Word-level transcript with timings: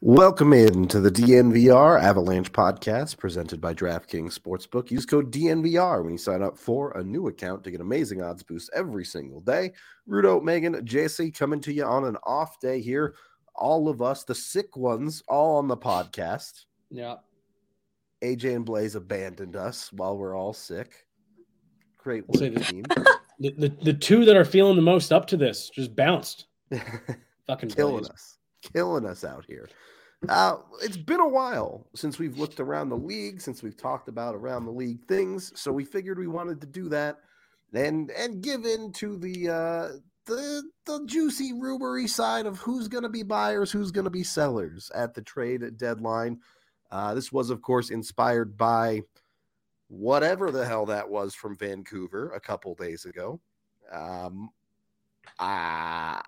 Welcome 0.00 0.52
in 0.52 0.86
to 0.88 1.00
the 1.00 1.10
DNVR 1.10 2.00
Avalanche 2.00 2.52
podcast 2.52 3.18
presented 3.18 3.60
by 3.60 3.74
DraftKings 3.74 4.38
Sportsbook. 4.38 4.92
Use 4.92 5.04
code 5.04 5.32
DNVR 5.32 6.02
when 6.04 6.12
you 6.12 6.18
sign 6.18 6.40
up 6.40 6.56
for 6.56 6.92
a 6.92 7.02
new 7.02 7.26
account 7.26 7.64
to 7.64 7.72
get 7.72 7.80
amazing 7.80 8.22
odds 8.22 8.44
boosts 8.44 8.70
every 8.74 9.04
single 9.04 9.40
day. 9.40 9.72
Rudo, 10.08 10.40
Megan, 10.40 10.74
JC 10.86 11.36
coming 11.36 11.60
to 11.62 11.72
you 11.72 11.84
on 11.84 12.04
an 12.04 12.16
off 12.22 12.60
day 12.60 12.80
here. 12.80 13.16
All 13.56 13.88
of 13.88 14.00
us, 14.00 14.22
the 14.22 14.36
sick 14.36 14.76
ones, 14.76 15.24
all 15.28 15.56
on 15.56 15.66
the 15.66 15.76
podcast. 15.76 16.66
Yeah. 16.90 17.16
AJ 18.22 18.54
and 18.54 18.64
Blaze 18.64 18.94
abandoned 18.94 19.56
us 19.56 19.92
while 19.92 20.16
we're 20.16 20.36
all 20.36 20.52
sick. 20.52 21.06
Great 21.96 22.22
say 22.36 22.50
the- 22.50 22.60
team. 22.60 22.84
The, 23.40 23.52
the, 23.52 23.68
the 23.84 23.92
two 23.92 24.24
that 24.24 24.34
are 24.34 24.44
feeling 24.44 24.74
the 24.74 24.82
most 24.82 25.12
up 25.12 25.24
to 25.28 25.36
this 25.36 25.70
just 25.70 25.94
bounced. 25.94 26.46
Fucking 27.46 27.68
killing 27.70 27.98
Blaze. 27.98 28.10
us, 28.10 28.38
killing 28.74 29.06
us 29.06 29.22
out 29.22 29.44
here. 29.46 29.68
Uh, 30.26 30.56
it's 30.82 30.96
been 30.96 31.20
a 31.20 31.28
while 31.28 31.86
since 31.94 32.18
we've 32.18 32.38
looked 32.38 32.58
around 32.58 32.88
the 32.88 32.96
league, 32.96 33.40
since 33.40 33.62
we've 33.62 33.76
talked 33.76 34.08
about 34.08 34.34
around 34.34 34.64
the 34.64 34.72
league 34.72 35.04
things. 35.06 35.52
So 35.58 35.70
we 35.72 35.84
figured 35.84 36.18
we 36.18 36.26
wanted 36.26 36.60
to 36.60 36.66
do 36.66 36.88
that 36.88 37.18
and 37.72 38.10
and 38.10 38.42
give 38.42 38.64
in 38.64 38.92
to 38.94 39.16
the 39.16 39.48
uh, 39.48 39.88
the 40.26 40.62
the 40.86 41.04
juicy 41.06 41.52
rumory 41.52 42.08
side 42.08 42.46
of 42.46 42.58
who's 42.58 42.88
going 42.88 43.04
to 43.04 43.08
be 43.08 43.22
buyers, 43.22 43.70
who's 43.70 43.92
going 43.92 44.04
to 44.04 44.10
be 44.10 44.24
sellers 44.24 44.90
at 44.94 45.14
the 45.14 45.22
trade 45.22 45.76
deadline. 45.76 46.40
Uh, 46.90 47.14
this 47.14 47.30
was, 47.30 47.50
of 47.50 47.62
course, 47.62 47.90
inspired 47.90 48.56
by 48.56 49.02
whatever 49.88 50.50
the 50.50 50.66
hell 50.66 50.86
that 50.86 51.08
was 51.08 51.34
from 51.34 51.56
Vancouver 51.56 52.32
a 52.32 52.40
couple 52.40 52.74
days 52.74 53.04
ago. 53.04 53.40
Um, 53.92 54.50
uh, 55.38 56.20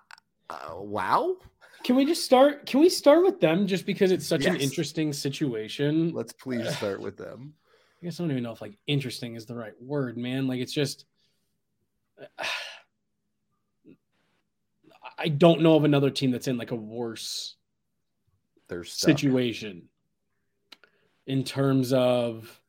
uh, 0.49 0.75
wow. 0.75 1.35
Can 1.83 1.95
we 1.95 2.05
just 2.05 2.23
start? 2.23 2.65
Can 2.65 2.79
we 2.79 2.89
start 2.89 3.23
with 3.23 3.39
them 3.39 3.67
just 3.67 3.85
because 3.85 4.11
it's 4.11 4.27
such 4.27 4.45
an 4.45 4.55
interesting 4.57 5.13
situation? 5.13 6.13
Let's 6.13 6.33
please 6.33 6.75
start 6.75 7.01
with 7.01 7.17
them. 7.17 7.53
I 8.01 8.05
guess 8.05 8.19
I 8.19 8.23
don't 8.23 8.31
even 8.31 8.43
know 8.43 8.51
if 8.51 8.61
like 8.61 8.77
interesting 8.87 9.35
is 9.35 9.45
the 9.45 9.55
right 9.55 9.73
word, 9.81 10.17
man. 10.17 10.47
Like 10.47 10.59
it's 10.59 10.73
just 10.73 11.05
I 15.17 15.27
don't 15.27 15.61
know 15.61 15.75
of 15.75 15.83
another 15.83 16.09
team 16.09 16.31
that's 16.31 16.47
in 16.47 16.57
like 16.57 16.71
a 16.71 16.75
worse 16.75 17.55
They're 18.67 18.83
stuck. 18.83 19.11
situation 19.11 19.89
in 21.27 21.43
terms 21.43 21.93
of 21.93 22.59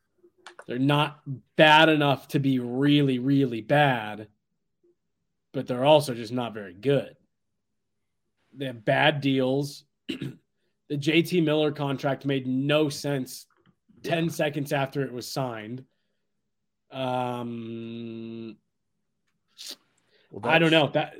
they're 0.66 0.78
not 0.78 1.22
bad 1.56 1.88
enough 1.88 2.28
to 2.28 2.38
be 2.38 2.58
really, 2.58 3.18
really 3.18 3.62
bad, 3.62 4.28
but 5.52 5.66
they're 5.66 5.84
also 5.84 6.14
just 6.14 6.32
not 6.32 6.54
very 6.54 6.74
good. 6.74 7.16
They 8.54 8.66
have 8.66 8.84
bad 8.84 9.20
deals. 9.20 9.84
the 10.08 10.36
JT 10.90 11.44
Miller 11.44 11.72
contract 11.72 12.26
made 12.26 12.46
no 12.46 12.88
sense 12.88 13.46
10 14.02 14.30
seconds 14.30 14.72
after 14.72 15.02
it 15.02 15.12
was 15.12 15.30
signed. 15.30 15.84
Um, 16.90 18.56
Well, 20.30 20.52
I 20.52 20.58
don't 20.58 20.70
know 20.70 20.88
that, 20.88 21.14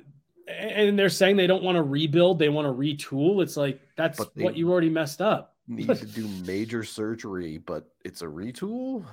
and 0.46 0.98
they're 0.98 1.08
saying 1.08 1.36
they 1.36 1.46
don't 1.46 1.62
want 1.62 1.76
to 1.76 1.82
rebuild; 1.82 2.38
they 2.38 2.50
want 2.50 2.66
to 2.66 2.72
retool. 2.72 3.42
It's 3.42 3.56
like 3.56 3.80
that's 3.96 4.18
what 4.36 4.56
you 4.56 4.70
already 4.70 4.90
messed 4.90 5.22
up. 5.22 5.56
Need 5.68 5.88
to 5.88 6.06
do 6.06 6.28
major 6.44 6.84
surgery, 6.84 7.56
but 7.58 7.88
it's 8.04 8.20
a 8.20 8.26
retool. 8.26 9.04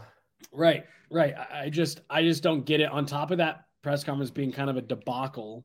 Right, 0.51 0.85
right. 1.11 1.35
I, 1.37 1.63
I 1.65 1.69
just, 1.69 2.01
I 2.09 2.23
just 2.23 2.43
don't 2.43 2.65
get 2.65 2.81
it. 2.81 2.89
On 2.89 3.05
top 3.05 3.31
of 3.31 3.37
that 3.37 3.65
press 3.81 4.03
conference 4.03 4.31
being 4.31 4.51
kind 4.51 4.69
of 4.69 4.75
a 4.75 4.81
debacle, 4.81 5.63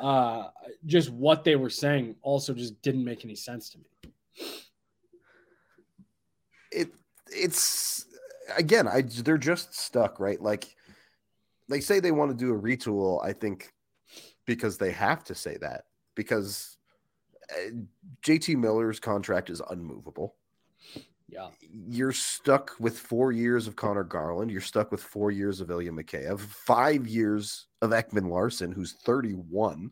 uh, 0.00 0.48
just 0.86 1.10
what 1.10 1.44
they 1.44 1.56
were 1.56 1.70
saying 1.70 2.16
also 2.22 2.54
just 2.54 2.80
didn't 2.82 3.04
make 3.04 3.24
any 3.24 3.34
sense 3.34 3.70
to 3.70 3.78
me. 3.78 4.12
It 6.70 6.92
it's 7.26 8.06
again, 8.56 8.88
I 8.88 9.02
they're 9.02 9.38
just 9.38 9.74
stuck, 9.74 10.20
right? 10.20 10.40
Like 10.40 10.74
they 11.68 11.80
say 11.80 12.00
they 12.00 12.12
want 12.12 12.30
to 12.30 12.36
do 12.36 12.54
a 12.54 12.58
retool. 12.58 13.24
I 13.24 13.32
think 13.32 13.72
because 14.46 14.78
they 14.78 14.92
have 14.92 15.24
to 15.24 15.34
say 15.34 15.56
that 15.60 15.84
because 16.14 16.76
uh, 17.50 17.70
JT 18.22 18.56
Miller's 18.56 19.00
contract 19.00 19.50
is 19.50 19.60
unmovable. 19.70 20.34
Yeah, 21.28 21.48
you're 21.88 22.12
stuck 22.12 22.74
with 22.80 22.98
four 22.98 23.32
years 23.32 23.66
of 23.66 23.76
Conor 23.76 24.04
Garland. 24.04 24.50
You're 24.50 24.62
stuck 24.62 24.90
with 24.90 25.02
four 25.02 25.30
years 25.30 25.60
of 25.60 25.70
Ilya 25.70 25.92
Mikheyev, 25.92 26.40
five 26.40 27.06
years 27.06 27.66
of 27.82 27.90
Ekman-Larsson, 27.90 28.72
who's 28.72 28.94
31. 29.04 29.90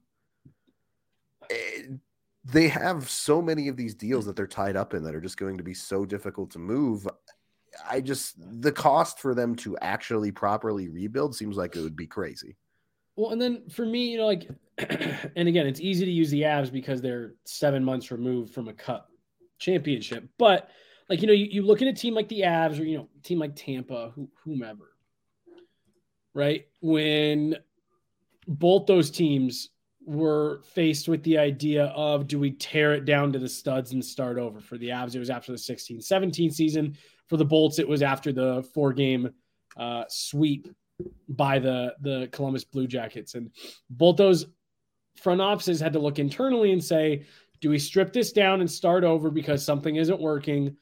Eh, 1.51 1.83
They 2.45 2.69
have 2.69 3.11
so 3.11 3.43
many 3.43 3.69
of 3.69 3.77
these 3.77 3.95
deals 3.95 4.25
that 4.25 4.35
they're 4.35 4.47
tied 4.47 4.77
up 4.77 4.95
in 4.95 5.03
that 5.03 5.15
are 5.15 5.21
just 5.21 5.37
going 5.37 5.59
to 5.59 5.65
be 5.65 5.75
so 5.75 6.07
difficult 6.07 6.53
to 6.53 6.59
move. 6.59 7.07
I 7.89 8.01
just, 8.01 8.37
the 8.63 8.73
cost 8.73 9.19
for 9.19 9.35
them 9.35 9.57
to 9.57 9.77
actually 9.79 10.33
properly 10.33 10.89
rebuild 10.89 11.35
seems 11.37 11.59
like 11.59 11.77
it 11.77 11.83
would 11.83 11.97
be 11.97 12.07
crazy. 12.07 12.57
Well, 13.17 13.33
and 13.33 13.41
then 13.41 13.69
for 13.69 13.85
me, 13.85 14.11
you 14.11 14.19
know, 14.19 14.27
like, 14.27 14.49
and 14.79 15.49
again, 15.49 15.67
it's 15.67 15.81
easy 15.81 16.05
to 16.07 16.11
use 16.11 16.31
the 16.31 16.43
Avs 16.43 16.73
because 16.73 17.03
they're 17.03 17.35
seven 17.45 17.85
months 17.85 18.11
removed 18.11 18.55
from 18.55 18.69
a 18.69 18.73
Cup 18.73 19.11
championship. 19.59 20.29
But 20.39 20.71
like, 21.09 21.21
you 21.21 21.27
know, 21.27 21.33
you, 21.33 21.47
you 21.47 21.63
look 21.63 21.83
at 21.83 21.89
a 21.89 21.93
team 21.93 22.15
like 22.15 22.29
the 22.29 22.41
Avs 22.43 22.81
or 22.81 22.85
you 22.85 22.99
know, 22.99 23.09
team 23.23 23.39
like 23.39 23.55
Tampa, 23.55 24.13
who, 24.15 24.29
whomever, 24.45 24.93
right? 26.35 26.67
When 26.81 27.57
both 28.47 28.87
those 28.87 29.11
teams 29.11 29.71
were 30.05 30.63
faced 30.73 31.09
with 31.09 31.23
the 31.25 31.37
idea 31.37 31.87
of 31.87 32.29
do 32.29 32.39
we 32.39 32.53
tear 32.53 32.95
it 32.95 33.05
down 33.05 33.33
to 33.33 33.39
the 33.39 33.49
studs 33.49 33.93
and 33.93 34.05
start 34.05 34.39
over? 34.39 34.61
For 34.61 34.79
the 34.79 34.91
Avs, 34.91 35.15
it 35.15 35.19
was 35.19 35.31
after 35.31 35.53
the 35.53 35.59
16 35.59 36.01
17 36.01 36.51
season. 36.51 36.97
For 37.27 37.37
the 37.37 37.45
Bolts, 37.45 37.81
it 37.81 37.89
was 37.89 38.03
after 38.03 38.33
the 38.33 38.63
four 38.73 38.93
game 38.93 39.31
uh, 39.77 40.05
sweep 40.09 40.69
by 41.29 41.59
the 41.59 41.95
the 42.01 42.29
Columbus 42.33 42.65
Blue 42.65 42.87
Jackets, 42.87 43.35
and 43.35 43.51
both 43.91 44.17
those 44.17 44.47
front 45.17 45.41
offices 45.41 45.81
had 45.81 45.93
to 45.95 45.99
look 45.99 46.19
internally 46.19 46.73
and 46.73 46.83
say, 46.83 47.25
do 47.61 47.71
we 47.71 47.79
strip 47.79 48.13
this 48.13 48.33
down 48.33 48.61
and 48.61 48.71
start 48.71 49.03
over 49.03 49.31
because 49.31 49.65
something 49.65 49.97
isn't 49.97 50.21
working, 50.21 50.77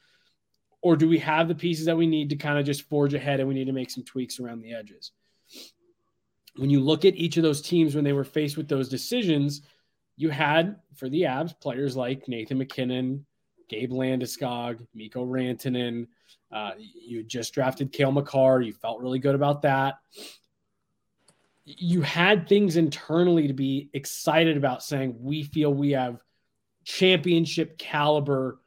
or 0.85 0.97
do 0.97 1.09
we 1.09 1.19
have 1.19 1.49
the 1.49 1.55
pieces 1.55 1.87
that 1.87 1.97
we 1.97 2.07
need 2.07 2.29
to 2.29 2.37
kind 2.37 2.59
of 2.59 2.67
just 2.67 2.83
forge 2.91 3.15
ahead 3.15 3.41
and 3.41 3.49
we 3.49 3.55
need 3.55 3.65
to 3.65 3.73
make 3.73 3.89
some 3.89 4.05
tweaks 4.05 4.39
around 4.39 4.61
the 4.61 4.75
edges? 4.75 5.13
When 6.57 6.69
you 6.69 6.79
look 6.79 7.07
at 7.07 7.17
each 7.17 7.39
of 7.39 7.43
those 7.43 7.63
teams 7.63 7.95
when 7.95 8.05
they 8.05 8.13
were 8.13 8.23
faced 8.23 8.59
with 8.59 8.69
those 8.69 8.91
decisions, 8.91 9.63
you 10.19 10.29
had 10.29 10.77
for 10.95 11.09
the 11.09 11.23
Avs 11.23 11.59
players 11.59 11.97
like 11.97 12.29
Nathan 12.29 12.59
MacKinnon, 12.59 13.25
Gabe 13.71 13.93
Landeskog, 13.93 14.87
Mikko 14.95 15.25
Rantanen. 15.25 16.07
Uh, 16.53 16.73
you 16.79 17.23
just 17.23 17.55
drafted 17.55 17.91
Cale 17.91 18.13
Makar. 18.13 18.61
You 18.61 18.75
felt 18.75 19.01
really 19.01 19.19
good 19.19 19.35
about 19.35 19.63
that. 19.63 19.95
You 21.65 22.03
had 22.03 22.47
things 22.47 22.77
internally 22.77 23.49
to 23.49 23.55
be 23.55 23.89
excited 23.95 24.59
about, 24.59 24.83
saying 24.83 25.17
we 25.19 25.45
feel 25.45 25.73
we 25.73 25.93
have 25.93 26.23
championship 26.85 27.79
caliber 27.79 28.61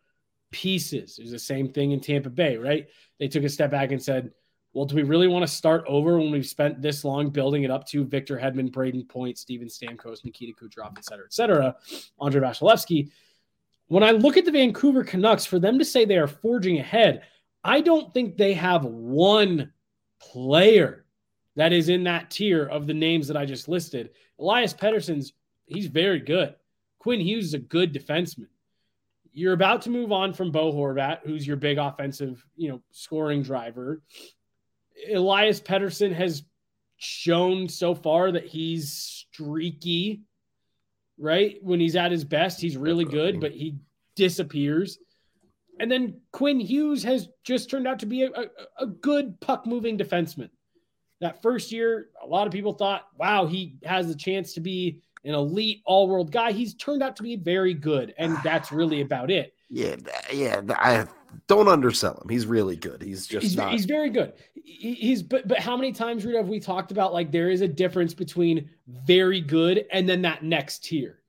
pieces. 0.51 1.17
It 1.19 1.23
was 1.23 1.31
the 1.31 1.39
same 1.39 1.69
thing 1.69 1.91
in 1.91 1.99
Tampa 1.99 2.29
Bay, 2.29 2.57
right? 2.57 2.87
They 3.19 3.27
took 3.27 3.43
a 3.43 3.49
step 3.49 3.71
back 3.71 3.91
and 3.91 4.01
said, 4.01 4.31
well, 4.73 4.85
do 4.85 4.95
we 4.95 5.03
really 5.03 5.27
want 5.27 5.43
to 5.43 5.51
start 5.51 5.83
over 5.87 6.19
when 6.19 6.31
we've 6.31 6.45
spent 6.45 6.81
this 6.81 7.03
long 7.03 7.29
building 7.29 7.63
it 7.63 7.71
up 7.71 7.87
to 7.87 8.05
Victor 8.05 8.37
Hedman, 8.37 8.71
Brayden 8.71 9.07
Point, 9.07 9.37
Steven 9.37 9.67
Stamkos, 9.67 10.23
Nikita 10.23 10.53
Kucherov, 10.53 10.97
et 10.97 11.05
cetera, 11.05 11.25
et 11.25 11.33
cetera, 11.33 11.75
Andrei 12.19 12.41
Vasilevskiy? 12.41 13.09
when 13.87 14.03
I 14.03 14.11
look 14.11 14.37
at 14.37 14.45
the 14.45 14.51
Vancouver 14.51 15.03
Canucks, 15.03 15.45
for 15.45 15.59
them 15.59 15.79
to 15.79 15.85
say 15.85 16.05
they 16.05 16.17
are 16.17 16.27
forging 16.27 16.79
ahead, 16.79 17.23
I 17.63 17.81
don't 17.81 18.13
think 18.13 18.37
they 18.37 18.53
have 18.53 18.85
one 18.85 19.71
player 20.19 21.05
that 21.55 21.73
is 21.73 21.89
in 21.89 22.03
that 22.03 22.29
tier 22.29 22.65
of 22.65 22.85
the 22.85 22.93
names 22.93 23.27
that 23.27 23.37
I 23.37 23.45
just 23.45 23.67
listed. 23.67 24.11
Elias 24.39 24.73
Pettersson's, 24.73 25.33
he's 25.65 25.87
very 25.87 26.19
good. 26.19 26.55
Quinn 26.99 27.19
Hughes 27.19 27.45
is 27.45 27.53
a 27.53 27.59
good 27.59 27.93
defenseman. 27.93 28.47
You're 29.37 29.53
about 29.53 29.83
to 29.83 29.91
move 29.91 30.11
on 30.11 30.33
from 30.33 30.49
Bo 30.49 30.73
Horvat, 30.73 31.19
who's 31.23 31.45
your 31.45 31.57
big 31.57 31.77
offensive, 31.77 32.43
you 32.55 32.69
know, 32.69 32.81
scoring 32.89 33.43
driver. 33.43 34.01
Elias 35.13 35.59
Pettersson 35.59 36.11
has 36.11 36.41
shown 36.95 37.69
so 37.69 37.93
far 37.93 38.31
that 38.31 38.47
he's 38.47 38.91
streaky, 38.91 40.23
right? 41.19 41.57
When 41.61 41.79
he's 41.79 41.95
at 41.95 42.11
his 42.11 42.23
best, 42.23 42.59
he's 42.59 42.77
really 42.77 43.05
good, 43.05 43.39
but 43.39 43.51
he 43.51 43.75
disappears. 44.15 44.97
And 45.79 45.91
then 45.91 46.19
Quinn 46.31 46.59
Hughes 46.59 47.03
has 47.03 47.29
just 47.43 47.69
turned 47.69 47.87
out 47.87 47.99
to 47.99 48.07
be 48.07 48.23
a, 48.23 48.31
a, 48.31 48.45
a 48.79 48.87
good 48.87 49.39
puck 49.39 49.67
moving 49.67 49.99
defenseman. 49.99 50.49
That 51.21 51.43
first 51.43 51.71
year, 51.71 52.09
a 52.23 52.25
lot 52.25 52.47
of 52.47 52.53
people 52.53 52.73
thought, 52.73 53.05
wow, 53.15 53.45
he 53.45 53.77
has 53.83 54.07
the 54.07 54.15
chance 54.15 54.55
to 54.55 54.61
be 54.61 55.03
an 55.27 55.33
elite 55.33 55.81
all 55.85 56.07
world 56.07 56.31
guy. 56.31 56.51
He's 56.51 56.73
turned 56.75 57.03
out 57.03 57.15
to 57.17 57.23
be 57.23 57.35
very 57.35 57.73
good. 57.73 58.13
And 58.17 58.37
that's 58.43 58.71
really 58.71 59.01
about 59.01 59.29
it. 59.29 59.53
Yeah. 59.69 59.95
Yeah. 60.31 60.61
I 60.69 61.05
don't 61.47 61.67
undersell 61.67 62.19
him. 62.21 62.29
He's 62.29 62.45
really 62.45 62.75
good. 62.75 63.01
He's 63.01 63.27
just 63.27 63.43
he's, 63.43 63.55
not. 63.57 63.71
he's 63.71 63.85
very 63.85 64.09
good. 64.09 64.33
He's 64.53 65.21
but 65.21 65.47
but 65.47 65.59
how 65.59 65.75
many 65.75 65.91
times 65.91 66.25
Rudy 66.25 66.37
have 66.37 66.47
we 66.47 66.59
talked 66.59 66.91
about 66.91 67.13
like 67.13 67.31
there 67.31 67.49
is 67.49 67.61
a 67.61 67.67
difference 67.67 68.13
between 68.13 68.69
very 68.87 69.41
good 69.41 69.85
and 69.91 70.07
then 70.07 70.21
that 70.23 70.43
next 70.43 70.85
tier? 70.85 71.19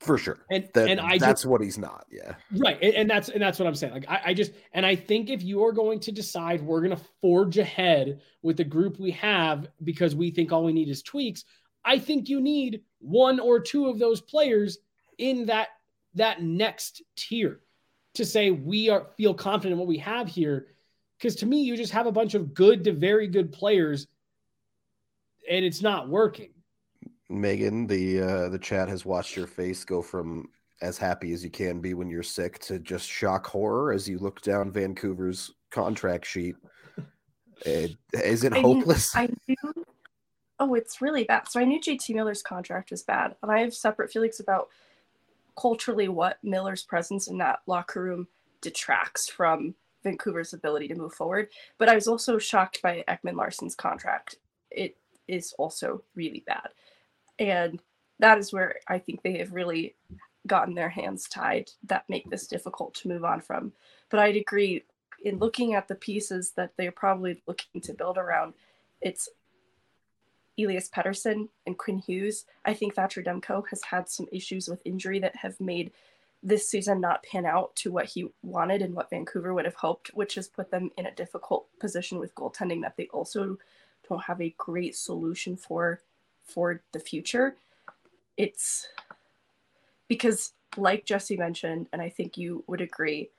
For 0.00 0.18
sure. 0.18 0.44
And 0.50 0.68
That- 0.74 0.90
and 0.90 1.00
I 1.00 1.18
that's 1.18 1.42
just, 1.42 1.46
what 1.46 1.62
he's 1.62 1.78
not. 1.78 2.06
Yeah. 2.10 2.34
right 2.58 2.78
and, 2.82 2.94
and 2.94 3.10
that's 3.10 3.28
and 3.28 3.40
that's 3.40 3.58
what 3.58 3.66
I'm 3.66 3.74
saying. 3.74 3.94
Like 3.94 4.08
I, 4.08 4.20
I 4.26 4.34
just 4.34 4.52
and 4.72 4.84
I 4.84 4.94
think 4.94 5.30
if 5.30 5.42
you 5.42 5.64
are 5.64 5.72
going 5.72 6.00
to 6.00 6.12
decide 6.12 6.60
we're 6.60 6.82
gonna 6.82 7.00
forge 7.20 7.58
ahead 7.58 8.20
with 8.42 8.56
the 8.56 8.64
group 8.64 8.98
we 8.98 9.10
have 9.12 9.68
because 9.84 10.14
we 10.14 10.30
think 10.30 10.52
all 10.52 10.64
we 10.64 10.72
need 10.72 10.88
is 10.88 11.02
tweaks, 11.02 11.44
I 11.86 12.00
think 12.00 12.28
you 12.28 12.40
need 12.40 12.82
one 12.98 13.38
or 13.38 13.60
two 13.60 13.86
of 13.86 13.98
those 13.98 14.20
players 14.20 14.78
in 15.18 15.46
that 15.46 15.68
that 16.14 16.42
next 16.42 17.02
tier 17.14 17.60
to 18.14 18.24
say 18.24 18.50
we 18.50 18.90
are 18.90 19.06
feel 19.16 19.32
confident 19.32 19.74
in 19.74 19.78
what 19.78 19.86
we 19.86 19.98
have 19.98 20.28
here. 20.28 20.66
Because 21.16 21.36
to 21.36 21.46
me, 21.46 21.62
you 21.62 21.76
just 21.76 21.92
have 21.92 22.06
a 22.06 22.12
bunch 22.12 22.34
of 22.34 22.52
good 22.52 22.84
to 22.84 22.92
very 22.92 23.26
good 23.28 23.52
players, 23.52 24.06
and 25.48 25.64
it's 25.64 25.80
not 25.80 26.08
working. 26.08 26.50
Megan, 27.30 27.86
the 27.86 28.20
uh, 28.20 28.48
the 28.48 28.58
chat 28.58 28.88
has 28.88 29.06
watched 29.06 29.36
your 29.36 29.46
face 29.46 29.84
go 29.84 30.02
from 30.02 30.48
as 30.82 30.98
happy 30.98 31.32
as 31.32 31.42
you 31.42 31.50
can 31.50 31.80
be 31.80 31.94
when 31.94 32.10
you're 32.10 32.22
sick 32.22 32.58
to 32.58 32.78
just 32.78 33.08
shock 33.08 33.46
horror 33.46 33.92
as 33.92 34.08
you 34.08 34.18
look 34.18 34.42
down 34.42 34.70
Vancouver's 34.70 35.52
contract 35.70 36.26
sheet. 36.26 36.56
Is 37.64 38.44
it 38.44 38.52
I 38.52 38.56
mean, 38.56 38.62
hopeless? 38.62 39.16
I 39.16 39.30
knew. 39.48 39.86
Oh, 40.58 40.74
it's 40.74 41.02
really 41.02 41.24
bad. 41.24 41.48
So 41.48 41.60
I 41.60 41.64
knew 41.64 41.80
JT 41.80 42.14
Miller's 42.14 42.42
contract 42.42 42.90
was 42.90 43.02
bad, 43.02 43.36
and 43.42 43.52
I 43.52 43.60
have 43.60 43.74
separate 43.74 44.10
feelings 44.10 44.40
about 44.40 44.68
culturally 45.58 46.08
what 46.08 46.38
Miller's 46.42 46.82
presence 46.82 47.28
in 47.28 47.38
that 47.38 47.60
locker 47.66 48.02
room 48.02 48.28
detracts 48.60 49.28
from 49.28 49.74
Vancouver's 50.02 50.54
ability 50.54 50.88
to 50.88 50.94
move 50.94 51.12
forward. 51.12 51.48
But 51.78 51.88
I 51.88 51.94
was 51.94 52.08
also 52.08 52.38
shocked 52.38 52.80
by 52.82 53.04
Ekman-Larsson's 53.06 53.74
contract. 53.74 54.36
It 54.70 54.96
is 55.28 55.52
also 55.58 56.02
really 56.14 56.42
bad, 56.46 56.68
and 57.38 57.80
that 58.18 58.38
is 58.38 58.52
where 58.52 58.76
I 58.88 58.98
think 58.98 59.22
they 59.22 59.36
have 59.38 59.52
really 59.52 59.94
gotten 60.46 60.74
their 60.74 60.88
hands 60.88 61.28
tied 61.28 61.70
that 61.84 62.08
make 62.08 62.30
this 62.30 62.46
difficult 62.46 62.94
to 62.94 63.08
move 63.08 63.24
on 63.24 63.40
from. 63.40 63.72
But 64.10 64.20
I'd 64.20 64.36
agree 64.36 64.84
in 65.22 65.38
looking 65.38 65.74
at 65.74 65.88
the 65.88 65.96
pieces 65.96 66.52
that 66.52 66.72
they're 66.76 66.92
probably 66.92 67.42
looking 67.46 67.80
to 67.82 67.92
build 67.92 68.16
around, 68.16 68.54
it's 69.00 69.28
Elias 70.58 70.88
Pettersson 70.88 71.48
and 71.66 71.76
Quinn 71.78 71.98
Hughes. 71.98 72.46
I 72.64 72.74
think 72.74 72.94
Thatcher 72.94 73.22
Demko 73.22 73.64
has 73.70 73.82
had 73.82 74.08
some 74.08 74.26
issues 74.32 74.68
with 74.68 74.80
injury 74.84 75.18
that 75.20 75.36
have 75.36 75.60
made 75.60 75.92
this 76.42 76.68
season 76.68 77.00
not 77.00 77.22
pan 77.22 77.44
out 77.44 77.74
to 77.76 77.90
what 77.90 78.06
he 78.06 78.28
wanted 78.42 78.82
and 78.82 78.94
what 78.94 79.10
Vancouver 79.10 79.52
would 79.52 79.64
have 79.64 79.74
hoped, 79.74 80.08
which 80.14 80.34
has 80.36 80.48
put 80.48 80.70
them 80.70 80.90
in 80.96 81.06
a 81.06 81.14
difficult 81.14 81.66
position 81.80 82.18
with 82.18 82.34
goaltending 82.34 82.82
that 82.82 82.96
they 82.96 83.08
also 83.08 83.58
don't 84.08 84.22
have 84.22 84.40
a 84.40 84.54
great 84.56 84.94
solution 84.96 85.56
for 85.56 86.00
for 86.44 86.82
the 86.92 87.00
future. 87.00 87.56
It's 88.36 88.86
because 90.08 90.52
like 90.76 91.04
Jesse 91.04 91.36
mentioned, 91.36 91.88
and 91.92 92.00
I 92.00 92.08
think 92.08 92.36
you 92.36 92.62
would 92.66 92.80
agree, 92.80 93.30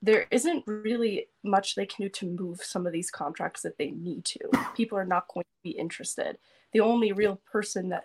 there 0.00 0.26
isn't 0.30 0.64
really 0.66 1.26
much 1.42 1.74
they 1.74 1.86
can 1.86 2.04
do 2.04 2.08
to 2.08 2.26
move 2.26 2.62
some 2.62 2.86
of 2.86 2.92
these 2.92 3.10
contracts 3.10 3.62
that 3.62 3.78
they 3.78 3.90
need 3.90 4.24
to. 4.24 4.38
People 4.76 4.96
are 4.96 5.04
not 5.04 5.26
going 5.32 5.44
to 5.44 5.62
be 5.62 5.70
interested. 5.70 6.38
The 6.72 6.80
only 6.80 7.12
real 7.12 7.40
person 7.50 7.88
that 7.88 8.04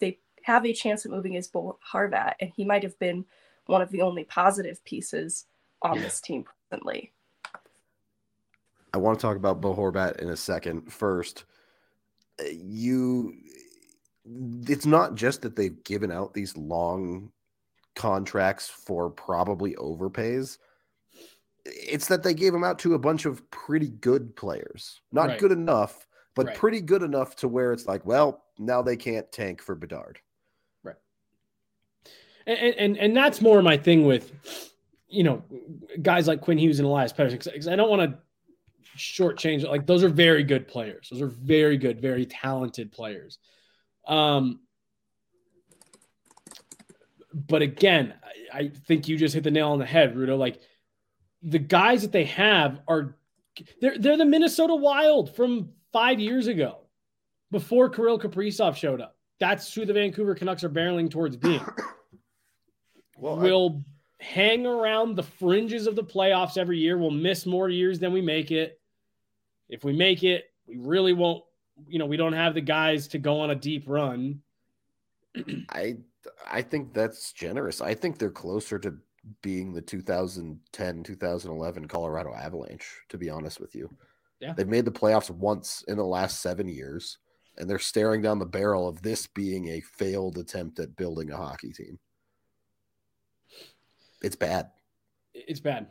they 0.00 0.18
have 0.42 0.64
a 0.64 0.72
chance 0.72 1.04
at 1.04 1.12
moving 1.12 1.34
is 1.34 1.48
Bo 1.48 1.78
Horvat, 1.92 2.34
and 2.40 2.50
he 2.56 2.64
might 2.64 2.82
have 2.82 2.98
been 2.98 3.24
one 3.66 3.82
of 3.82 3.90
the 3.90 4.00
only 4.00 4.24
positive 4.24 4.82
pieces 4.84 5.44
on 5.82 5.98
this 5.98 6.20
team 6.20 6.44
presently. 6.70 7.12
I 8.94 8.98
want 8.98 9.18
to 9.18 9.22
talk 9.22 9.36
about 9.36 9.60
Bo 9.60 9.74
Horvat 9.74 10.20
in 10.20 10.30
a 10.30 10.36
second. 10.36 10.90
First, 10.90 11.44
you, 12.50 13.34
it's 14.66 14.86
not 14.86 15.14
just 15.14 15.42
that 15.42 15.56
they've 15.56 15.84
given 15.84 16.10
out 16.10 16.32
these 16.32 16.56
long 16.56 17.30
contracts 17.94 18.68
for 18.68 19.10
probably 19.10 19.74
overpays. 19.74 20.56
It's 21.70 22.08
that 22.08 22.22
they 22.22 22.34
gave 22.34 22.52
them 22.52 22.64
out 22.64 22.78
to 22.80 22.94
a 22.94 22.98
bunch 22.98 23.26
of 23.26 23.48
pretty 23.50 23.88
good 23.88 24.34
players. 24.36 25.00
Not 25.12 25.28
Right. 25.28 25.38
good 25.38 25.52
enough, 25.52 26.06
but 26.34 26.46
Right. 26.46 26.56
pretty 26.56 26.80
good 26.80 27.02
enough 27.02 27.36
to 27.36 27.48
where 27.48 27.72
it's 27.72 27.86
like, 27.86 28.04
well, 28.06 28.44
now 28.58 28.82
they 28.82 28.96
can't 28.96 29.30
tank 29.30 29.60
for 29.62 29.74
Bedard. 29.74 30.18
Right. 30.82 30.96
And 32.46 32.74
and 32.74 32.98
and 32.98 33.16
that's 33.16 33.40
more 33.40 33.60
my 33.62 33.76
thing 33.76 34.06
with 34.06 34.32
you 35.08 35.22
know 35.24 35.42
guys 36.02 36.26
like 36.28 36.40
Quinn 36.40 36.58
Hughes 36.58 36.78
and 36.78 36.86
Elias 36.86 37.12
Pettersson 37.12 37.42
because 37.44 37.68
I 37.68 37.76
don't 37.76 37.90
want 37.90 38.10
to 38.10 38.18
shortchange. 38.96 39.62
Like 39.66 39.86
those 39.86 40.02
are 40.02 40.08
very 40.08 40.42
good 40.42 40.66
players. 40.68 41.08
Those 41.10 41.22
are 41.22 41.28
very 41.28 41.76
good, 41.76 42.00
very 42.00 42.26
talented 42.26 42.92
players. 42.92 43.38
Um, 44.06 44.60
but 47.32 47.62
again, 47.62 48.14
I, 48.52 48.58
I 48.58 48.68
think 48.68 49.06
you 49.08 49.16
just 49.16 49.34
hit 49.34 49.44
the 49.44 49.50
nail 49.50 49.68
on 49.70 49.78
the 49.78 49.86
head, 49.86 50.14
Rudo. 50.14 50.36
Like 50.38 50.60
the 51.42 51.58
guys 51.58 52.02
that 52.02 52.12
they 52.12 52.24
have 52.24 52.80
are 52.88 53.16
they're 53.80 53.98
they're 53.98 54.16
the 54.16 54.24
Minnesota 54.24 54.74
Wild 54.74 55.34
from 55.34 55.70
five 55.92 56.20
years 56.20 56.46
ago, 56.46 56.78
before 57.50 57.88
Kirill 57.88 58.18
Kaprizov 58.18 58.76
showed 58.76 59.00
up. 59.00 59.16
That's 59.40 59.72
who 59.72 59.84
the 59.84 59.92
Vancouver 59.92 60.34
Canucks 60.34 60.64
are 60.64 60.68
barreling 60.70 61.10
towards 61.10 61.36
being 61.36 61.60
Well, 63.16 63.38
I- 63.38 63.42
we'll 63.42 63.84
hang 64.20 64.66
around 64.66 65.14
the 65.14 65.22
fringes 65.22 65.86
of 65.86 65.94
the 65.96 66.02
playoffs 66.04 66.58
every 66.58 66.78
year. 66.78 66.98
We'll 66.98 67.10
miss 67.12 67.46
more 67.46 67.68
years 67.68 67.98
than 68.00 68.12
we 68.12 68.20
make 68.20 68.50
it. 68.50 68.80
If 69.68 69.84
we 69.84 69.92
make 69.92 70.24
it, 70.24 70.46
we 70.66 70.76
really 70.76 71.12
won't, 71.12 71.44
you 71.86 71.98
know, 72.00 72.06
we 72.06 72.16
don't 72.16 72.32
have 72.32 72.54
the 72.54 72.60
guys 72.60 73.06
to 73.08 73.18
go 73.18 73.40
on 73.40 73.50
a 73.50 73.54
deep 73.54 73.84
run. 73.86 74.40
I 75.68 75.98
I 76.50 76.62
think 76.62 76.92
that's 76.92 77.32
generous. 77.32 77.80
I 77.80 77.94
think 77.94 78.18
they're 78.18 78.30
closer 78.30 78.78
to 78.80 78.96
being 79.42 79.72
the 79.72 79.82
2010 79.82 81.02
2011 81.02 81.88
Colorado 81.88 82.34
Avalanche 82.34 82.86
to 83.08 83.18
be 83.18 83.30
honest 83.30 83.60
with 83.60 83.74
you. 83.74 83.88
Yeah. 84.40 84.52
They've 84.52 84.68
made 84.68 84.84
the 84.84 84.90
playoffs 84.90 85.30
once 85.30 85.84
in 85.88 85.96
the 85.96 86.04
last 86.04 86.40
7 86.40 86.68
years 86.68 87.18
and 87.58 87.68
they're 87.68 87.78
staring 87.78 88.22
down 88.22 88.38
the 88.38 88.46
barrel 88.46 88.88
of 88.88 89.02
this 89.02 89.26
being 89.26 89.68
a 89.68 89.80
failed 89.80 90.38
attempt 90.38 90.78
at 90.78 90.96
building 90.96 91.30
a 91.30 91.36
hockey 91.36 91.72
team. 91.72 91.98
It's 94.22 94.36
bad. 94.36 94.70
It's 95.34 95.60
bad. 95.60 95.88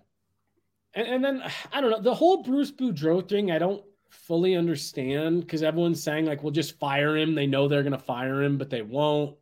And, 0.93 1.07
and 1.07 1.23
then 1.23 1.43
I 1.73 1.81
don't 1.81 1.91
know 1.91 2.01
the 2.01 2.15
whole 2.15 2.43
Bruce 2.43 2.71
Boudreau 2.71 3.27
thing. 3.27 3.51
I 3.51 3.59
don't 3.59 3.83
fully 4.09 4.55
understand 4.55 5.41
because 5.41 5.63
everyone's 5.63 6.01
saying 6.01 6.25
like, 6.25 6.43
"We'll 6.43 6.51
just 6.51 6.79
fire 6.79 7.17
him." 7.17 7.35
They 7.35 7.47
know 7.47 7.67
they're 7.67 7.83
gonna 7.83 7.99
fire 7.99 8.41
him, 8.41 8.57
but 8.57 8.69
they 8.69 8.81
won't. 8.81 9.37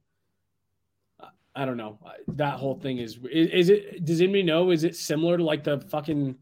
I- 1.56 1.66
don't 1.66 1.78
know. 1.78 2.00
That 2.30 2.60
whole 2.60 2.76
thing 2.76 2.98
is, 2.98 3.18
is 3.32 3.50
is 3.50 3.70
it? 3.70 4.06
Does 4.06 4.22
anybody 4.22 4.44
know? 4.44 4.72
Is 4.72 4.84
it 4.84 4.96
similar 4.96 5.38
to 5.38 5.44
like 5.44 5.64
the 5.64 5.80
fucking 5.80 6.36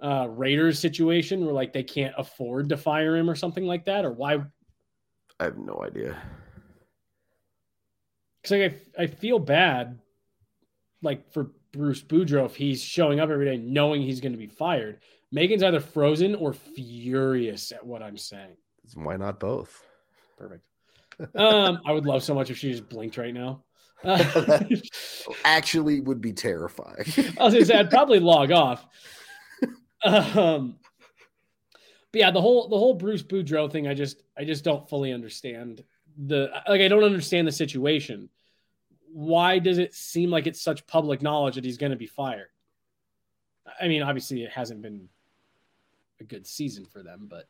uh, 0.00 0.26
Raiders 0.28 0.78
situation 0.78 1.44
where 1.44 1.54
like 1.54 1.72
they 1.72 1.82
can't 1.82 2.14
afford 2.18 2.68
to 2.70 2.76
fire 2.76 3.16
him 3.16 3.30
or 3.30 3.34
something 3.34 3.64
like 3.64 3.84
that, 3.86 4.04
or 4.04 4.12
why? 4.12 4.38
I 5.38 5.44
have 5.44 5.56
no 5.58 5.82
idea. 5.82 6.20
Because 8.42 8.58
like 8.58 8.82
I, 8.98 9.02
I 9.02 9.06
feel 9.06 9.38
bad, 9.38 9.98
like 11.02 11.32
for 11.32 11.50
Bruce 11.72 12.02
Boudreau 12.02 12.46
if 12.46 12.56
he's 12.56 12.82
showing 12.82 13.20
up 13.20 13.30
every 13.30 13.44
day 13.44 13.56
knowing 13.56 14.02
he's 14.02 14.20
going 14.20 14.32
to 14.32 14.38
be 14.38 14.46
fired. 14.46 15.00
Megan's 15.32 15.62
either 15.62 15.80
frozen 15.80 16.34
or 16.34 16.52
furious 16.52 17.70
at 17.70 17.86
what 17.86 18.02
I'm 18.02 18.16
saying. 18.16 18.56
Why 18.94 19.16
not 19.16 19.38
both? 19.38 19.84
Perfect. 20.36 20.64
Um, 21.34 21.82
I 21.84 21.92
would 21.92 22.06
love 22.06 22.22
so 22.22 22.34
much 22.34 22.48
if 22.48 22.56
she 22.56 22.70
just 22.70 22.88
blinked 22.88 23.18
right 23.18 23.34
now. 23.34 23.62
Uh, 24.04 24.60
Actually, 25.44 26.00
would 26.00 26.20
be 26.20 26.32
terrifying. 26.32 27.04
I 27.38 27.44
was 27.44 27.54
gonna 27.54 27.64
say 27.64 27.78
I'd 27.78 27.90
probably 27.90 28.20
log 28.20 28.52
off. 28.52 28.86
Um, 30.02 30.78
but 32.10 32.20
yeah, 32.20 32.30
the 32.30 32.40
whole 32.40 32.68
the 32.68 32.78
whole 32.78 32.94
Bruce 32.94 33.22
Boudreau 33.22 33.70
thing, 33.70 33.86
I 33.86 33.92
just 33.92 34.22
I 34.34 34.44
just 34.44 34.64
don't 34.64 34.88
fully 34.88 35.12
understand 35.12 35.84
the 36.16 36.50
like 36.66 36.80
I 36.80 36.88
don't 36.88 37.04
understand 37.04 37.46
the 37.46 37.52
situation. 37.52 38.30
Why 39.12 39.58
does 39.58 39.76
it 39.76 39.94
seem 39.94 40.30
like 40.30 40.46
it's 40.46 40.62
such 40.62 40.86
public 40.86 41.20
knowledge 41.20 41.56
that 41.56 41.66
he's 41.66 41.76
going 41.76 41.92
to 41.92 41.98
be 41.98 42.06
fired? 42.06 42.48
I 43.78 43.88
mean, 43.88 44.02
obviously 44.02 44.42
it 44.42 44.50
hasn't 44.50 44.80
been 44.80 45.10
a 46.20 46.24
good 46.24 46.46
season 46.46 46.86
for 46.86 47.02
them, 47.02 47.28
but 47.28 47.46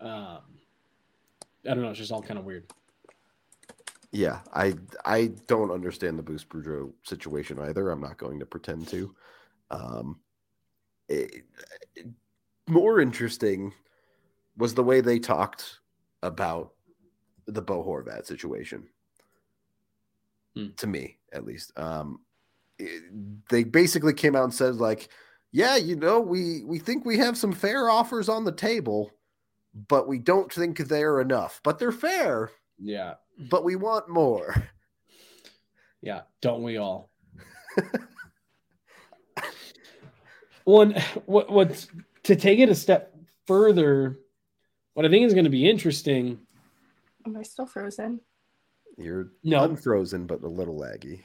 um, 0.00 0.40
I 1.64 1.74
don't 1.74 1.82
know. 1.82 1.90
It's 1.90 1.98
just 1.98 2.12
all 2.12 2.22
kind 2.22 2.38
of 2.38 2.44
weird. 2.44 2.64
Yeah, 4.10 4.42
I 4.54 4.74
I 5.04 5.26
don't 5.46 5.70
understand 5.70 6.18
the 6.18 6.22
Bruce 6.22 6.44
Boudreau 6.44 6.94
situation 7.04 7.58
either. 7.58 7.90
I'm 7.90 8.00
not 8.00 8.16
going 8.16 8.38
to 8.40 8.46
pretend 8.46 8.88
to. 8.88 9.14
Um, 9.70 10.20
it, 11.08 11.46
more 12.68 13.00
interesting 13.00 13.74
was 14.56 14.74
the 14.74 14.84
way 14.84 15.00
they 15.00 15.18
talked 15.18 15.80
about 16.22 16.74
the 17.46 17.62
Bo 17.62 17.84
Horvat 17.84 18.26
situation. 18.26 18.88
Hmm. 20.54 20.68
To 20.78 20.86
me, 20.86 21.18
at 21.32 21.44
least, 21.44 21.76
um, 21.78 22.24
it- 22.78 23.48
they 23.50 23.64
basically 23.64 24.14
came 24.14 24.36
out 24.36 24.44
and 24.44 24.54
said 24.54 24.76
like, 24.76 25.10
"Yeah, 25.52 25.76
you 25.76 25.96
know, 25.96 26.20
we 26.20 26.64
we 26.64 26.78
think 26.78 27.04
we 27.04 27.18
have 27.18 27.38
some 27.38 27.52
fair 27.52 27.90
offers 27.90 28.28
on 28.28 28.44
the 28.44 28.52
table, 28.52 29.12
but 29.74 30.08
we 30.08 30.18
don't 30.18 30.52
think 30.52 30.78
they're 30.78 31.20
enough. 31.20 31.60
But 31.64 31.78
they're 31.78 31.92
fair, 31.92 32.50
Yeah, 32.78 33.16
but 33.38 33.64
we 33.64 33.76
want 33.76 34.08
more." 34.08 34.54
yeah. 36.00 36.22
Don't 36.40 36.62
we 36.62 36.76
all? 36.76 37.10
One, 40.64 40.94
what 41.26 41.50
what's 41.50 41.88
to 42.24 42.36
take 42.36 42.58
it 42.58 42.68
a 42.68 42.74
step 42.74 43.14
further? 43.46 44.18
What 44.94 45.06
I 45.06 45.08
think 45.08 45.24
is 45.26 45.32
going 45.32 45.44
to 45.44 45.50
be 45.50 45.68
interesting. 45.68 46.38
Am 47.24 47.36
I 47.36 47.42
still 47.42 47.66
frozen? 47.66 48.20
You're 48.96 49.28
No. 49.44 49.62
unfrozen, 49.64 50.26
but 50.26 50.42
a 50.42 50.48
little 50.48 50.78
laggy. 50.78 51.22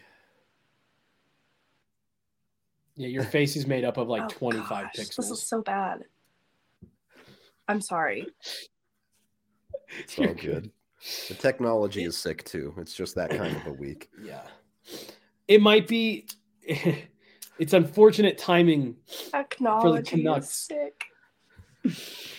Yeah, 2.96 3.08
your 3.08 3.24
face 3.24 3.56
is 3.56 3.66
made 3.66 3.84
up 3.84 3.98
of 3.98 4.08
like 4.08 4.22
Oh, 4.24 4.28
25 4.30 4.70
gosh, 4.70 4.94
pixels. 4.96 5.16
This 5.16 5.32
is 5.32 5.44
so 5.48 5.62
bad. 5.64 6.04
I'm 7.68 7.82
sorry. 7.82 8.28
It's 10.00 10.18
all 10.20 10.34
good. 10.36 10.72
The 11.28 11.34
technology 11.36 12.04
is 12.04 12.18
sick 12.18 12.44
too. 12.44 12.74
It's 12.78 12.94
just 12.94 13.16
that 13.16 13.30
kind 13.30 13.56
of 13.56 13.68
a 13.68 13.74
week. 13.74 14.10
Yeah. 14.24 14.42
It 15.48 15.62
might 15.62 15.88
be 15.88 16.28
it's 16.64 17.74
unfortunate 17.74 18.38
timing. 18.38 18.96
Technology 19.32 20.18
Canucks. 20.18 20.46
is 20.46 20.54
sick. 20.54 21.04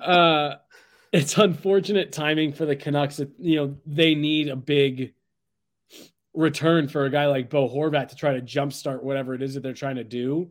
Uh 0.00 0.54
it's 1.12 1.36
unfortunate 1.36 2.12
timing 2.12 2.52
for 2.52 2.64
the 2.64 2.76
Canucks 2.76 3.16
that 3.16 3.30
you 3.40 3.56
know 3.56 3.76
they 3.86 4.14
need 4.14 4.48
a 4.48 4.56
big 4.56 5.14
return 6.34 6.88
for 6.88 7.04
a 7.04 7.10
guy 7.10 7.26
like 7.26 7.50
Bo 7.50 7.68
Horvat 7.68 8.08
to 8.08 8.16
try 8.16 8.34
to 8.34 8.40
jumpstart 8.42 9.02
whatever 9.02 9.34
it 9.34 9.42
is 9.42 9.54
that 9.54 9.62
they're 9.62 9.72
trying 9.72 9.96
to 9.96 10.04
do. 10.04 10.50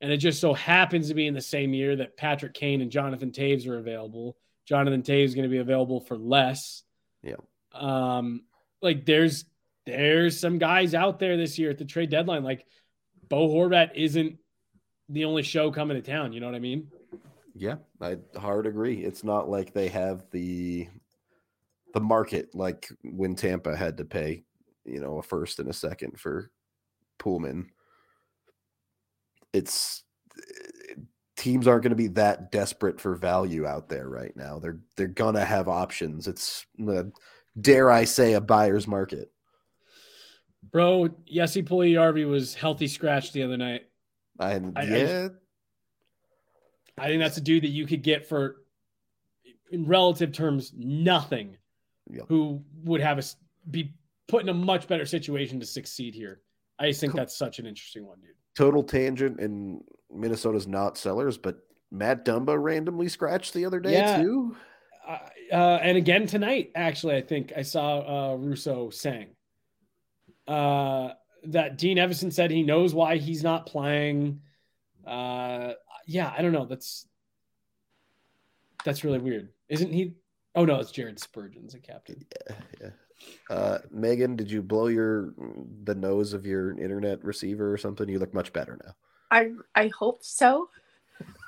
And 0.00 0.12
it 0.12 0.18
just 0.18 0.40
so 0.40 0.52
happens 0.52 1.08
to 1.08 1.14
be 1.14 1.26
in 1.26 1.34
the 1.34 1.40
same 1.40 1.72
year 1.72 1.96
that 1.96 2.16
Patrick 2.16 2.54
Kane 2.54 2.82
and 2.82 2.90
Jonathan 2.90 3.30
Toews 3.30 3.66
are 3.66 3.78
available. 3.78 4.36
Jonathan 4.66 5.02
Toews 5.02 5.24
is 5.24 5.34
going 5.34 5.44
to 5.44 5.50
be 5.50 5.58
available 5.58 6.00
for 6.00 6.16
less. 6.16 6.83
Yeah. 7.24 7.36
Um, 7.72 8.42
like 8.82 9.04
there's 9.04 9.46
there's 9.86 10.38
some 10.38 10.58
guys 10.58 10.94
out 10.94 11.18
there 11.18 11.36
this 11.36 11.58
year 11.58 11.70
at 11.70 11.78
the 11.78 11.84
trade 11.84 12.10
deadline. 12.10 12.44
Like 12.44 12.66
Bo 13.28 13.48
Horvat 13.48 13.90
isn't 13.94 14.38
the 15.08 15.24
only 15.24 15.42
show 15.42 15.70
coming 15.70 16.00
to 16.00 16.02
town. 16.02 16.32
You 16.32 16.40
know 16.40 16.46
what 16.46 16.54
I 16.54 16.60
mean? 16.60 16.90
Yeah, 17.54 17.76
I 18.00 18.18
hard 18.36 18.66
agree. 18.66 19.04
It's 19.04 19.24
not 19.24 19.48
like 19.48 19.72
they 19.72 19.88
have 19.88 20.24
the 20.30 20.88
the 21.92 22.00
market 22.00 22.54
like 22.54 22.88
when 23.02 23.34
Tampa 23.34 23.76
had 23.76 23.96
to 23.98 24.04
pay, 24.04 24.44
you 24.84 25.00
know, 25.00 25.18
a 25.18 25.22
first 25.22 25.58
and 25.58 25.68
a 25.68 25.72
second 25.72 26.18
for 26.18 26.50
Pullman. 27.18 27.70
It's 29.52 30.03
teams 31.36 31.66
aren't 31.66 31.82
going 31.82 31.90
to 31.90 31.96
be 31.96 32.08
that 32.08 32.50
desperate 32.52 33.00
for 33.00 33.14
value 33.14 33.66
out 33.66 33.88
there 33.88 34.08
right 34.08 34.34
now. 34.36 34.58
They're 34.58 34.78
they're 34.96 35.06
gonna 35.08 35.44
have 35.44 35.68
options. 35.68 36.28
It's 36.28 36.64
uh, 36.88 37.04
dare 37.60 37.90
I 37.90 38.04
say 38.04 38.34
a 38.34 38.40
buyer's 38.40 38.86
market. 38.86 39.30
Bro, 40.70 41.10
Yessi 41.32 41.66
Puljujärvi 41.66 42.28
was 42.28 42.54
healthy 42.54 42.88
scratch 42.88 43.32
the 43.32 43.42
other 43.42 43.56
night. 43.56 43.82
I- 44.38 44.60
I- 44.76 44.82
yeah, 44.84 45.28
I 46.98 47.08
think 47.08 47.20
that's 47.20 47.36
a 47.36 47.40
dude 47.42 47.64
that 47.64 47.68
you 47.68 47.86
could 47.86 48.02
get 48.02 48.26
for, 48.26 48.56
in 49.70 49.86
relative 49.86 50.32
terms, 50.32 50.72
nothing. 50.76 51.56
Yep. 52.10 52.24
Who 52.28 52.62
would 52.84 53.00
have 53.00 53.18
us 53.18 53.36
be 53.70 53.94
put 54.26 54.42
in 54.42 54.48
a 54.48 54.54
much 54.54 54.88
better 54.88 55.06
situation 55.06 55.60
to 55.60 55.66
succeed 55.66 56.14
here? 56.14 56.40
I 56.78 56.88
just 56.88 57.00
think 57.00 57.14
that's 57.14 57.36
such 57.36 57.58
an 57.58 57.66
interesting 57.66 58.04
one, 58.06 58.18
dude. 58.20 58.30
total 58.56 58.82
tangent 58.82 59.38
and 59.40 59.80
Minnesota's 60.14 60.66
not 60.66 60.96
sellers, 60.96 61.36
but 61.38 61.58
Matt 61.90 62.24
Dumba 62.24 62.60
randomly 62.60 63.08
scratched 63.08 63.54
the 63.54 63.64
other 63.64 63.80
day 63.80 63.92
Yeah. 63.92 64.22
too. 64.22 64.56
Uh, 65.06 65.18
uh, 65.52 65.78
and 65.82 65.96
again 65.98 66.26
tonight, 66.26 66.70
actually, 66.74 67.16
I 67.16 67.20
think 67.22 67.52
I 67.56 67.62
saw 67.62 68.32
uh, 68.32 68.36
Russo 68.36 68.90
saying 68.90 69.28
uh, 70.48 71.10
that 71.44 71.76
Dean 71.78 71.98
Evason 71.98 72.32
said 72.32 72.50
he 72.50 72.62
knows 72.62 72.94
why 72.94 73.18
he's 73.18 73.42
not 73.42 73.66
playing. 73.66 74.40
Uh, 75.06 75.74
yeah, 76.06 76.32
I 76.36 76.40
don't 76.42 76.52
know. 76.52 76.64
That's 76.64 77.06
that's 78.84 79.04
really 79.04 79.18
weird, 79.18 79.50
isn't 79.68 79.92
he? 79.92 80.14
Oh 80.54 80.64
no, 80.64 80.80
it's 80.80 80.90
Jared 80.90 81.18
Spurgeon's 81.18 81.74
a 81.74 81.80
captain. 81.80 82.24
Yeah. 82.80 82.90
Uh, 83.48 83.78
Megan, 83.90 84.36
did 84.36 84.50
you 84.50 84.62
blow 84.62 84.86
your 84.86 85.34
the 85.84 85.94
nose 85.94 86.32
of 86.32 86.46
your 86.46 86.78
internet 86.78 87.22
receiver 87.24 87.72
or 87.72 87.76
something? 87.78 88.08
You 88.08 88.18
look 88.18 88.34
much 88.34 88.52
better 88.52 88.78
now. 88.84 88.94
I 89.34 89.50
I 89.74 89.88
hope 89.98 90.22
so. 90.22 90.70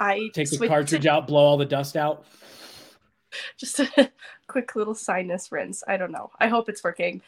I 0.00 0.28
Take 0.35 0.50
the 0.50 0.69
cartridge 0.69 1.02
to 1.05 1.11
out, 1.11 1.26
blow 1.26 1.40
all 1.45 1.57
the 1.57 1.64
dust 1.64 1.97
out. 1.97 2.25
just 3.57 3.78
a 3.81 4.11
quick 4.49 4.75
little 4.76 4.95
sinus 4.95 5.50
rinse. 5.52 5.83
I 5.87 5.97
don't 5.97 6.12
know. 6.12 6.31
I 6.40 6.49
hope 6.49 6.69
it's 6.69 6.83
working. 6.83 7.23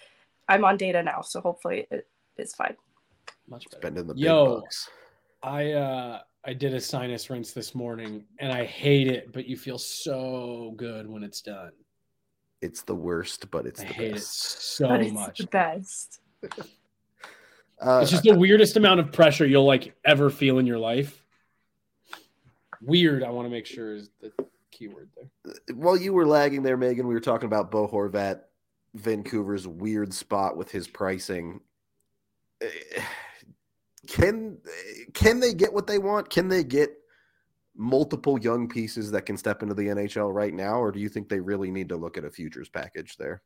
I'm 0.48 0.64
on 0.64 0.76
data 0.76 1.02
now, 1.02 1.20
so 1.22 1.40
hopefully 1.40 1.86
it 1.90 2.06
is 2.36 2.54
fine. 2.54 2.76
Much 3.48 3.64
better. 3.70 3.80
Spending 3.82 4.06
the 4.08 4.14
Yo. 4.16 4.54
big 4.56 4.62
bucks. 4.62 4.90
I 5.42 5.72
uh 5.72 6.20
I 6.44 6.52
did 6.54 6.74
a 6.74 6.80
sinus 6.80 7.30
rinse 7.30 7.52
this 7.52 7.74
morning 7.74 8.24
and 8.40 8.52
I 8.52 8.64
hate 8.64 9.06
it, 9.08 9.32
but 9.32 9.46
you 9.46 9.56
feel 9.56 9.78
so 9.78 10.72
good 10.76 11.08
when 11.08 11.22
it's 11.22 11.40
done. 11.40 11.72
It's 12.62 12.82
the 12.82 12.94
worst, 12.94 13.50
but 13.50 13.66
it's 13.66 13.80
I 13.80 13.84
the 13.84 13.92
hate 13.92 14.06
it 14.08 14.14
best. 14.14 14.62
so 14.76 14.88
but 14.88 15.02
it's 15.02 15.12
much. 15.12 15.38
the 15.38 15.46
best. 15.46 16.20
Uh, 17.80 18.00
It's 18.02 18.10
just 18.10 18.24
the 18.24 18.36
weirdest 18.36 18.76
amount 18.76 19.00
of 19.00 19.12
pressure 19.12 19.46
you'll 19.46 19.64
like 19.66 19.94
ever 20.04 20.30
feel 20.30 20.58
in 20.58 20.66
your 20.66 20.78
life. 20.78 21.24
Weird, 22.82 23.22
I 23.24 23.30
want 23.30 23.46
to 23.46 23.50
make 23.50 23.66
sure 23.66 23.94
is 23.94 24.10
the 24.20 24.32
keyword 24.70 25.10
there. 25.16 25.54
while 25.74 25.96
you 25.96 26.12
were 26.12 26.26
lagging 26.26 26.62
there, 26.62 26.76
Megan, 26.76 27.06
we 27.06 27.14
were 27.14 27.20
talking 27.20 27.46
about 27.46 27.70
Bo 27.70 27.88
Horvat, 27.88 28.42
Vancouver's 28.94 29.66
weird 29.66 30.14
spot 30.14 30.56
with 30.56 30.70
his 30.70 30.88
pricing. 30.88 31.60
Can 34.06 34.58
can 35.12 35.38
they 35.38 35.52
get 35.52 35.70
what 35.72 35.86
they 35.86 35.98
want? 35.98 36.30
Can 36.30 36.48
they 36.48 36.64
get 36.64 36.90
multiple 37.76 38.38
young 38.40 38.66
pieces 38.68 39.10
that 39.10 39.26
can 39.26 39.36
step 39.36 39.62
into 39.62 39.74
the 39.74 39.88
NHL 39.88 40.32
right 40.32 40.54
now, 40.54 40.80
or 40.80 40.90
do 40.90 40.98
you 40.98 41.10
think 41.10 41.28
they 41.28 41.40
really 41.40 41.70
need 41.70 41.90
to 41.90 41.96
look 41.96 42.16
at 42.16 42.24
a 42.24 42.30
futures 42.30 42.70
package 42.70 43.16
there? 43.18 43.42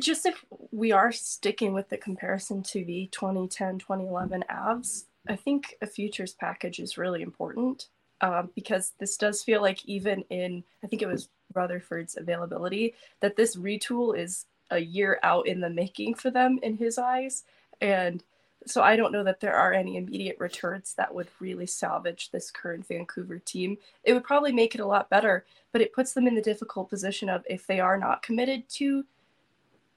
Just 0.00 0.26
if 0.26 0.44
we 0.70 0.92
are 0.92 1.12
sticking 1.12 1.72
with 1.72 1.88
the 1.88 1.96
comparison 1.96 2.62
to 2.64 2.84
the 2.84 3.08
2010 3.12 3.78
2011 3.78 4.44
Avs, 4.50 5.04
I 5.28 5.36
think 5.36 5.74
a 5.82 5.86
futures 5.86 6.34
package 6.34 6.78
is 6.78 6.98
really 6.98 7.22
important 7.22 7.88
um, 8.20 8.50
because 8.54 8.92
this 8.98 9.16
does 9.16 9.42
feel 9.42 9.60
like, 9.60 9.84
even 9.84 10.22
in, 10.30 10.64
I 10.82 10.86
think 10.86 11.02
it 11.02 11.08
was 11.08 11.28
Rutherford's 11.54 12.16
availability, 12.16 12.94
that 13.20 13.36
this 13.36 13.56
retool 13.56 14.16
is 14.16 14.46
a 14.70 14.78
year 14.78 15.18
out 15.22 15.46
in 15.46 15.60
the 15.60 15.70
making 15.70 16.14
for 16.14 16.30
them 16.30 16.58
in 16.62 16.76
his 16.76 16.98
eyes. 16.98 17.44
And 17.80 18.22
so 18.66 18.82
I 18.82 18.96
don't 18.96 19.12
know 19.12 19.22
that 19.22 19.40
there 19.40 19.54
are 19.54 19.72
any 19.72 19.96
immediate 19.96 20.36
returns 20.40 20.94
that 20.94 21.14
would 21.14 21.28
really 21.40 21.66
salvage 21.66 22.30
this 22.30 22.50
current 22.50 22.86
Vancouver 22.86 23.38
team. 23.38 23.76
It 24.02 24.12
would 24.12 24.24
probably 24.24 24.52
make 24.52 24.74
it 24.74 24.80
a 24.80 24.86
lot 24.86 25.10
better, 25.10 25.44
but 25.72 25.82
it 25.82 25.92
puts 25.92 26.12
them 26.12 26.26
in 26.26 26.34
the 26.34 26.42
difficult 26.42 26.90
position 26.90 27.28
of 27.28 27.44
if 27.48 27.66
they 27.66 27.80
are 27.80 27.98
not 27.98 28.22
committed 28.22 28.68
to 28.70 29.04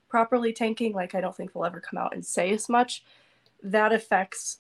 properly 0.10 0.52
tanking, 0.52 0.94
like 0.94 1.16
I 1.16 1.22
don't 1.22 1.36
think 1.36 1.54
they'll 1.54 1.66
ever 1.66 1.80
come 1.80 1.98
out 1.98 2.14
and 2.14 2.26
say 2.26 2.52
as 2.52 2.68
much, 2.68 3.04
that 3.64 3.94
affects 3.94 4.60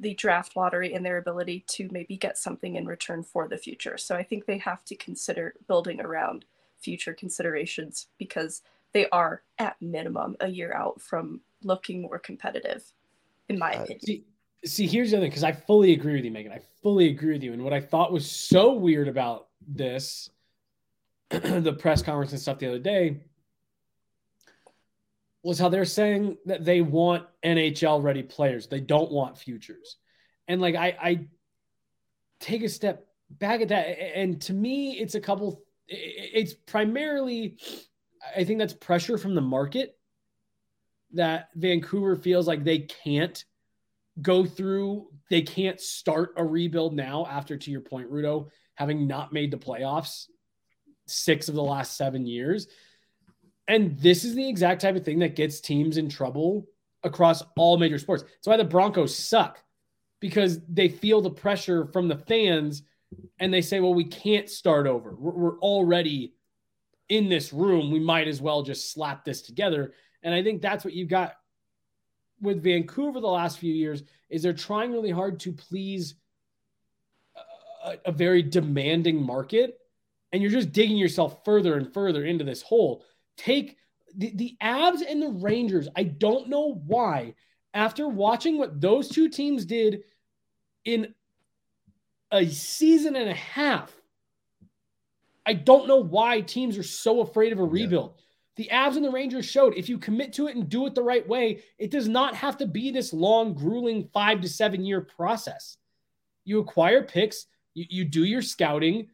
the 0.00 0.14
draft 0.14 0.56
lottery 0.56 0.94
and 0.94 1.04
their 1.04 1.18
ability 1.18 1.64
to 1.68 1.88
maybe 1.90 2.16
get 2.16 2.38
something 2.38 2.76
in 2.76 2.86
return 2.86 3.22
for 3.22 3.48
the 3.48 3.56
future. 3.56 3.98
So 3.98 4.16
I 4.16 4.22
think 4.22 4.46
they 4.46 4.58
have 4.58 4.84
to 4.86 4.96
consider 4.96 5.54
building 5.68 6.00
around 6.00 6.44
future 6.78 7.14
considerations 7.14 8.06
because 8.18 8.62
they 8.92 9.08
are 9.10 9.42
at 9.58 9.80
minimum 9.80 10.36
a 10.40 10.48
year 10.48 10.72
out 10.72 11.00
from 11.00 11.40
looking 11.62 12.02
more 12.02 12.18
competitive, 12.18 12.84
in 13.48 13.58
my 13.58 13.74
uh, 13.74 13.82
opinion. 13.82 14.00
See, 14.00 14.24
see, 14.64 14.86
here's 14.86 15.10
the 15.10 15.16
other 15.16 15.24
thing, 15.24 15.30
because 15.30 15.44
I 15.44 15.52
fully 15.52 15.92
agree 15.92 16.14
with 16.14 16.24
you, 16.24 16.30
Megan. 16.30 16.52
I 16.52 16.60
fully 16.82 17.08
agree 17.08 17.32
with 17.32 17.42
you. 17.42 17.52
And 17.52 17.62
what 17.62 17.72
I 17.72 17.80
thought 17.80 18.12
was 18.12 18.30
so 18.30 18.72
weird 18.72 19.08
about 19.08 19.48
this, 19.66 20.30
the 21.30 21.76
press 21.78 22.02
conference 22.02 22.32
and 22.32 22.40
stuff 22.40 22.58
the 22.58 22.68
other 22.68 22.78
day, 22.78 23.20
was 25.44 25.58
how 25.58 25.68
they're 25.68 25.84
saying 25.84 26.38
that 26.46 26.64
they 26.64 26.80
want 26.80 27.26
NHL 27.44 28.02
ready 28.02 28.22
players. 28.22 28.66
They 28.66 28.80
don't 28.80 29.12
want 29.12 29.38
futures. 29.38 29.98
And 30.48 30.60
like 30.60 30.74
I, 30.74 30.96
I 31.00 31.26
take 32.40 32.62
a 32.62 32.68
step 32.68 33.06
back 33.30 33.60
at 33.60 33.68
that. 33.68 33.86
And 34.16 34.40
to 34.42 34.54
me, 34.54 34.92
it's 34.92 35.14
a 35.14 35.20
couple, 35.20 35.62
it's 35.86 36.54
primarily, 36.54 37.58
I 38.34 38.44
think 38.44 38.58
that's 38.58 38.72
pressure 38.72 39.18
from 39.18 39.34
the 39.34 39.42
market 39.42 39.96
that 41.12 41.50
Vancouver 41.54 42.16
feels 42.16 42.48
like 42.48 42.64
they 42.64 42.80
can't 42.80 43.44
go 44.22 44.46
through, 44.46 45.08
they 45.28 45.42
can't 45.42 45.80
start 45.80 46.34
a 46.36 46.44
rebuild 46.44 46.94
now 46.94 47.26
after, 47.26 47.56
to 47.56 47.70
your 47.70 47.80
point, 47.82 48.10
Rudo, 48.10 48.48
having 48.74 49.06
not 49.06 49.32
made 49.32 49.50
the 49.50 49.58
playoffs 49.58 50.26
six 51.06 51.48
of 51.48 51.54
the 51.54 51.62
last 51.62 51.96
seven 51.96 52.26
years. 52.26 52.66
And 53.68 53.98
this 53.98 54.24
is 54.24 54.34
the 54.34 54.48
exact 54.48 54.82
type 54.82 54.96
of 54.96 55.04
thing 55.04 55.18
that 55.20 55.36
gets 55.36 55.60
teams 55.60 55.96
in 55.96 56.08
trouble 56.08 56.66
across 57.02 57.42
all 57.56 57.76
major 57.76 57.98
sports. 57.98 58.22
That's 58.22 58.46
why 58.46 58.56
the 58.56 58.64
Broncos 58.64 59.16
suck 59.16 59.62
because 60.20 60.60
they 60.68 60.88
feel 60.88 61.20
the 61.20 61.30
pressure 61.30 61.86
from 61.86 62.08
the 62.08 62.16
fans 62.16 62.82
and 63.38 63.52
they 63.52 63.60
say, 63.60 63.80
well, 63.80 63.94
we 63.94 64.04
can't 64.04 64.48
start 64.48 64.86
over. 64.86 65.14
We're, 65.14 65.32
we're, 65.32 65.58
already 65.58 66.34
in 67.08 67.28
this 67.28 67.52
room. 67.52 67.90
We 67.90 68.00
might 68.00 68.28
as 68.28 68.40
well 68.40 68.62
just 68.62 68.92
slap 68.92 69.24
this 69.24 69.42
together. 69.42 69.92
And 70.22 70.34
I 70.34 70.42
think 70.42 70.62
that's 70.62 70.84
what 70.84 70.94
you've 70.94 71.08
got 71.08 71.34
with 72.40 72.62
Vancouver 72.62 73.20
the 73.20 73.26
last 73.26 73.58
few 73.58 73.72
years 73.72 74.02
is 74.30 74.42
they're 74.42 74.52
trying 74.52 74.92
really 74.92 75.10
hard 75.10 75.40
to 75.40 75.52
please 75.52 76.14
a, 77.84 77.96
a 78.06 78.12
very 78.12 78.42
demanding 78.42 79.22
market. 79.22 79.78
And 80.32 80.42
you're 80.42 80.50
just 80.50 80.72
digging 80.72 80.96
yourself 80.96 81.44
further 81.44 81.76
and 81.76 81.92
further 81.92 82.24
into 82.24 82.44
this 82.44 82.62
hole 82.62 83.04
take 83.36 83.76
the, 84.16 84.32
the 84.34 84.56
Avs 84.62 85.00
and 85.08 85.20
the 85.20 85.28
Rangers. 85.28 85.88
I 85.96 86.04
don't 86.04 86.48
know 86.48 86.80
why. 86.86 87.34
After 87.72 88.08
watching 88.08 88.58
what 88.58 88.80
those 88.80 89.08
two 89.08 89.28
teams 89.28 89.64
did 89.64 90.04
in 90.84 91.14
a 92.30 92.46
season 92.46 93.16
and 93.16 93.28
a 93.28 93.34
half, 93.34 93.92
I 95.46 95.54
don't 95.54 95.88
know 95.88 95.98
why 95.98 96.40
teams 96.40 96.78
are 96.78 96.84
so 96.84 97.20
afraid 97.20 97.52
of 97.52 97.58
a 97.58 97.64
rebuild. 97.64 98.14
Yeah. 98.16 98.20
The 98.56 98.68
Avs 98.72 98.96
and 98.96 99.04
the 99.04 99.10
Rangers 99.10 99.44
showed 99.44 99.74
if 99.74 99.88
you 99.88 99.98
commit 99.98 100.32
to 100.34 100.46
it 100.46 100.54
and 100.54 100.68
do 100.68 100.86
it 100.86 100.94
the 100.94 101.02
right 101.02 101.26
way, 101.26 101.64
it 101.78 101.90
does 101.90 102.08
not 102.08 102.36
have 102.36 102.56
to 102.58 102.66
be 102.66 102.92
this 102.92 103.12
long, 103.12 103.54
grueling 103.54 104.08
five 104.12 104.40
to 104.42 104.48
seven 104.48 104.84
year 104.84 105.00
process. 105.00 105.76
You 106.44 106.60
acquire 106.60 107.02
picks, 107.02 107.46
you, 107.74 107.86
you 107.88 108.04
do 108.04 108.24
your 108.24 108.42
scouting, 108.42 109.08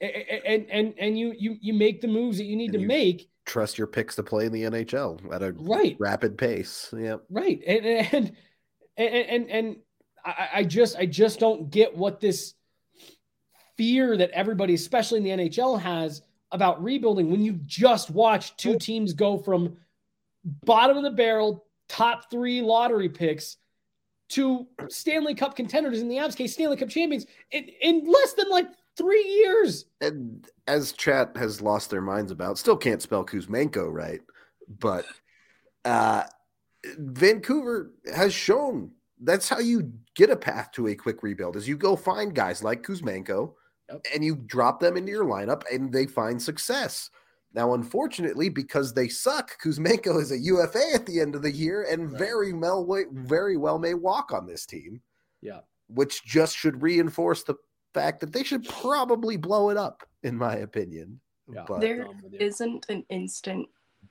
and 0.00 0.66
and 0.70 0.94
and 0.96 1.18
you 1.18 1.34
you 1.36 1.56
you 1.60 1.74
make 1.74 2.00
the 2.00 2.06
moves 2.06 2.38
that 2.38 2.44
you 2.44 2.56
need 2.56 2.66
and 2.66 2.74
to 2.74 2.80
you, 2.80 2.86
make 2.86 3.28
trust 3.48 3.78
your 3.78 3.86
picks 3.86 4.14
to 4.16 4.22
play 4.22 4.46
in 4.46 4.52
the 4.52 4.62
NHL 4.64 5.32
at 5.32 5.42
a 5.42 5.52
right 5.58 5.96
rapid 5.98 6.38
pace. 6.38 6.92
Yeah, 6.96 7.16
right. 7.30 7.60
And 7.66 7.86
and 7.86 8.32
and 8.96 9.14
and, 9.14 9.50
and 9.50 9.76
I, 10.24 10.48
I 10.54 10.64
just 10.64 10.96
I 10.96 11.06
just 11.06 11.40
don't 11.40 11.70
get 11.70 11.96
what 11.96 12.20
this 12.20 12.54
fear 13.76 14.16
that 14.16 14.30
everybody, 14.30 14.74
especially 14.74 15.18
in 15.18 15.24
the 15.24 15.48
NHL, 15.48 15.80
has 15.80 16.22
about 16.52 16.82
rebuilding 16.82 17.30
when 17.30 17.42
you 17.42 17.58
just 17.66 18.10
watch 18.10 18.56
two 18.56 18.78
teams 18.78 19.12
go 19.12 19.38
from 19.38 19.76
bottom 20.64 20.96
of 20.96 21.02
the 21.02 21.10
barrel, 21.10 21.66
top 21.88 22.30
three 22.30 22.62
lottery 22.62 23.08
picks 23.08 23.56
to 24.30 24.66
Stanley 24.88 25.34
Cup 25.34 25.56
contenders 25.56 26.00
in 26.00 26.08
the 26.08 26.16
Avs 26.16 26.36
case, 26.36 26.52
Stanley 26.52 26.76
Cup 26.76 26.88
champions 26.88 27.26
in, 27.50 27.68
in 27.80 28.04
less 28.10 28.34
than 28.34 28.48
like 28.50 28.66
three 28.98 29.24
years. 29.24 29.86
And 30.00 30.46
as 30.66 30.92
chat 30.92 31.36
has 31.36 31.62
lost 31.62 31.88
their 31.88 32.02
minds 32.02 32.32
about, 32.32 32.58
still 32.58 32.76
can't 32.76 33.00
spell 33.00 33.24
Kuzmenko 33.24 33.90
right, 33.90 34.20
but 34.80 35.06
uh, 35.84 36.24
Vancouver 36.98 37.92
has 38.14 38.34
shown 38.34 38.90
that's 39.20 39.48
how 39.48 39.58
you 39.58 39.92
get 40.14 40.30
a 40.30 40.36
path 40.36 40.70
to 40.72 40.88
a 40.88 40.94
quick 40.94 41.22
rebuild. 41.22 41.56
Is 41.56 41.68
you 41.68 41.76
go 41.76 41.96
find 41.96 42.34
guys 42.34 42.62
like 42.62 42.82
Kuzmenko, 42.82 43.54
yep. 43.88 44.04
and 44.14 44.24
you 44.24 44.36
drop 44.36 44.80
them 44.80 44.96
into 44.96 45.10
your 45.10 45.24
lineup, 45.24 45.62
and 45.72 45.92
they 45.92 46.06
find 46.06 46.40
success. 46.40 47.10
Now, 47.54 47.74
unfortunately, 47.74 48.50
because 48.50 48.92
they 48.92 49.08
suck, 49.08 49.58
Kuzmenko 49.60 50.20
is 50.20 50.30
a 50.30 50.38
UFA 50.38 50.82
at 50.94 51.06
the 51.06 51.20
end 51.20 51.34
of 51.34 51.42
the 51.42 51.50
year, 51.50 51.86
and 51.90 52.12
right. 52.12 52.18
very 52.18 52.52
well, 52.52 52.86
very 53.12 53.56
well 53.56 53.78
may 53.78 53.94
walk 53.94 54.32
on 54.32 54.46
this 54.46 54.66
team. 54.66 55.00
Yeah, 55.40 55.60
which 55.88 56.24
just 56.24 56.56
should 56.56 56.82
reinforce 56.82 57.42
the 57.42 57.54
fact 58.00 58.20
that 58.20 58.32
they 58.32 58.42
should 58.42 58.68
probably 58.68 59.36
blow 59.36 59.70
it 59.70 59.76
up, 59.76 60.06
in 60.22 60.36
my 60.36 60.56
opinion. 60.56 61.20
Yeah. 61.52 61.64
But 61.66 61.80
there 61.80 62.06
isn't 62.32 62.86
an 62.88 63.04
instant 63.08 63.68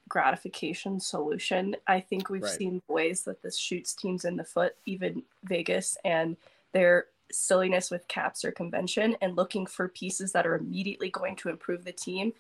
gratification 0.10 1.00
solution. 1.00 1.76
I 1.88 2.00
think 2.00 2.30
we've 2.30 2.42
right. 2.42 2.52
seen 2.52 2.82
ways 2.88 3.24
that 3.24 3.42
this 3.42 3.58
shoots 3.58 3.94
teams 3.94 4.26
in 4.26 4.36
the 4.36 4.44
foot, 4.44 4.76
even 4.86 5.24
Vegas, 5.44 5.98
and 6.04 6.38
their 6.74 7.08
silliness 7.32 7.92
with 7.92 8.08
cap 8.08 8.38
circumvention 8.38 9.16
and 9.22 9.36
looking 9.36 9.66
for 9.66 9.90
pieces 9.90 10.32
that 10.32 10.48
are 10.48 10.56
immediately 10.56 11.10
going 11.10 11.36
to 11.38 11.50
improve 11.50 11.84
the 11.84 11.92
team. 11.92 12.34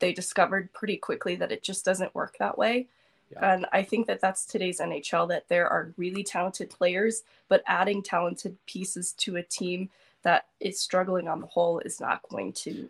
They 0.00 0.12
discovered 0.12 0.72
pretty 0.72 0.96
quickly 0.96 1.36
that 1.36 1.52
it 1.52 1.62
just 1.62 1.84
doesn't 1.84 2.14
work 2.14 2.36
that 2.38 2.58
way. 2.58 2.88
Yeah. 3.32 3.54
And 3.54 3.66
I 3.72 3.82
think 3.82 4.06
that 4.06 4.20
that's 4.20 4.44
today's 4.44 4.80
NHL 4.80 5.28
that 5.28 5.48
there 5.48 5.68
are 5.68 5.94
really 5.96 6.22
talented 6.22 6.68
players, 6.70 7.22
but 7.48 7.62
adding 7.66 8.02
talented 8.02 8.56
pieces 8.66 9.12
to 9.18 9.36
a 9.36 9.42
team 9.42 9.88
that 10.24 10.46
is 10.60 10.80
struggling 10.80 11.28
on 11.28 11.40
the 11.40 11.46
whole 11.46 11.78
is 11.80 12.00
not 12.00 12.20
going 12.28 12.52
to 12.52 12.88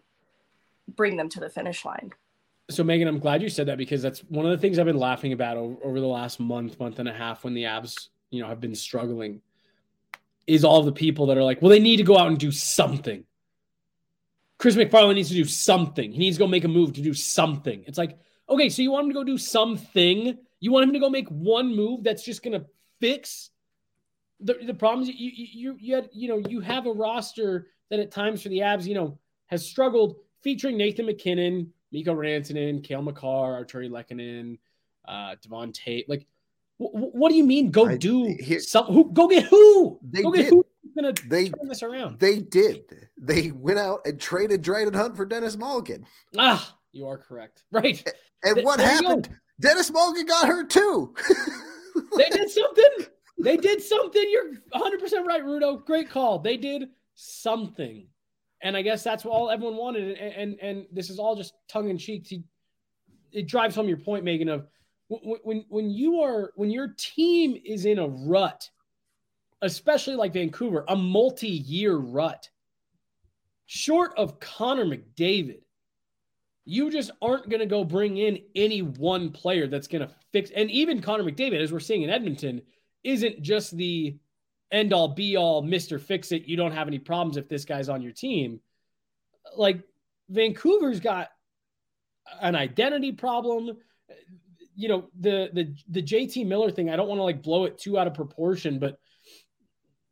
bring 0.97 1.17
them 1.17 1.29
to 1.29 1.41
the 1.41 1.51
finish 1.51 1.85
line. 1.85 2.13
So 2.71 2.83
Megan, 2.83 3.09
I'm 3.09 3.19
glad 3.19 3.43
you 3.43 3.49
said 3.49 3.67
that 3.67 3.77
because 3.77 4.01
that's 4.01 4.21
one 4.21 4.47
of 4.47 4.51
the 4.51 4.59
things 4.59 4.79
I've 4.79 4.87
been 4.87 4.97
laughing 4.97 5.33
about 5.33 5.57
over, 5.59 5.77
over 5.85 6.01
the 6.01 6.07
last 6.07 6.41
month, 6.41 6.79
month 6.81 6.99
and 6.99 7.09
a 7.09 7.13
half 7.13 7.45
when 7.45 7.53
the 7.53 7.65
Avs, 7.65 8.09
you 8.31 8.43
know, 8.43 8.49
have 8.49 8.61
been 8.61 8.75
struggling 8.75 9.43
is 10.47 10.65
all 10.65 10.83
the 10.83 10.93
people 10.93 11.27
that 11.27 11.37
are 11.37 11.43
like, 11.43 11.61
well, 11.61 11.71
they 11.71 11.79
need 11.79 11.97
to 11.97 12.03
go 12.03 12.19
out 12.19 12.29
and 12.29 12.39
do 12.39 12.51
something. 12.51 13.25
Chris 14.59 14.77
MacFarland 14.77 15.17
needs 15.17 15.29
to 15.29 15.35
do 15.35 15.45
something. 15.45 16.13
He 16.13 16.19
needs 16.19 16.37
to 16.37 16.45
go 16.45 16.47
make 16.47 16.65
a 16.65 16.69
move 16.69 16.93
to 16.95 17.03
do 17.03 17.13
something. 17.13 17.85
It's 17.87 17.99
like, 17.99 18.19
okay, 18.49 18.69
so 18.69 18.83
you 18.83 18.93
want 18.93 19.05
him 19.05 19.11
to 19.11 19.15
go 19.15 19.25
do 19.25 19.39
something? 19.39 20.39
You 20.61 20.73
want 20.73 20.85
him 20.85 20.93
to 20.93 21.01
go 21.01 21.11
make 21.11 21.29
one 21.29 21.75
move 21.75 22.05
that's 22.05 22.25
just 22.25 22.43
going 22.43 22.59
to 22.59 22.67
fix 23.01 23.51
the, 24.41 24.55
the 24.67 24.75
problems 24.75 25.09
you, 25.09 25.31
you 25.35 25.77
you 25.79 25.95
had 25.95 26.09
you 26.13 26.29
know 26.29 26.43
you 26.49 26.61
have 26.61 26.87
a 26.87 26.93
roster 26.93 27.69
that 27.91 28.01
at 28.01 28.11
times 28.11 28.43
for 28.43 28.49
the 28.49 28.59
Avs 28.59 28.87
you 28.87 28.95
know 28.95 29.19
has 29.47 29.65
struggled 29.67 30.17
featuring 30.43 30.77
Nathan 30.77 31.07
MacKinnon, 31.07 31.73
Mikko 31.93 32.15
Rantanen, 32.15 32.83
Cale 32.83 33.03
Makar, 33.03 33.65
Artturi 33.65 33.89
Lehkonen, 33.89 34.59
uh, 35.07 35.37
Devon 35.43 35.73
Toews. 35.73 36.05
Like, 36.09 36.27
w- 36.79 37.11
what 37.13 37.31
do 37.31 37.37
you 37.37 37.45
mean? 37.45 37.71
Go 37.71 37.89
I, 37.89 37.97
do 37.97 38.37
here, 38.41 38.61
some? 38.61 38.87
Who 38.87 39.11
go 39.13 39.29
get 39.29 39.45
who? 39.45 39.99
They 40.03 40.23
go 40.23 40.31
get 40.31 40.43
did. 40.43 40.51
who? 40.51 40.67
Gonna 40.95 41.13
they, 41.27 41.49
turn 41.49 41.67
this 41.67 41.83
around. 41.83 42.21
They 42.21 42.39
did. 42.39 42.85
They 43.19 43.51
went 43.51 43.79
out 43.81 44.01
and 44.05 44.21
traded 44.21 44.63
Dryden 44.63 44.95
Hunt 44.95 45.17
for 45.17 45.25
Denis 45.25 45.57
Malgin. 45.57 46.05
Ah, 46.39 46.77
you 46.93 47.09
are 47.09 47.19
correct. 47.19 47.65
Right. 47.73 48.07
And, 48.45 48.59
and 48.59 48.65
what 48.65 48.79
happened? 48.79 49.29
Denis 49.61 49.91
Malgin 49.91 50.29
got 50.29 50.47
hurt 50.47 50.71
too. 50.71 51.15
they 52.17 52.29
did 52.29 52.51
something. 52.51 52.85
They 53.45 53.57
did 53.57 53.83
something. 53.83 54.25
You're 54.31 54.55
100% 54.75 55.25
right, 55.27 55.45
Rudo. 55.45 55.85
Great 55.85 56.11
call. 56.11 56.39
They 56.39 56.57
did 56.57 56.89
something. 57.15 58.07
And 58.63 58.77
I 58.77 58.83
guess 58.83 59.03
that's 59.03 59.25
what 59.25 59.33
all 59.33 59.51
everyone 59.51 59.77
wanted. 59.77 60.17
And, 60.17 60.35
and, 60.35 60.59
and 60.61 60.87
this 60.91 61.11
is 61.11 61.19
all 61.19 61.37
just 61.37 61.55
tongue 61.69 61.91
in 61.91 61.99
cheek. 61.99 62.27
It 63.33 63.47
drives 63.47 63.75
home 63.75 63.89
your 63.89 63.99
point, 63.99 64.25
Megan, 64.25 64.49
of 64.49 64.67
when, 65.09 65.65
when 65.69 65.91
you 65.91 66.21
are, 66.21 66.53
when 66.57 66.71
your 66.71 66.95
team 66.97 67.61
is 67.65 67.85
in 67.85 67.99
a 67.99 68.09
rut, 68.09 68.69
especially 69.63 70.17
like 70.17 70.33
Vancouver, 70.33 70.85
a 70.89 70.97
multi 70.97 71.49
year 71.49 71.97
rut, 71.97 72.49
short 73.67 74.13
of 74.17 74.41
Connor 74.41 74.87
McDavid, 74.87 75.61
you 76.65 76.91
just 76.91 77.11
aren't 77.21 77.49
going 77.51 77.61
to 77.61 77.67
go 77.67 77.85
bring 77.85 78.17
in 78.17 78.39
any 78.55 78.81
one 78.81 79.31
player 79.31 79.67
that's 79.67 79.89
going 79.89 80.07
to 80.07 80.15
fix. 80.33 80.51
And 80.51 80.71
even 80.71 81.03
Connor 81.03 81.25
McDavid, 81.25 81.61
as 81.63 81.73
we're 81.73 81.81
seeing 81.81 82.03
in 82.03 82.11
Edmonton, 82.11 82.63
isn't 83.05 83.43
just 83.43 83.77
the 83.77 84.17
end 84.73 84.93
all 84.93 85.09
be 85.09 85.37
all, 85.37 85.63
Mr. 85.63 86.01
Fix 86.01 86.33
It. 86.33 86.47
You 86.47 86.57
don't 86.57 86.73
have 86.73 86.89
any 86.89 86.99
problems 86.99 87.37
if 87.37 87.49
this 87.49 87.65
guy's 87.65 87.89
on 87.89 88.03
your 88.03 88.13
team. 88.13 88.61
Like 89.57 89.83
Vancouver's 90.31 91.01
got 91.01 91.29
an 92.41 92.57
identity 92.57 93.13
problem. 93.13 93.77
You 94.75 94.89
know, 94.89 95.09
the 95.21 95.51
the 95.53 95.75
the 95.89 96.03
JT 96.03 96.47
Miller 96.47 96.71
thing, 96.71 96.91
I 96.91 96.97
don't 96.97 97.09
want 97.09 97.19
to 97.19 97.25
like 97.25 97.43
blow 97.43 97.65
it 97.65 97.79
too 97.79 97.99
out 97.99 98.07
of 98.07 98.15
proportion, 98.15 98.79
but 98.79 98.99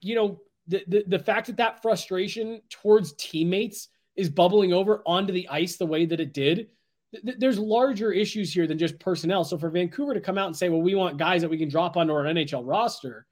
you 0.00 0.14
know, 0.14 0.40
the, 0.68 0.84
the 0.86 1.04
the 1.08 1.18
fact 1.18 1.48
that 1.48 1.56
that 1.56 1.82
frustration 1.82 2.60
towards 2.70 3.14
teammates 3.14 3.88
is 4.14 4.28
bubbling 4.28 4.72
over 4.72 5.02
onto 5.06 5.32
the 5.32 5.48
ice 5.48 5.76
the 5.76 5.86
way 5.86 6.04
that 6.04 6.20
it 6.20 6.32
did 6.32 6.68
th- 7.12 7.36
there's 7.38 7.58
larger 7.58 8.12
issues 8.12 8.52
here 8.52 8.66
than 8.66 8.78
just 8.78 8.98
personnel. 8.98 9.44
So 9.44 9.58
for 9.58 9.70
Vancouver 9.70 10.14
to 10.14 10.20
come 10.20 10.38
out 10.38 10.46
and 10.46 10.56
say, 10.56 10.68
well, 10.68 10.82
we 10.82 10.94
want 10.94 11.18
guys 11.18 11.42
that 11.42 11.50
we 11.50 11.58
can 11.58 11.68
drop 11.68 11.96
onto 11.96 12.12
our 12.12 12.24
NHL 12.24 12.66
roster, 12.66 13.26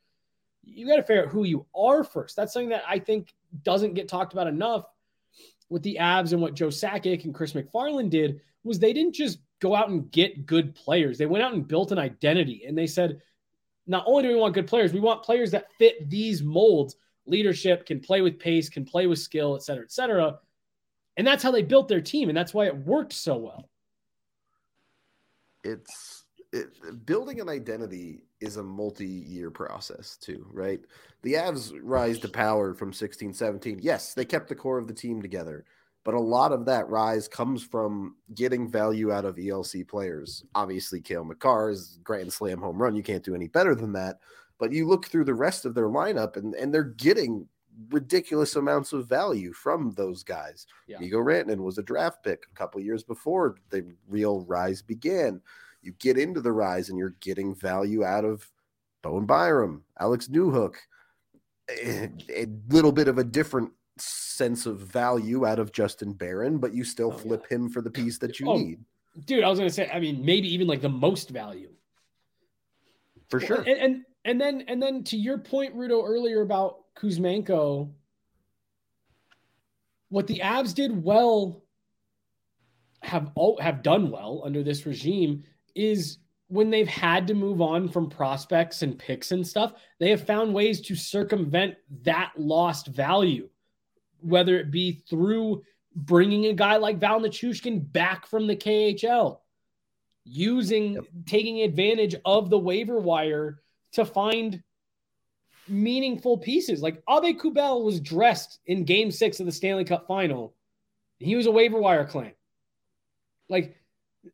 you 0.62 0.86
got 0.86 0.96
to 0.96 1.02
figure 1.02 1.24
out 1.24 1.30
who 1.30 1.44
you 1.44 1.66
are 1.74 2.04
first. 2.04 2.36
That's 2.36 2.52
something 2.52 2.70
that 2.70 2.84
I 2.86 2.98
think 2.98 3.34
doesn't 3.62 3.94
get 3.94 4.08
talked 4.08 4.32
about 4.32 4.46
enough 4.46 4.84
with 5.68 5.82
the 5.82 5.98
Avs 6.00 6.32
and 6.32 6.42
what 6.42 6.54
Joe 6.54 6.68
Sakic 6.68 7.24
and 7.24 7.34
Chris 7.34 7.52
MacFarland 7.52 8.10
did 8.10 8.40
was 8.64 8.78
they 8.78 8.92
didn't 8.92 9.14
just 9.14 9.38
go 9.60 9.74
out 9.74 9.88
and 9.88 10.10
get 10.10 10.46
good 10.46 10.74
players. 10.74 11.16
They 11.16 11.26
went 11.26 11.44
out 11.44 11.54
and 11.54 11.66
built 11.66 11.92
an 11.92 11.98
identity 11.98 12.64
and 12.66 12.76
they 12.76 12.86
said, 12.86 13.20
not 13.86 14.04
only 14.06 14.24
do 14.24 14.28
we 14.28 14.36
want 14.36 14.54
good 14.54 14.66
players, 14.66 14.92
we 14.92 15.00
want 15.00 15.22
players 15.22 15.50
that 15.52 15.72
fit 15.78 16.10
these 16.10 16.42
molds. 16.42 16.96
Leadership 17.26 17.86
can 17.86 18.00
play 18.00 18.20
with 18.20 18.38
pace, 18.38 18.68
can 18.68 18.84
play 18.84 19.06
with 19.06 19.18
skill, 19.18 19.56
et 19.56 19.62
cetera, 19.62 19.84
et 19.84 19.92
cetera. 19.92 20.38
And 21.16 21.26
that's 21.26 21.42
how 21.42 21.50
they 21.50 21.62
built 21.62 21.88
their 21.88 22.00
team. 22.00 22.28
And 22.28 22.36
that's 22.36 22.54
why 22.54 22.66
it 22.66 22.76
worked 22.76 23.12
so 23.12 23.36
well. 23.36 23.69
It's 25.64 26.24
it, 26.52 27.06
building 27.06 27.40
an 27.40 27.48
identity 27.48 28.24
is 28.40 28.56
a 28.56 28.62
multi-year 28.62 29.50
process 29.50 30.16
too, 30.16 30.46
right? 30.52 30.80
The 31.22 31.34
Avs 31.34 31.72
rise 31.82 32.18
to 32.20 32.28
power 32.28 32.74
from 32.74 32.92
16, 32.92 33.34
17. 33.34 33.78
Yes, 33.82 34.14
they 34.14 34.24
kept 34.24 34.48
the 34.48 34.54
core 34.54 34.78
of 34.78 34.88
the 34.88 34.94
team 34.94 35.22
together, 35.22 35.64
but 36.04 36.14
a 36.14 36.20
lot 36.20 36.52
of 36.52 36.64
that 36.66 36.88
rise 36.88 37.28
comes 37.28 37.62
from 37.62 38.16
getting 38.34 38.70
value 38.70 39.12
out 39.12 39.24
of 39.24 39.36
ELC 39.36 39.86
players. 39.86 40.44
Obviously, 40.54 41.00
Cale 41.00 41.24
Makar's 41.24 41.98
grand 42.02 42.32
slam 42.32 42.58
home 42.58 42.80
run. 42.80 42.96
You 42.96 43.02
can't 43.02 43.24
do 43.24 43.34
any 43.34 43.48
better 43.48 43.74
than 43.74 43.92
that. 43.92 44.18
But 44.58 44.72
you 44.72 44.86
look 44.86 45.06
through 45.06 45.24
the 45.24 45.34
rest 45.34 45.64
of 45.64 45.74
their 45.74 45.88
lineup 45.88 46.36
and, 46.36 46.54
and 46.54 46.72
they're 46.72 46.84
getting 46.84 47.46
ridiculous 47.90 48.56
amounts 48.56 48.92
of 48.92 49.08
value 49.08 49.52
from 49.52 49.92
those 49.92 50.22
guys. 50.22 50.66
Yeah. 50.86 50.98
Mikko 50.98 51.18
Rantanen 51.18 51.60
was 51.60 51.78
a 51.78 51.82
draft 51.82 52.22
pick 52.22 52.44
a 52.50 52.54
couple 52.54 52.80
years 52.80 53.02
before 53.02 53.56
the 53.70 53.94
real 54.08 54.44
rise 54.46 54.82
began 54.82 55.40
you 55.82 55.92
get 55.98 56.18
into 56.18 56.40
the 56.40 56.52
rise 56.52 56.88
and 56.88 56.98
you're 56.98 57.16
getting 57.20 57.54
value 57.54 58.04
out 58.04 58.24
of 58.24 58.46
Bowen 59.02 59.26
Byram, 59.26 59.84
Alex 59.98 60.28
Newhook, 60.28 60.74
a, 61.70 62.10
a, 62.28 62.46
little 62.68 62.92
bit 62.92 63.08
of 63.08 63.18
a 63.18 63.24
different 63.24 63.70
sense 63.96 64.66
of 64.66 64.78
value 64.78 65.46
out 65.46 65.58
of 65.58 65.72
Justin 65.72 66.12
Barron, 66.12 66.58
but 66.58 66.74
you 66.74 66.84
still 66.84 67.12
oh, 67.14 67.18
flip 67.18 67.46
yeah. 67.50 67.56
him 67.56 67.68
for 67.70 67.80
the 67.80 67.90
piece 67.90 68.18
that 68.18 68.40
you 68.40 68.48
oh, 68.48 68.56
need. 68.56 68.80
Dude, 69.24 69.44
I 69.44 69.48
was 69.48 69.58
gonna 69.58 69.70
say, 69.70 69.90
I 69.90 70.00
mean, 70.00 70.24
maybe 70.24 70.52
even 70.52 70.66
like 70.66 70.82
the 70.82 70.88
most 70.88 71.30
value. 71.30 71.70
For 73.28 73.40
sure. 73.40 73.60
And, 73.60 73.68
and 73.68 74.04
and 74.24 74.40
then 74.40 74.64
and 74.68 74.82
then 74.82 75.04
to 75.04 75.16
your 75.16 75.38
point, 75.38 75.76
Rudo, 75.76 76.06
earlier 76.06 76.42
about 76.42 76.78
Kuzmenko, 76.96 77.90
what 80.08 80.26
the 80.26 80.40
Avs 80.40 80.74
did 80.74 81.02
well 81.02 81.62
have 83.02 83.32
have 83.60 83.82
done 83.82 84.10
well 84.10 84.42
under 84.44 84.62
this 84.62 84.84
regime 84.84 85.44
is 85.74 86.18
when 86.48 86.68
they've 86.68 86.88
had 86.88 87.28
to 87.28 87.34
move 87.34 87.60
on 87.60 87.88
from 87.88 88.10
prospects 88.10 88.82
and 88.82 88.98
picks 88.98 89.30
and 89.30 89.46
stuff, 89.46 89.72
they 90.00 90.10
have 90.10 90.26
found 90.26 90.52
ways 90.52 90.80
to 90.80 90.96
circumvent 90.96 91.76
that 92.02 92.32
lost 92.36 92.88
value, 92.88 93.48
whether 94.18 94.58
it 94.58 94.70
be 94.70 94.92
through 95.08 95.62
bringing 95.94 96.46
a 96.46 96.52
guy 96.52 96.76
like 96.76 96.98
Val 96.98 97.20
Nichushkin 97.20 97.92
back 97.92 98.26
from 98.26 98.48
the 98.48 98.56
KHL, 98.56 99.38
using, 100.24 100.94
yep. 100.94 101.04
taking 101.24 101.62
advantage 101.62 102.16
of 102.24 102.50
the 102.50 102.58
waiver 102.58 102.98
wire 102.98 103.60
to 103.92 104.04
find 104.04 104.62
meaningful 105.68 106.38
pieces. 106.38 106.82
Like 106.82 107.02
Abe 107.08 107.38
Kubel 107.38 107.84
was 107.84 108.00
dressed 108.00 108.58
in 108.66 108.84
game 108.84 109.10
six 109.10 109.40
of 109.40 109.46
the 109.46 109.52
Stanley 109.52 109.84
Cup 109.84 110.06
final. 110.06 110.54
He 111.18 111.36
was 111.36 111.46
a 111.46 111.50
waiver 111.50 111.78
wire 111.78 112.06
claim. 112.06 112.32
Like 113.48 113.76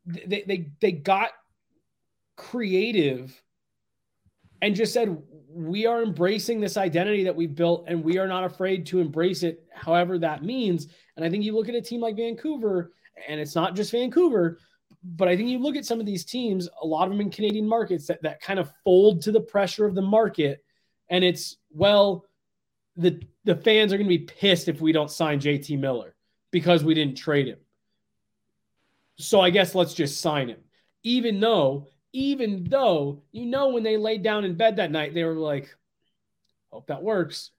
they 0.05 0.45
they 0.47 0.71
they 0.81 0.93
got 0.93 1.31
creative 2.37 3.41
and 4.63 4.75
just 4.75 4.93
said 4.93 5.17
we 5.49 5.87
are 5.87 6.03
embracing 6.03 6.61
this 6.61 6.77
identity 6.77 7.25
that 7.25 7.37
we've 7.37 7.55
built 7.55 7.85
and 7.89 8.03
we 8.03 8.19
are 8.19 8.27
not 8.27 8.45
afraid 8.45 8.87
to 8.87 9.01
embrace 9.01 9.43
it 9.43 9.65
however 9.73 10.19
that 10.19 10.43
means 10.45 10.89
and 11.17 11.25
i 11.25 11.31
think 11.31 11.45
you 11.45 11.55
look 11.55 11.69
at 11.69 11.75
a 11.75 11.81
team 11.81 12.01
like 12.01 12.17
vancouver 12.17 12.93
and 13.27 13.41
it's 13.41 13.55
not 13.55 13.75
just 13.75 13.91
vancouver 13.91 14.59
but 15.15 15.29
i 15.29 15.37
think 15.37 15.49
you 15.49 15.59
look 15.59 15.77
at 15.77 15.85
some 15.85 16.01
of 16.01 16.07
these 16.07 16.25
teams 16.25 16.69
a 16.83 16.87
lot 16.87 17.05
of 17.05 17.11
them 17.11 17.21
in 17.21 17.31
canadian 17.31 17.69
markets 17.69 18.07
that, 18.07 18.23
that 18.23 18.41
kind 18.41 18.59
of 18.59 18.73
fold 18.85 19.23
to 19.23 19.33
the 19.33 19.41
pressure 19.41 19.87
of 19.87 19.95
the 19.95 20.03
market 20.03 20.65
and 21.09 21.25
it's 21.25 21.57
well 21.71 22.25
the 22.97 23.23
the 23.45 23.57
fans 23.57 23.93
are 23.93 23.99
going 23.99 24.09
to 24.09 24.19
be 24.19 24.25
pissed 24.25 24.69
if 24.69 24.81
we 24.81 24.93
don't 24.93 25.11
sign 25.11 25.39
jt 25.39 25.79
miller 25.79 26.15
because 26.51 26.83
we 26.83 26.95
didn't 26.95 27.17
trade 27.17 27.47
him 27.47 27.59
so 29.19 29.41
I 29.41 29.51
guess 29.51 29.75
let's 29.75 29.95
just 29.95 30.21
sign 30.21 30.49
him. 30.49 30.59
Even 31.03 31.41
though, 31.41 31.87
even 32.13 32.65
though, 32.65 33.23
you 33.33 33.47
know, 33.47 33.69
when 33.69 33.83
they 33.83 33.97
laid 33.97 34.23
down 34.23 34.45
in 34.45 34.57
bed 34.57 34.77
that 34.77 34.91
night, 34.91 35.15
they 35.15 35.25
were 35.25 35.35
like, 35.35 35.75
hope 36.71 36.87
that 36.89 37.03
works. 37.03 37.51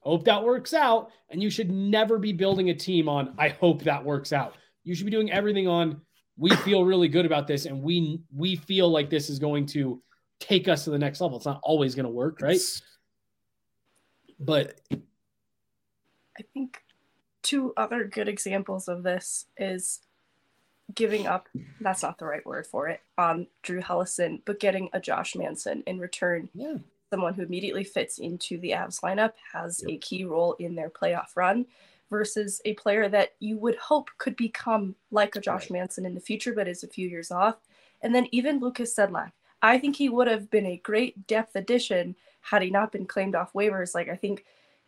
Hope 0.00 0.24
that 0.24 0.42
works 0.42 0.74
out. 0.74 1.10
And 1.30 1.42
you 1.42 1.50
should 1.50 1.70
never 1.70 2.18
be 2.18 2.32
building 2.32 2.70
a 2.70 2.74
team 2.74 3.08
on, 3.08 3.34
I 3.38 3.48
hope 3.48 3.82
that 3.82 4.04
works 4.04 4.32
out. 4.32 4.54
You 4.82 4.94
should 4.94 5.06
be 5.06 5.12
doing 5.12 5.30
everything 5.30 5.68
on, 5.68 6.00
we 6.36 6.50
feel 6.56 6.84
really 6.84 7.08
good 7.08 7.26
about 7.26 7.46
this 7.46 7.66
and 7.66 7.82
we 7.82 8.20
we 8.34 8.56
feel 8.56 8.88
like 8.88 9.10
this 9.10 9.28
is 9.28 9.38
going 9.38 9.66
to 9.66 10.02
take 10.40 10.68
us 10.68 10.84
to 10.84 10.90
the 10.90 10.98
next 10.98 11.20
level. 11.20 11.36
It's 11.36 11.46
not 11.46 11.60
always 11.62 11.94
going 11.94 12.04
to 12.04 12.10
work, 12.10 12.40
right? 12.40 12.60
But 14.40 14.80
I 14.90 16.42
think 16.54 16.82
two 17.42 17.72
other 17.76 18.04
good 18.04 18.28
examples 18.28 18.88
of 18.88 19.02
this 19.02 19.46
is 19.56 20.00
giving 20.94 21.26
up 21.26 21.48
that's 21.80 22.02
not 22.02 22.18
the 22.18 22.24
right 22.24 22.44
word 22.44 22.66
for 22.66 22.88
it 22.88 23.00
on 23.16 23.46
Drew 23.62 23.80
Helleson, 23.80 24.42
but 24.44 24.60
getting 24.60 24.88
a 24.92 25.00
Josh 25.00 25.36
Manson 25.36 25.82
in 25.86 25.98
return. 25.98 26.48
Yeah. 26.54 26.76
Someone 27.10 27.34
who 27.34 27.42
immediately 27.42 27.84
fits 27.84 28.18
into 28.18 28.58
the 28.58 28.70
Avs 28.70 29.00
lineup, 29.02 29.32
has 29.52 29.84
yep. 29.86 29.96
a 29.96 29.98
key 29.98 30.24
role 30.24 30.54
in 30.58 30.74
their 30.74 30.90
playoff 30.90 31.36
run, 31.36 31.66
versus 32.12 32.60
a 32.66 32.74
player 32.74 33.08
that 33.08 33.30
you 33.40 33.56
would 33.56 33.76
hope 33.76 34.10
could 34.18 34.36
become 34.36 34.94
like 35.10 35.34
a 35.34 35.40
Josh. 35.40 35.70
Manson 35.70 36.04
in 36.04 36.14
the 36.14 36.20
future, 36.20 36.52
but 36.52 36.68
is 36.68 36.84
a 36.84 36.88
few 36.88 37.08
years 37.08 37.30
off. 37.30 37.56
And 38.02 38.14
then 38.14 38.28
even 38.32 38.60
Lukas 38.60 38.94
Sedlak. 38.94 39.32
I 39.62 39.78
think 39.78 39.96
he 39.96 40.10
would 40.10 40.28
have 40.28 40.50
been 40.50 40.66
a 40.66 40.76
great 40.76 41.26
depth 41.26 41.56
addition 41.56 42.14
had 42.42 42.62
he 42.62 42.70
not 42.70 42.92
been 42.92 43.06
claimed 43.06 43.34
off 43.34 43.54
waivers. 43.54 43.94
Like 43.94 44.10
I 44.10 44.16
think 44.16 44.44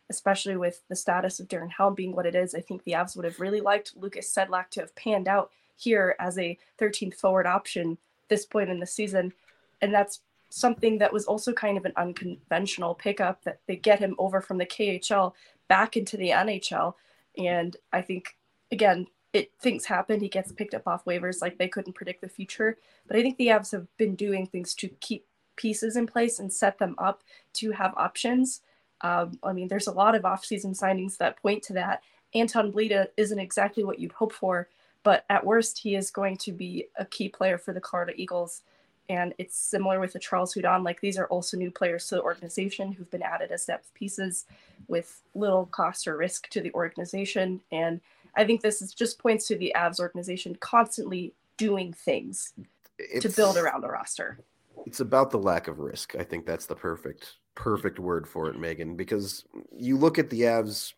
especially 0.09 0.55
with 0.55 0.83
the 0.87 0.95
status 0.95 1.39
of 1.39 1.47
Darren 1.47 1.71
Helm 1.71 1.95
being 1.95 2.15
what 2.15 2.27
it 2.27 2.35
is, 2.35 2.53
I 2.53 2.61
think 2.61 2.83
the 2.83 2.91
Avs 2.91 3.15
would 3.15 3.25
have 3.25 3.39
really 3.39 3.61
liked 3.61 3.93
Lukas 3.95 4.31
Sedlak 4.31 4.69
to 4.71 4.81
have 4.81 4.95
panned 4.95 5.27
out 5.27 5.49
here 5.75 6.15
as 6.19 6.37
a 6.37 6.57
13th 6.79 7.15
forward 7.15 7.47
option 7.47 7.97
this 8.27 8.45
point 8.45 8.69
in 8.69 8.79
the 8.79 8.85
season. 8.85 9.33
And 9.81 9.91
that's 9.91 10.21
something 10.49 10.99
that 10.99 11.11
was 11.11 11.25
also 11.25 11.53
kind 11.53 11.77
of 11.77 11.85
an 11.85 11.93
unconventional 11.97 12.93
pickup 12.93 13.43
that 13.43 13.61
they 13.67 13.75
get 13.75 13.99
him 13.99 14.15
over 14.19 14.41
from 14.41 14.57
the 14.57 14.65
KHL 14.65 15.33
back 15.67 15.97
into 15.97 16.17
the 16.17 16.29
NHL. 16.29 16.93
And 17.37 17.75
I 17.93 18.01
think, 18.01 18.37
again, 18.71 19.07
it 19.33 19.51
things 19.59 19.85
happen. 19.85 20.19
He 20.19 20.29
gets 20.29 20.51
picked 20.51 20.73
up 20.73 20.87
off 20.87 21.05
waivers 21.05 21.41
like 21.41 21.57
they 21.57 21.67
couldn't 21.67 21.93
predict 21.93 22.21
the 22.21 22.29
future. 22.29 22.77
But 23.07 23.17
I 23.17 23.21
think 23.21 23.37
the 23.37 23.47
Avs 23.47 23.71
have 23.71 23.87
been 23.97 24.15
doing 24.15 24.47
things 24.47 24.73
to 24.75 24.87
keep 24.99 25.25
pieces 25.55 25.95
in 25.95 26.07
place 26.07 26.39
and 26.39 26.51
set 26.51 26.79
them 26.79 26.95
up 26.97 27.23
to 27.53 27.71
have 27.71 27.93
options. 27.97 28.61
Um, 29.01 29.37
I 29.43 29.53
mean, 29.53 29.67
there's 29.67 29.87
a 29.87 29.91
lot 29.91 30.15
of 30.15 30.23
offseason 30.23 30.77
signings 30.77 31.17
that 31.17 31.41
point 31.41 31.63
to 31.63 31.73
that. 31.73 32.01
Anton 32.33 32.71
Blidh 32.71 33.07
isn't 33.17 33.39
exactly 33.39 33.83
what 33.83 33.99
you'd 33.99 34.11
hope 34.11 34.33
for 34.33 34.67
but 35.05 35.23
at 35.29 35.45
worst, 35.45 35.77
he 35.77 35.95
is 35.95 36.09
going 36.09 36.35
to 36.37 36.51
be 36.51 36.87
a 36.97 37.05
key 37.05 37.29
player 37.29 37.59
for 37.59 37.73
the 37.73 37.79
Colorado 37.79 38.13
Eagles. 38.17 38.63
And 39.09 39.33
it's 39.37 39.55
similar 39.57 39.99
with 39.99 40.13
the 40.13 40.19
Charles 40.19 40.53
Hudon. 40.53 40.83
Like 40.83 41.01
these 41.01 41.17
are 41.17 41.27
also 41.27 41.57
new 41.57 41.71
players 41.71 42.07
to 42.07 42.15
the 42.15 42.21
organization 42.21 42.91
who've 42.91 43.11
been 43.11 43.21
added 43.21 43.51
as 43.51 43.65
depth 43.65 43.93
pieces 43.93 44.45
with 44.87 45.21
little 45.35 45.67
cost 45.67 46.07
or 46.07 46.17
risk 46.17 46.49
to 46.49 46.61
the 46.61 46.73
organization. 46.73 47.61
And 47.71 48.01
I 48.35 48.45
think 48.45 48.61
this 48.61 48.81
is 48.81 48.93
just 48.93 49.19
points 49.19 49.47
to 49.47 49.55
the 49.55 49.73
Avs 49.75 49.99
organization 49.99 50.55
constantly 50.59 51.33
doing 51.57 51.93
things 51.93 52.53
it's, 52.97 53.23
to 53.23 53.29
build 53.29 53.57
around 53.57 53.81
the 53.81 53.89
roster. 53.89 54.39
It's 54.85 54.99
about 54.99 55.31
the 55.31 55.39
lack 55.39 55.67
of 55.67 55.79
risk. 55.79 56.15
I 56.15 56.23
think 56.23 56.45
that's 56.45 56.65
the 56.65 56.75
perfect 56.75 57.35
perfect 57.55 57.99
word 57.99 58.27
for 58.27 58.49
it, 58.49 58.59
Megan, 58.59 58.95
because 58.95 59.45
you 59.75 59.97
look 59.97 60.19
at 60.19 60.29
the 60.29 60.41
Avs, 60.41 60.93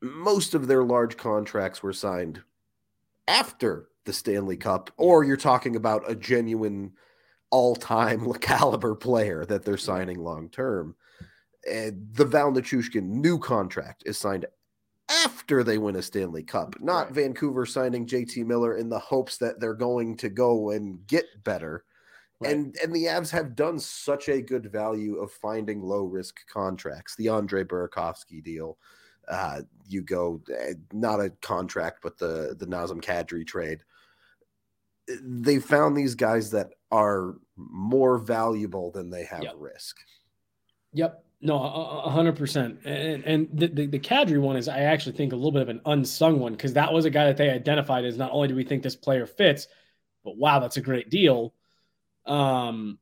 most 0.00 0.54
of 0.54 0.66
their 0.66 0.82
large 0.82 1.16
contracts 1.16 1.82
were 1.82 1.92
signed 1.92 2.42
after 3.28 3.88
the 4.04 4.12
Stanley 4.12 4.56
Cup, 4.56 4.90
or 4.96 5.24
you're 5.24 5.36
talking 5.36 5.76
about 5.76 6.10
a 6.10 6.14
genuine 6.14 6.92
all-time 7.54 8.32
caliber 8.40 8.96
player 8.96 9.46
that 9.46 9.64
they're 9.64 9.76
signing 9.76 10.18
long 10.18 10.48
term. 10.48 10.96
And 11.70 12.08
the 12.12 12.24
Val 12.24 12.50
Nichushkin 12.52 13.04
new 13.04 13.38
contract 13.38 14.02
is 14.06 14.18
signed 14.18 14.44
after 15.08 15.62
they 15.62 15.78
win 15.78 15.94
a 15.94 16.02
Stanley 16.02 16.42
Cup, 16.42 16.74
not 16.80 17.06
right. 17.06 17.14
Vancouver 17.14 17.64
signing 17.64 18.06
JT 18.06 18.44
Miller 18.44 18.76
in 18.76 18.88
the 18.88 18.98
hopes 18.98 19.36
that 19.36 19.60
they're 19.60 19.72
going 19.74 20.16
to 20.16 20.28
go 20.28 20.70
and 20.70 21.06
get 21.06 21.26
better. 21.44 21.84
Right. 22.40 22.52
And 22.52 22.76
and 22.82 22.92
the 22.92 23.04
Avs 23.04 23.30
have 23.30 23.54
done 23.54 23.78
such 23.78 24.28
a 24.28 24.42
good 24.42 24.72
value 24.72 25.18
of 25.18 25.30
finding 25.30 25.80
low 25.80 26.04
risk 26.04 26.40
contracts. 26.52 27.14
The 27.14 27.28
Andre 27.28 27.62
Burakovsky 27.62 28.42
deal, 28.42 28.78
uh, 29.28 29.60
you 29.86 30.02
go 30.02 30.42
eh, 30.58 30.74
not 30.92 31.20
a 31.20 31.30
contract, 31.40 32.00
but 32.02 32.18
the 32.18 32.56
the 32.58 32.66
Nazem 32.66 33.00
Kadri 33.00 33.46
trade. 33.46 33.84
they 35.22 35.60
found 35.60 35.96
these 35.96 36.16
guys 36.16 36.50
that 36.50 36.70
are 36.90 37.36
more 37.56 38.18
valuable 38.18 38.90
than 38.90 39.10
they 39.10 39.24
have 39.24 39.42
Yep. 39.42 39.54
risk. 39.58 39.96
Yep. 40.92 41.24
No, 41.40 41.58
hundred 41.58 42.36
percent. 42.36 42.80
And 42.84 43.22
and 43.24 43.48
the, 43.52 43.66
the 43.66 43.86
the 43.86 43.98
Kadri 43.98 44.40
one 44.40 44.56
is, 44.56 44.66
I 44.66 44.80
actually 44.80 45.14
think, 45.16 45.32
a 45.32 45.36
little 45.36 45.52
bit 45.52 45.62
of 45.62 45.68
an 45.68 45.80
unsung 45.84 46.40
one 46.40 46.52
because 46.52 46.72
that 46.72 46.92
was 46.92 47.04
a 47.04 47.10
guy 47.10 47.26
that 47.26 47.36
they 47.36 47.50
identified 47.50 48.04
as 48.04 48.16
not 48.16 48.30
only 48.32 48.48
do 48.48 48.54
we 48.54 48.64
think 48.64 48.82
this 48.82 48.96
player 48.96 49.26
fits, 49.26 49.68
but 50.24 50.38
wow, 50.38 50.58
that's 50.58 50.78
a 50.78 50.80
great 50.80 51.10
deal. 51.10 51.52
Um, 52.24 52.98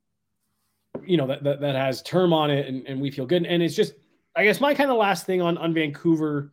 you 1.06 1.16
know 1.16 1.28
that 1.28 1.44
that, 1.44 1.60
that 1.60 1.76
has 1.76 2.02
term 2.02 2.32
on 2.32 2.50
it, 2.50 2.66
and, 2.66 2.86
and 2.88 3.00
we 3.00 3.12
feel 3.12 3.26
good. 3.26 3.46
And 3.46 3.62
it's 3.62 3.76
just, 3.76 3.94
I 4.34 4.42
guess, 4.44 4.60
my 4.60 4.74
kind 4.74 4.90
of 4.90 4.96
last 4.96 5.24
thing 5.24 5.40
on 5.40 5.56
on 5.56 5.72
Vancouver 5.72 6.52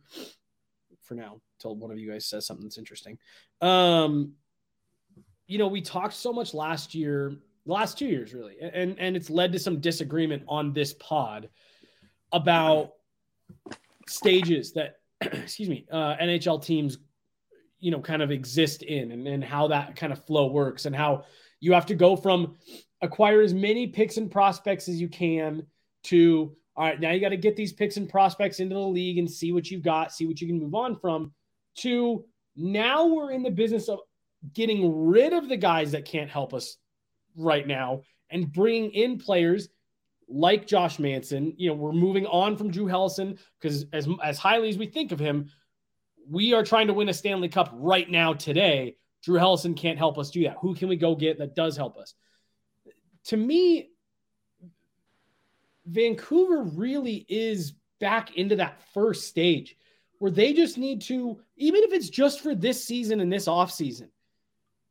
for 1.02 1.14
now, 1.14 1.40
till 1.58 1.74
one 1.74 1.90
of 1.90 1.98
you 1.98 2.10
guys 2.10 2.24
says 2.24 2.46
something 2.46 2.64
that's 2.66 2.78
interesting. 2.78 3.18
Um, 3.60 4.34
you 5.48 5.58
know, 5.58 5.66
we 5.66 5.80
talked 5.80 6.14
so 6.14 6.32
much 6.32 6.54
last 6.54 6.94
year, 6.94 7.34
the 7.66 7.72
last 7.72 7.98
two 7.98 8.06
years 8.06 8.32
really, 8.34 8.56
and 8.60 8.98
and 8.98 9.16
it's 9.16 9.30
led 9.30 9.52
to 9.52 9.58
some 9.58 9.80
disagreement 9.80 10.42
on 10.48 10.72
this 10.72 10.92
pod 10.94 11.48
about 12.32 12.92
stages 14.08 14.72
that 14.72 14.96
excuse 15.20 15.68
me 15.68 15.86
uh, 15.90 16.16
nhl 16.16 16.62
teams 16.62 16.98
you 17.78 17.90
know 17.90 18.00
kind 18.00 18.22
of 18.22 18.30
exist 18.30 18.82
in 18.82 19.12
and, 19.12 19.26
and 19.26 19.44
how 19.44 19.68
that 19.68 19.96
kind 19.96 20.12
of 20.12 20.24
flow 20.26 20.46
works 20.46 20.86
and 20.86 20.94
how 20.94 21.24
you 21.60 21.72
have 21.72 21.86
to 21.86 21.94
go 21.94 22.16
from 22.16 22.56
acquire 23.02 23.40
as 23.40 23.54
many 23.54 23.86
picks 23.86 24.16
and 24.16 24.30
prospects 24.30 24.88
as 24.88 25.00
you 25.00 25.08
can 25.08 25.64
to 26.02 26.54
all 26.76 26.84
right 26.84 27.00
now 27.00 27.10
you 27.10 27.20
got 27.20 27.30
to 27.30 27.36
get 27.36 27.56
these 27.56 27.72
picks 27.72 27.96
and 27.96 28.08
prospects 28.08 28.60
into 28.60 28.74
the 28.74 28.80
league 28.80 29.18
and 29.18 29.30
see 29.30 29.52
what 29.52 29.70
you've 29.70 29.82
got 29.82 30.12
see 30.12 30.26
what 30.26 30.40
you 30.40 30.46
can 30.46 30.58
move 30.58 30.74
on 30.74 30.96
from 30.96 31.32
to 31.76 32.24
now 32.56 33.06
we're 33.06 33.30
in 33.30 33.42
the 33.42 33.50
business 33.50 33.88
of 33.88 34.00
getting 34.52 35.06
rid 35.06 35.32
of 35.32 35.48
the 35.48 35.56
guys 35.56 35.92
that 35.92 36.04
can't 36.04 36.30
help 36.30 36.54
us 36.54 36.76
right 37.36 37.66
now 37.66 38.02
and 38.30 38.52
bringing 38.52 38.90
in 38.92 39.18
players 39.18 39.68
like 40.28 40.66
Josh 40.66 40.98
Manson. 40.98 41.54
You 41.56 41.70
know, 41.70 41.74
we're 41.74 41.92
moving 41.92 42.26
on 42.26 42.56
from 42.56 42.70
Drew 42.70 42.86
Helleson 42.86 43.38
because 43.60 43.86
as 43.92 44.08
as 44.22 44.38
highly 44.38 44.68
as 44.68 44.78
we 44.78 44.86
think 44.86 45.12
of 45.12 45.18
him, 45.18 45.50
we 46.28 46.54
are 46.54 46.64
trying 46.64 46.86
to 46.86 46.94
win 46.94 47.08
a 47.08 47.14
Stanley 47.14 47.48
Cup 47.48 47.70
right 47.72 48.08
now 48.08 48.32
today. 48.32 48.96
Drew 49.22 49.38
Helleson 49.38 49.76
can't 49.76 49.98
help 49.98 50.18
us 50.18 50.30
do 50.30 50.44
that. 50.44 50.56
Who 50.60 50.74
can 50.74 50.88
we 50.88 50.96
go 50.96 51.14
get 51.14 51.38
that 51.38 51.54
does 51.54 51.76
help 51.76 51.98
us? 51.98 52.14
To 53.24 53.36
me, 53.36 53.90
Vancouver 55.86 56.62
really 56.62 57.26
is 57.28 57.74
back 57.98 58.36
into 58.36 58.56
that 58.56 58.80
first 58.94 59.28
stage 59.28 59.76
where 60.18 60.30
they 60.30 60.52
just 60.52 60.78
need 60.78 61.02
to, 61.02 61.40
even 61.56 61.82
if 61.82 61.92
it's 61.92 62.08
just 62.08 62.40
for 62.40 62.54
this 62.54 62.84
season 62.84 63.20
and 63.20 63.32
this 63.32 63.46
offseason, 63.46 64.08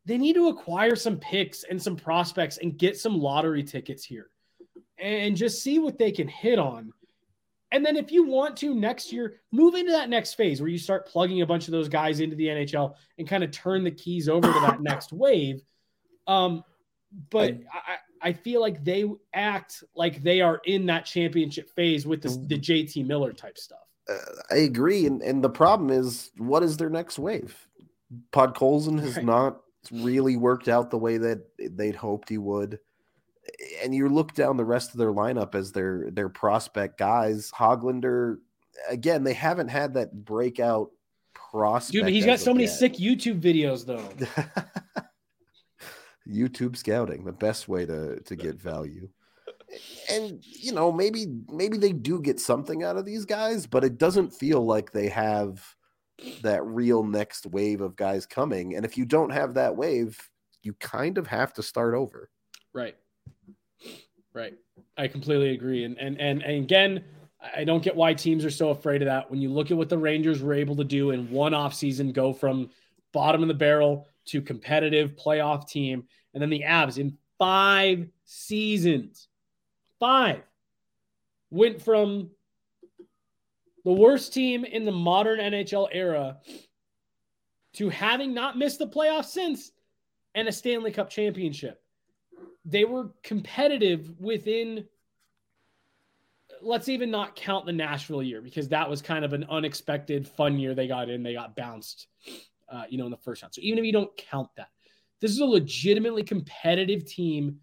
they 0.06 0.18
need 0.18 0.34
to 0.34 0.48
acquire 0.48 0.96
some 0.96 1.18
picks 1.18 1.64
and 1.64 1.82
some 1.82 1.96
prospects 1.96 2.58
and 2.58 2.78
get 2.78 2.98
some 2.98 3.20
lottery 3.20 3.64
tickets 3.64 4.04
here 4.04 4.30
and 4.98 5.36
just 5.36 5.62
see 5.64 5.80
what 5.80 5.98
they 5.98 6.12
can 6.12 6.28
hit 6.28 6.60
on. 6.60 6.92
And 7.72 7.86
then 7.86 7.96
if 7.96 8.12
you 8.12 8.24
want 8.26 8.58
to 8.58 8.74
next 8.74 9.14
year, 9.14 9.36
move 9.52 9.76
into 9.76 9.92
that 9.92 10.10
next 10.10 10.34
phase 10.34 10.60
where 10.60 10.70
you 10.70 10.80
start 10.80 11.08
plugging 11.08 11.42
a 11.42 11.46
bunch 11.46 11.68
of 11.68 11.72
those 11.72 11.88
guys 11.88 12.20
into 12.20 12.36
the 12.36 12.48
NHL 12.48 12.96
and 13.18 13.28
kind 13.28 13.44
of 13.44 13.52
turn 13.52 13.84
the 13.84 13.92
keys 13.92 14.28
over 14.28 14.52
to 14.52 14.60
that 14.62 14.82
next 14.82 15.14
wave. 15.14 15.62
Um, 16.26 16.64
but 17.30 17.58
I, 17.72 18.30
I 18.30 18.34
feel 18.34 18.62
like 18.62 18.84
they 18.84 19.06
act 19.34 19.84
like 19.96 20.24
they 20.24 20.42
are 20.42 20.62
in 20.66 20.88
that 20.88 21.06
championship 21.06 21.70
phase 21.76 22.06
with 22.08 22.22
the, 22.22 22.30
the 22.48 22.60
JT 22.60 23.06
Miller 23.06 23.34
type 23.34 23.58
stuff. 23.58 23.80
Uh, 24.10 24.16
I 24.52 24.58
agree, 24.58 25.06
and 25.06 25.22
and 25.22 25.44
the 25.44 25.50
problem 25.50 25.92
is, 25.92 26.32
what 26.38 26.64
is 26.64 26.78
their 26.78 26.90
next 26.90 27.20
wave? 27.20 27.68
Podkolzin 28.32 29.00
has 29.00 29.18
Right. 29.18 29.26
not 29.26 29.62
really 29.92 30.36
worked 30.36 30.68
out 30.68 30.92
the 30.92 30.98
way 30.98 31.18
that 31.18 31.42
they'd 31.58 31.96
hoped 31.96 32.30
he 32.30 32.38
would. 32.38 32.80
And 33.84 33.96
you 33.96 34.10
look 34.10 34.34
down 34.34 34.58
the 34.58 34.66
rest 34.66 34.92
of 34.92 34.98
their 34.98 35.12
lineup 35.12 35.56
as 35.56 35.72
their 35.72 36.12
their 36.12 36.30
prospect 36.30 36.98
guys. 36.98 37.52
Hoglander, 37.52 38.38
again, 38.90 39.24
they 39.24 39.34
haven't 39.34 39.70
had 39.70 39.96
that 39.96 40.26
breakout 40.26 40.92
prospect. 41.34 41.94
Dude, 41.94 42.14
he's 42.14 42.26
got 42.26 42.40
so 42.40 42.54
many 42.54 42.66
yet. 42.66 42.74
sick 42.74 42.94
YouTube 42.94 43.42
videos 43.42 43.86
though. 43.86 44.08
YouTube 46.30 46.76
scouting, 46.76 47.26
the 47.26 47.32
best 47.32 47.68
way 47.68 47.86
to 47.86 48.20
to 48.20 48.36
get 48.36 48.62
value. 48.62 49.10
And 50.12 50.44
you 50.44 50.74
know, 50.74 50.92
maybe 50.92 51.28
maybe 51.52 51.78
they 51.78 51.92
do 51.92 52.22
get 52.22 52.40
something 52.40 52.84
out 52.84 52.98
of 52.98 53.06
these 53.06 53.26
guys, 53.26 53.66
but 53.66 53.84
it 53.84 53.98
doesn't 53.98 54.34
feel 54.34 54.64
like 54.66 54.92
they 54.92 55.10
have 55.10 55.76
that 56.42 56.66
real 56.66 57.04
next 57.04 57.46
wave 57.48 57.82
of 57.82 57.96
guys 57.96 58.26
coming. 58.26 58.76
And 58.76 58.86
if 58.86 58.98
you 58.98 59.06
don't 59.06 59.32
have 59.32 59.54
that 59.56 59.76
wave, 59.76 60.20
you 60.64 60.74
kind 60.74 61.18
of 61.18 61.28
have 61.28 61.54
to 61.54 61.64
start 61.64 61.94
over. 61.94 62.30
Right. 62.74 62.96
Right. 64.34 64.54
I 64.98 65.08
completely 65.08 65.52
agree. 65.52 65.84
And 65.84 65.98
and 65.98 66.20
and, 66.20 66.44
and 66.44 66.64
again, 66.64 67.04
I 67.56 67.64
don't 67.64 67.84
get 67.84 67.96
why 67.96 68.14
teams 68.14 68.44
are 68.44 68.52
so 68.52 68.70
afraid 68.70 69.02
of 69.02 69.08
that. 69.08 69.32
When 69.32 69.42
you 69.42 69.50
look 69.50 69.72
at 69.72 69.78
what 69.78 69.90
the 69.90 69.98
Rangers 69.98 70.42
were 70.42 70.54
able 70.54 70.76
to 70.78 70.84
do 70.84 71.12
in 71.12 71.32
one 71.32 71.54
offseason, 71.54 72.14
go 72.14 72.34
from 72.34 72.70
bottom 73.14 73.42
of 73.42 73.48
the 73.48 73.54
barrel 73.54 74.08
to 74.26 74.42
competitive 74.42 75.16
playoff 75.16 75.68
team, 75.68 76.04
and 76.34 76.42
then 76.42 76.50
the 76.50 76.64
Avs 76.68 76.98
in 76.98 77.18
five 77.38 78.08
seasons, 78.26 79.28
five, 80.00 80.42
went 81.50 81.82
from 81.82 82.30
the 83.90 83.96
worst 83.96 84.36
team 84.36 84.66
in 84.66 84.86
the 84.86 84.92
modern 84.92 85.40
NHL 85.40 85.88
era 85.92 86.38
to 87.74 87.90
having 87.90 88.36
not 88.36 88.56
missed 88.56 88.78
the 88.78 88.86
playoffs 88.86 89.30
since 89.30 89.72
and 90.36 90.48
a 90.48 90.52
Stanley 90.52 90.92
Cup 90.92 91.10
championship. 91.10 91.82
They 92.66 92.86
were 92.86 93.10
competitive 93.24 94.12
within 94.20 94.86
let's 96.62 96.88
even 96.88 97.10
not 97.10 97.36
count 97.36 97.66
the 97.66 97.72
Nashville 97.72 98.22
year 98.22 98.44
because 98.44 98.68
that 98.68 98.88
was 98.88 99.02
kind 99.02 99.26
of 99.26 99.34
an 99.34 99.46
unexpected 99.50 100.28
fun 100.28 100.60
year 100.60 100.76
they 100.76 100.88
got 100.88 101.10
in. 101.10 101.24
They 101.24 101.34
got 101.34 101.56
bounced 101.56 102.06
uh, 102.72 102.84
you 102.90 103.00
know 103.00 103.06
in 103.06 103.12
the 103.12 103.18
first 103.18 103.42
round. 103.42 103.56
So 103.56 103.62
even 103.64 103.80
if 103.80 103.86
you 103.86 103.92
don't 103.92 104.16
count 104.18 104.50
that 104.56 104.70
this 105.20 105.32
is 105.32 105.40
a 105.40 105.46
legitimately 105.46 106.22
competitive 106.22 107.06
team 107.06 107.62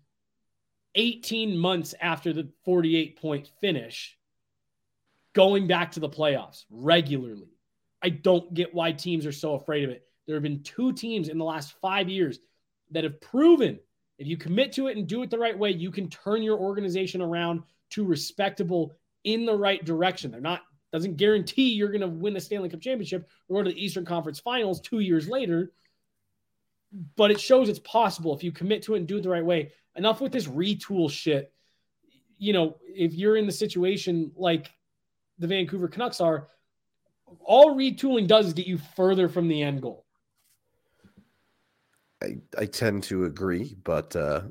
18 0.97 1.57
months 1.57 1.95
after 2.01 2.33
the 2.33 2.51
48 2.65 3.17
point 3.17 3.49
finish 3.61 4.16
going 5.37 5.67
back 5.67 5.93
to 5.93 6.01
the 6.01 6.09
playoffs 6.09 6.65
regularly 6.71 7.51
i 8.03 8.09
don't 8.09 8.55
get 8.55 8.75
why 8.75 8.91
teams 8.91 9.27
are 9.27 9.33
so 9.33 9.55
afraid 9.55 9.85
of 9.85 9.91
it 9.91 10.07
there 10.27 10.35
have 10.35 10.43
been 10.43 10.63
two 10.63 10.93
teams 10.93 11.29
in 11.29 11.39
the 11.39 11.45
last 11.45 11.75
five 11.81 12.09
years 12.09 12.41
that 12.91 13.05
have 13.05 13.21
proven 13.21 13.79
if 14.19 14.27
you 14.27 14.37
commit 14.37 14.73
to 14.73 14.87
it 14.89 14.97
and 14.97 15.07
do 15.07 15.23
it 15.23 15.31
the 15.31 15.39
right 15.39 15.57
way, 15.57 15.71
you 15.71 15.91
can 15.91 16.09
turn 16.09 16.43
your 16.43 16.59
organization 16.59 17.21
around 17.21 17.63
to 17.91 18.05
respectable 18.05 18.95
in 19.25 19.45
the 19.45 19.57
right 19.57 19.85
direction. 19.85 20.31
They're 20.31 20.41
not 20.41 20.63
doesn't 20.93 21.17
guarantee 21.17 21.73
you're 21.73 21.91
going 21.91 22.01
to 22.01 22.07
win 22.07 22.37
a 22.37 22.41
Stanley 22.41 22.69
Cup 22.69 22.81
championship 22.81 23.29
or 23.49 23.59
go 23.59 23.65
to 23.65 23.75
the 23.75 23.85
Eastern 23.85 24.05
Conference 24.05 24.39
Finals 24.39 24.81
2 24.81 25.01
years 25.01 25.29
later, 25.29 25.73
but 27.17 27.31
it 27.31 27.41
shows 27.41 27.69
it's 27.69 27.81
possible 27.81 28.35
if 28.35 28.43
you 28.43 28.53
commit 28.53 28.83
to 28.83 28.95
it 28.95 28.99
and 28.99 29.07
do 29.07 29.19
it 29.19 29.23
the 29.23 29.29
right 29.29 29.45
way. 29.45 29.73
Enough 29.97 30.21
with 30.21 30.33
this 30.33 30.47
retool 30.47 31.11
shit. 31.11 31.53
You 32.39 32.53
know, 32.53 32.77
if 32.87 33.15
you're 33.15 33.37
in 33.37 33.47
the 33.47 33.53
situation 33.53 34.31
like 34.37 34.71
the 35.39 35.47
Vancouver 35.47 35.89
Canucks 35.89 36.21
are, 36.21 36.49
all 37.41 37.75
retooling 37.75 38.27
does 38.27 38.47
is 38.47 38.53
get 38.53 38.67
you 38.67 38.79
further 38.79 39.29
from 39.29 39.49
the 39.49 39.63
end 39.63 39.83
goal. 39.83 40.05
I, 42.23 42.37
I 42.57 42.67
tend 42.67 43.03
to 43.05 43.25
agree, 43.25 43.77
but 43.85 44.15
uh, 44.17 44.43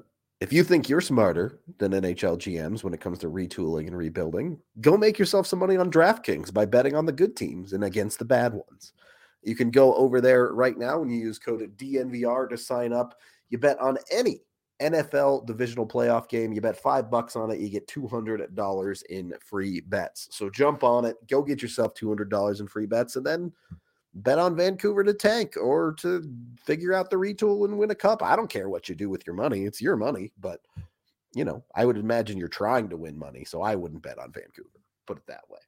if 0.41 0.53
you 0.53 0.63
think 0.63 0.87
you're 0.87 1.01
smarter 1.01 1.59
than 1.77 1.93
NHL 1.93 2.37
GMs 2.37 2.83
when 2.83 2.93
it 2.93 3.01
comes 3.01 3.19
to 3.19 3.29
retooling 3.29 3.87
and 3.87 3.97
rebuilding, 3.97 4.59
go 4.81 4.97
make 4.97 5.17
yourself 5.17 5.47
some 5.47 5.59
money 5.59 5.77
on 5.77 5.89
DraftKings 5.89 6.53
by 6.53 6.65
betting 6.65 6.95
on 6.95 7.05
the 7.05 7.11
good 7.11 7.35
teams 7.35 7.73
and 7.73 7.83
against 7.83 8.19
the 8.19 8.25
bad 8.25 8.53
ones. 8.53 8.93
You 9.41 9.55
can 9.55 9.71
go 9.71 9.93
over 9.95 10.21
there 10.21 10.53
right 10.53 10.77
now 10.77 11.01
and 11.01 11.11
you 11.11 11.17
use 11.17 11.39
code 11.39 11.61
DNVR 11.77 12.49
to 12.49 12.57
sign 12.57 12.93
up. 12.93 13.15
You 13.49 13.57
bet 13.57 13.79
on 13.79 13.97
any 14.11 14.41
NFL 14.81 15.45
divisional 15.45 15.87
playoff 15.87 16.27
game. 16.27 16.51
You 16.51 16.61
bet 16.61 16.77
five 16.77 17.09
bucks 17.09 17.35
on 17.35 17.51
it, 17.51 17.59
you 17.59 17.69
get 17.69 17.87
$200 17.87 19.03
in 19.03 19.33
free 19.39 19.79
bets. 19.81 20.27
So 20.31 20.49
jump 20.49 20.83
on 20.83 21.05
it, 21.05 21.15
go 21.29 21.41
get 21.41 21.61
yourself 21.61 21.93
$200 21.93 22.59
in 22.59 22.67
free 22.67 22.85
bets, 22.85 23.15
and 23.15 23.25
then 23.25 23.51
bet 24.15 24.39
on 24.39 24.55
Vancouver 24.55 25.03
to 25.03 25.13
tank 25.13 25.55
or 25.61 25.93
to 25.99 26.23
figure 26.61 26.93
out 26.93 27.09
the 27.09 27.15
retool 27.15 27.65
and 27.65 27.77
win 27.77 27.91
a 27.91 27.95
cup. 27.95 28.23
I 28.23 28.35
don't 28.35 28.49
care 28.49 28.69
what 28.69 28.89
you 28.89 28.95
do 28.95 29.09
with 29.09 29.25
your 29.27 29.35
money. 29.35 29.65
It's 29.65 29.81
your 29.81 29.95
money, 29.95 30.31
but 30.39 30.61
you 31.33 31.43
know, 31.43 31.63
I 31.75 31.85
would 31.85 31.97
imagine 31.97 32.37
you're 32.37 32.47
trying 32.47 32.89
to 32.89 32.97
win 32.97 33.19
money, 33.19 33.43
so 33.43 33.61
I 33.61 33.75
wouldn't 33.75 34.01
bet 34.01 34.19
on 34.19 34.31
Vancouver. 34.31 34.69
Put 35.05 35.17
it 35.17 35.27
that 35.27 35.43
way. 35.49 35.59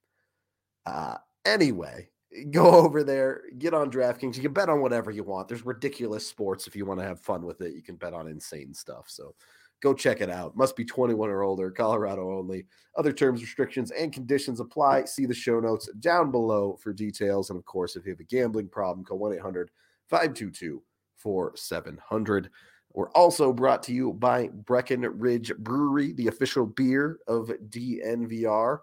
Uh 0.86 1.18
anyway, 1.46 2.10
go 2.52 2.66
over 2.66 3.04
there, 3.04 3.42
get 3.58 3.74
on 3.74 3.92
DraftKings. 3.92 4.36
You 4.36 4.42
can 4.42 4.54
bet 4.54 4.70
on 4.70 4.82
whatever 4.82 5.12
you 5.12 5.24
want. 5.24 5.48
There's 5.48 5.66
ridiculous 5.66 6.28
sports 6.28 6.68
if 6.68 6.76
you 6.76 6.86
want 6.86 7.00
to 7.00 7.06
have 7.06 7.20
fun 7.20 7.46
with 7.46 7.62
it. 7.62 7.76
You 7.76 7.82
can 7.82 7.96
bet 7.96 8.14
on 8.14 8.28
insane 8.28 8.74
stuff. 8.74 9.06
So 9.08 9.36
go 9.82 9.94
check 9.94 10.22
it 10.22 10.30
out. 10.30 10.56
Must 10.56 10.76
be 10.76 10.86
21 10.86 11.30
or 11.30 11.44
older, 11.44 11.72
Colorado 11.72 12.38
only. 12.38 12.66
Other 12.98 13.14
terms, 13.14 13.42
restrictions, 13.42 13.92
and 13.92 14.12
conditions 14.12 14.60
apply. 14.60 15.06
See 15.06 15.26
the 15.26 15.34
show 15.34 15.60
notes 15.60 15.90
down 16.00 16.32
below 16.32 16.78
for 16.82 16.94
details. 16.94 17.50
And 17.50 17.58
of 17.58 17.66
course, 17.66 17.96
if 17.96 18.06
you 18.06 18.12
have 18.12 18.20
a 18.20 18.24
gambling 18.24 18.70
problem, 18.70 19.06
call 19.06 19.20
1 19.20 19.34
800 19.36 19.72
522 20.08 20.82
4700. 21.18 22.50
We're 22.94 23.12
also 23.12 23.54
brought 23.54 23.84
to 23.84 23.94
you 23.94 24.14
by 24.14 24.48
Breckenridge 24.48 25.56
Brewery, 25.58 26.14
the 26.14 26.28
official 26.28 26.66
beer 26.66 27.20
of 27.28 27.52
DNVR. 27.70 28.80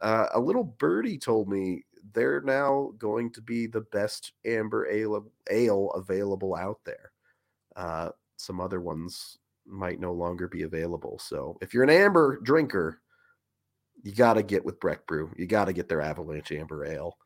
Uh, 0.00 0.26
a 0.32 0.40
little 0.40 0.64
birdie 0.64 1.18
told 1.18 1.48
me 1.48 1.84
they're 2.12 2.40
now 2.40 2.92
going 2.98 3.30
to 3.32 3.40
be 3.42 3.66
the 3.66 3.80
best 3.80 4.32
amber 4.44 4.88
ale, 4.88 5.26
ale 5.50 5.90
available 5.90 6.54
out 6.54 6.80
there. 6.84 7.12
Uh, 7.76 8.10
some 8.36 8.60
other 8.60 8.80
ones 8.80 9.38
might 9.66 10.00
no 10.00 10.12
longer 10.12 10.48
be 10.48 10.62
available. 10.62 11.18
So 11.18 11.58
if 11.60 11.74
you're 11.74 11.82
an 11.82 11.90
amber 11.90 12.40
drinker, 12.40 13.00
you 14.02 14.12
got 14.12 14.34
to 14.34 14.42
get 14.42 14.64
with 14.64 14.80
Breck 14.80 15.06
Brew. 15.06 15.30
You 15.36 15.46
got 15.46 15.66
to 15.66 15.72
get 15.72 15.88
their 15.88 16.00
Avalanche 16.00 16.52
Amber 16.52 16.84
Ale. 16.84 17.16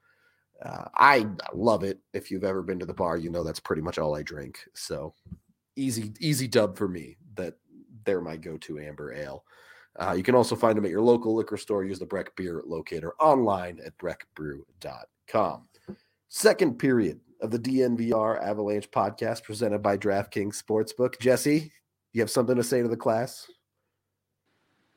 Uh, 0.64 0.88
I 0.94 1.26
love 1.52 1.85
it. 1.85 2.00
If 2.12 2.30
you've 2.30 2.44
ever 2.44 2.62
been 2.62 2.78
to 2.78 2.87
the 2.87 2.94
bar, 2.94 3.16
you 3.16 3.30
know 3.30 3.42
that's 3.42 3.61
pretty 3.61 3.82
much 3.82 3.98
all 3.98 4.14
I 4.14 4.22
drink. 4.22 4.61
So 4.74 5.14
easy, 5.76 6.12
easy 6.20 6.48
dub 6.48 6.76
for 6.76 6.88
me 6.88 7.16
that 7.35 7.54
they're 8.04 8.20
my 8.20 8.37
go-to 8.37 8.78
amber 8.78 9.12
ale. 9.12 9.44
Uh, 9.96 10.14
you 10.16 10.22
can 10.22 10.35
also 10.35 10.57
find 10.57 10.76
them 10.76 10.85
at 10.85 10.90
your 10.90 11.02
local 11.02 11.35
liquor 11.35 11.57
store. 11.57 11.85
Use 11.85 11.98
the 11.98 12.07
Breck 12.07 12.35
Beer 12.37 12.62
Locator 12.64 13.12
online 13.20 13.78
at 13.85 13.96
breckbrew.com. 13.98 15.68
Second 16.28 16.78
period 16.78 17.20
of 17.42 17.50
the 17.50 17.59
DNVR 17.59 18.42
Avalanche 18.42 18.90
podcast 18.90 19.42
presented 19.42 19.83
by 19.83 19.98
DraftKings 19.98 20.62
Sportsbook. 20.62 21.18
Jesse, 21.20 21.70
you 22.12 22.20
have 22.22 22.31
something 22.31 22.57
to 22.57 22.64
say 22.64 22.81
to 22.81 22.88
the 22.88 22.96
class? 22.96 23.50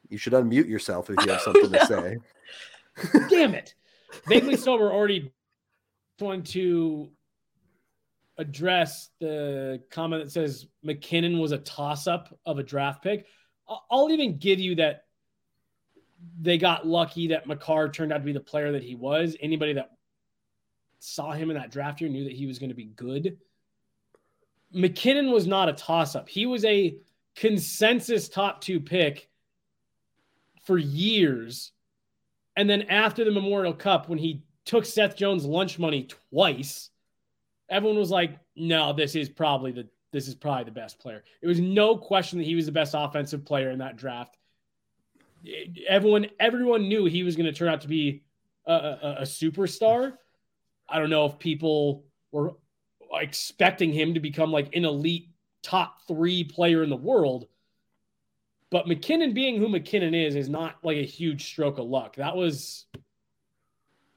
You 0.10 0.18
should 0.18 0.34
unmute 0.34 0.70
yourself 0.70 1.10
if 1.10 1.26
you 1.26 1.32
have 1.32 1.42
something 1.42 1.72
to 1.72 1.86
say. 3.04 3.20
Damn 3.30 3.56
it. 3.56 3.74
Vaguely 4.28 4.56
sober 4.56 4.92
already 4.92 5.34
going 6.20 6.44
to 6.44 7.10
address 8.38 9.10
the 9.20 9.82
comment 9.90 10.24
that 10.24 10.32
says 10.32 10.68
MacKinnon 10.84 11.40
was 11.40 11.52
a 11.52 11.58
toss 11.58 12.08
up 12.08 12.38
of 12.46 12.60
a 12.60 12.64
draft 12.64 13.04
pick. 13.04 13.26
I'll 13.68 14.10
even 14.10 14.38
give 14.38 14.60
you 14.60 14.76
that 14.76 15.06
they 16.42 16.58
got 16.58 16.88
lucky 16.88 17.28
that 17.28 17.48
Makar 17.48 17.90
turned 17.90 18.12
out 18.14 18.20
to 18.20 18.24
be 18.24 18.34
the 18.34 18.40
player 18.40 18.72
that 18.72 18.84
he 18.84 18.96
was. 18.96 19.36
Anybody 19.40 19.74
that 19.74 19.92
saw 21.00 21.32
him 21.32 21.50
in 21.50 21.58
that 21.58 21.72
draft 21.72 22.02
year 22.02 22.10
knew 22.10 22.24
that 22.24 22.34
he 22.34 22.46
was 22.46 22.60
going 22.60 22.70
to 22.70 22.76
be 22.76 22.86
good. 22.86 23.38
MacKinnon 24.72 25.32
was 25.32 25.48
not 25.48 25.70
a 25.70 25.74
toss 25.74 26.16
up. 26.16 26.28
He 26.28 26.46
was 26.46 26.66
a 26.66 26.98
consensus 27.36 28.28
top 28.28 28.62
two 28.62 28.80
pick 28.80 29.30
for 30.64 30.78
years. 30.78 31.72
And 32.58 32.70
then 32.70 32.84
after 32.84 33.24
the 33.24 33.32
Memorial 33.32 33.74
Cup, 33.74 34.10
when 34.10 34.18
he 34.18 34.44
took 34.66 34.86
Seth 34.86 35.16
Jones 35.16 35.46
lunch 35.46 35.78
money 35.78 36.08
twice, 36.32 36.90
everyone 37.70 38.00
was 38.00 38.10
like, 38.10 38.38
no, 38.56 38.94
this 38.94 39.16
is 39.16 39.30
probably 39.30 39.72
the 39.72 39.88
this 40.16 40.30
is 40.30 40.34
probably 40.34 40.64
the 40.64 40.72
best 40.72 40.98
player. 40.98 41.26
It 41.42 41.48
was 41.48 41.60
no 41.60 41.98
question 41.98 42.40
that 42.40 42.46
he 42.46 42.56
was 42.56 42.66
the 42.66 42.72
best 42.72 42.96
offensive 42.98 43.44
player 43.44 43.70
in 43.70 43.80
that 43.80 43.98
draft. 43.98 44.38
Everyone, 45.90 46.28
everyone 46.40 46.88
knew 46.88 47.04
he 47.04 47.24
was 47.24 47.36
going 47.36 47.48
to 47.48 47.52
turn 47.52 47.68
out 47.68 47.82
to 47.82 47.90
be 47.90 48.24
a, 48.66 48.74
a, 48.74 49.16
a 49.20 49.24
superstar. 49.24 50.14
I 50.88 51.00
don't 51.00 51.10
know 51.10 51.26
if 51.26 51.38
people 51.38 52.06
were 52.32 52.54
expecting 53.12 53.92
him 53.92 54.14
to 54.14 54.22
become 54.22 54.54
like 54.54 54.74
an 54.74 54.86
elite 54.86 55.32
top 55.62 56.08
three 56.08 56.46
player 56.46 56.82
in 56.82 56.90
the 56.90 56.96
world. 56.96 57.48
But 58.70 58.88
MacKinnon 58.88 59.34
being 59.34 59.58
who 59.58 59.68
MacKinnon 59.68 60.16
is 60.16 60.36
is 60.36 60.48
not 60.48 60.76
like 60.82 60.98
a 60.98 61.06
huge 61.06 61.46
stroke 61.46 61.78
of 61.78 61.88
luck. 61.88 62.16
That 62.16 62.38
was 62.38 62.86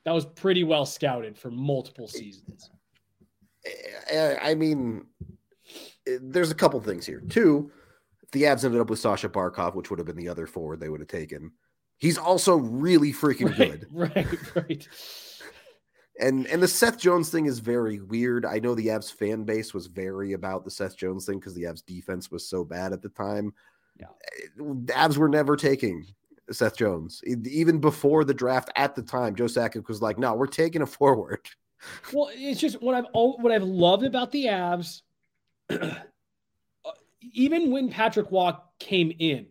that 0.05 0.13
was 0.13 0.25
pretty 0.25 0.63
well 0.63 0.87
scouted 0.87 1.37
for 1.37 1.51
multiple 1.51 2.07
seasons. 2.07 2.71
I 4.41 4.55
mean, 4.55 5.05
there's 6.21 6.51
a 6.51 6.55
couple 6.55 6.81
things 6.81 7.07
here. 7.07 7.23
Two, 7.29 7.71
the 8.33 8.44
Avs 8.44 8.64
ended 8.64 8.81
up 8.81 8.90
with 8.90 8.99
Sasha 8.99 9.29
Barkov, 9.29 9.75
which 9.75 9.90
would 9.90 9.99
have 9.99 10.07
been 10.07 10.16
the 10.16 10.29
other 10.29 10.47
forward 10.47 10.81
they 10.81 10.88
would 10.88 11.01
have 11.01 11.09
taken, 11.09 11.53
he's 11.99 12.18
also 12.18 12.57
really 12.57 13.12
freaking 13.12 13.59
right, 13.59 13.81
good. 13.81 13.87
Right, 13.92 14.57
right. 14.57 14.88
And 16.21 16.47
and 16.49 16.61
the 16.61 16.68
Seth 16.68 16.99
Jones 16.99 17.31
thing 17.31 17.47
is 17.47 17.61
very 17.61 18.01
weird. 18.01 18.44
I 18.44 18.59
know 18.59 18.75
the 18.75 18.88
Avs 18.88 19.12
fan 19.12 19.44
base 19.44 19.73
was 19.73 19.87
very 19.87 20.33
about 20.33 20.64
the 20.64 20.71
Seth 20.71 20.97
Jones 20.97 21.27
thing 21.27 21.38
because 21.38 21.55
the 21.55 21.62
Avs 21.62 21.85
defense 21.85 22.31
was 22.31 22.49
so 22.49 22.64
bad 22.64 22.92
at 22.92 23.03
the 23.03 23.09
time. 23.09 23.55
Yeah. 23.99 24.07
The 24.57 24.92
Avs 24.94 25.16
were 25.16 25.29
never 25.29 25.57
taking 25.57 26.05
Seth 26.51 26.77
Jones. 26.77 27.23
Even 27.25 27.79
before 27.79 28.25
the 28.25 28.35
draft 28.35 28.71
at 28.75 28.97
the 28.97 29.03
time, 29.03 29.37
Joe 29.37 29.44
Sakic 29.44 29.87
was 29.87 30.03
like, 30.03 30.18
no, 30.18 30.35
we're 30.35 30.47
taking 30.47 30.83
a 30.83 30.87
forward. 30.87 31.40
Well, 32.12 32.29
it's 32.33 32.59
just 32.59 32.83
what 32.83 32.97
I've 32.97 33.07
what 33.12 33.53
I've 33.53 33.62
loved 33.62 34.03
about 34.03 34.33
the 34.33 34.47
Avs 34.47 35.03
even 37.33 37.71
when 37.71 37.91
Patrick 37.91 38.31
Roy 38.31 38.53
came 38.79 39.13
in, 39.19 39.47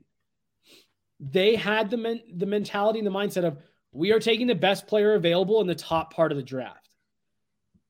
they 1.20 1.56
had 1.56 1.90
the 1.90 1.98
men, 1.98 2.22
the 2.36 2.46
mentality 2.46 3.00
and 3.00 3.08
the 3.08 3.12
mindset 3.12 3.44
of 3.44 3.58
we 3.92 4.12
are 4.12 4.20
taking 4.20 4.48
the 4.48 4.56
best 4.56 4.88
player 4.88 5.16
available 5.16 5.62
in 5.62 5.68
the 5.68 5.76
top 5.76 6.14
part 6.14 6.32
of 6.32 6.38
the 6.38 6.44
draft. 6.44 6.90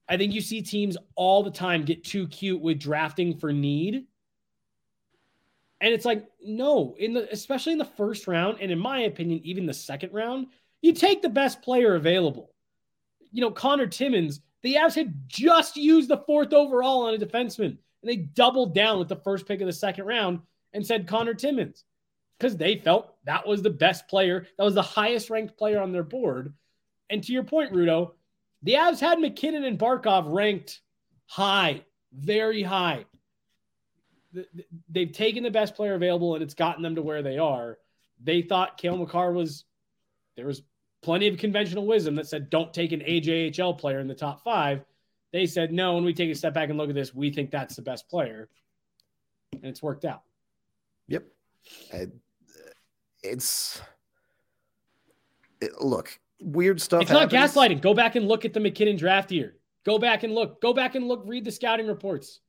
I 0.07 0.17
think 0.17 0.33
you 0.33 0.41
see 0.41 0.61
teams 0.61 0.97
all 1.15 1.43
the 1.43 1.51
time 1.51 1.83
get 1.83 2.03
too 2.03 2.27
cute 2.27 2.61
with 2.61 2.79
drafting 2.79 3.37
for 3.37 3.51
need. 3.51 4.05
And 5.81 5.93
it's 5.93 6.05
like, 6.05 6.25
no, 6.41 6.95
in 6.97 7.13
the 7.13 7.31
especially 7.31 7.73
in 7.73 7.77
the 7.77 7.85
first 7.85 8.27
round, 8.27 8.57
and 8.61 8.71
in 8.71 8.79
my 8.79 9.01
opinion, 9.01 9.41
even 9.43 9.65
the 9.65 9.73
second 9.73 10.13
round, 10.13 10.47
you 10.81 10.93
take 10.93 11.21
the 11.21 11.29
best 11.29 11.61
player 11.61 11.95
available. 11.95 12.51
You 13.31 13.41
know, 13.41 13.51
Conor 13.51 13.87
Timmins, 13.87 14.39
the 14.63 14.75
Avs 14.75 14.95
had 14.95 15.13
just 15.27 15.75
used 15.75 16.09
the 16.09 16.23
fourth 16.25 16.53
overall 16.53 17.07
on 17.07 17.13
a 17.13 17.17
defenseman. 17.17 17.77
And 18.01 18.09
they 18.09 18.17
doubled 18.17 18.75
down 18.75 18.99
with 18.99 19.07
the 19.07 19.15
first 19.15 19.47
pick 19.47 19.61
of 19.61 19.67
the 19.67 19.73
second 19.73 20.05
round 20.05 20.39
and 20.73 20.85
said 20.85 21.07
Conor 21.07 21.33
Timmins 21.33 21.83
because 22.37 22.55
they 22.55 22.77
felt 22.77 23.15
that 23.25 23.47
was 23.47 23.61
the 23.61 23.69
best 23.69 24.07
player. 24.07 24.47
That 24.57 24.63
was 24.63 24.75
the 24.75 24.81
highest 24.81 25.29
ranked 25.29 25.57
player 25.57 25.81
on 25.81 25.91
their 25.91 26.03
board. 26.03 26.53
And 27.09 27.23
to 27.23 27.33
your 27.33 27.43
point, 27.43 27.73
Rudo, 27.73 28.11
the 28.63 28.73
Avs 28.73 28.99
had 28.99 29.19
MacKinnon 29.19 29.63
and 29.63 29.79
Barkov 29.79 30.25
ranked 30.27 30.81
high, 31.25 31.83
very 32.13 32.63
high. 32.63 33.05
They've 34.89 35.11
taken 35.11 35.43
the 35.43 35.51
best 35.51 35.75
player 35.75 35.95
available 35.95 36.35
and 36.35 36.43
it's 36.43 36.53
gotten 36.53 36.83
them 36.83 36.95
to 36.95 37.01
where 37.01 37.21
they 37.23 37.37
are. 37.37 37.77
They 38.23 38.41
thought 38.41 38.77
Cale 38.77 38.97
Makar 38.97 39.31
was, 39.31 39.63
there 40.35 40.45
was 40.45 40.61
plenty 41.01 41.27
of 41.27 41.37
conventional 41.37 41.85
wisdom 41.85 42.15
that 42.15 42.27
said 42.27 42.49
don't 42.49 42.73
take 42.73 42.91
an 42.91 43.01
AJHL 43.01 43.77
player 43.77 43.99
in 43.99 44.07
the 44.07 44.15
top 44.15 44.43
five. 44.43 44.83
They 45.33 45.45
said, 45.45 45.71
no, 45.71 45.95
when 45.95 46.05
we 46.05 46.13
take 46.13 46.29
a 46.29 46.35
step 46.35 46.53
back 46.53 46.69
and 46.69 46.77
look 46.77 46.89
at 46.89 46.95
this, 46.95 47.13
we 47.13 47.31
think 47.31 47.51
that's 47.51 47.75
the 47.75 47.81
best 47.81 48.09
player. 48.09 48.49
And 49.53 49.65
it's 49.65 49.83
worked 49.83 50.05
out. 50.05 50.23
Yep. 51.07 51.25
it's, 53.23 53.81
it, 55.61 55.81
look, 55.81 56.19
weird 56.41 56.81
stuff. 56.81 57.01
It's 57.01 57.11
happens. 57.11 57.33
not 57.33 57.49
gaslighting. 57.49 57.81
Go 57.81 57.93
back 57.93 58.15
and 58.15 58.27
look 58.27 58.45
at 58.45 58.53
the 58.53 58.59
MacKinnon 58.59 58.97
draft 58.97 59.31
year. 59.31 59.55
Go 59.85 59.97
back 59.97 60.23
and 60.23 60.33
look. 60.33 60.61
Go 60.61 60.73
back 60.73 60.95
and 60.95 61.07
look. 61.07 61.23
Read 61.25 61.45
the 61.45 61.51
scouting 61.51 61.87
reports. 61.87 62.41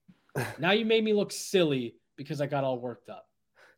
now 0.58 0.72
you 0.72 0.84
made 0.84 1.04
me 1.04 1.12
look 1.12 1.32
silly 1.32 1.94
because 2.16 2.40
I 2.40 2.46
got 2.46 2.64
all 2.64 2.78
worked 2.78 3.08
up. 3.08 3.28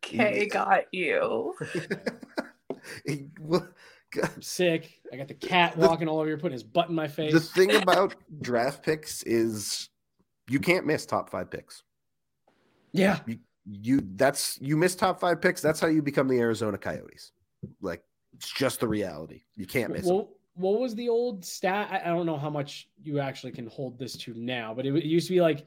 Kay 0.01 0.47
got 0.47 0.85
you. 0.91 1.53
I'm 4.23 4.41
sick. 4.41 4.99
I 5.11 5.17
got 5.17 5.27
the 5.27 5.33
cat 5.33 5.77
walking 5.77 6.07
all 6.07 6.19
over 6.19 6.27
here, 6.27 6.37
putting 6.37 6.53
his 6.53 6.63
butt 6.63 6.89
in 6.89 6.95
my 6.95 7.07
face. 7.07 7.33
The 7.33 7.39
thing 7.39 7.75
about 7.81 8.15
draft 8.41 8.83
picks 8.83 9.23
is 9.23 9.89
you 10.47 10.59
can't 10.59 10.85
miss 10.85 11.05
top 11.05 11.29
five 11.29 11.49
picks. 11.49 11.83
Yeah. 12.91 13.19
You, 13.25 13.39
you 13.65 14.01
that's 14.15 14.59
you 14.61 14.77
miss 14.77 14.95
top 14.95 15.19
five 15.19 15.41
picks. 15.41 15.61
That's 15.61 15.79
how 15.79 15.87
you 15.87 16.01
become 16.01 16.27
the 16.27 16.39
Arizona 16.39 16.77
Coyotes. 16.77 17.31
Like 17.81 18.03
it's 18.35 18.51
just 18.51 18.79
the 18.79 18.87
reality. 18.87 19.43
You 19.55 19.65
can't 19.65 19.91
miss 19.91 20.05
well, 20.05 20.29
What 20.55 20.79
was 20.79 20.95
the 20.95 21.09
old 21.09 21.45
stat? 21.45 21.87
I, 21.91 22.09
I, 22.09 22.13
don't 22.13 22.25
know 22.25 22.37
how 22.37 22.49
much 22.49 22.89
you 23.01 23.19
actually 23.19 23.53
can 23.53 23.67
hold 23.67 23.97
this 23.97 24.17
to 24.17 24.33
now, 24.35 24.73
but 24.73 24.85
it, 24.85 24.93
it 24.95 25.05
used 25.05 25.27
to 25.27 25.33
be 25.33 25.41
like 25.41 25.65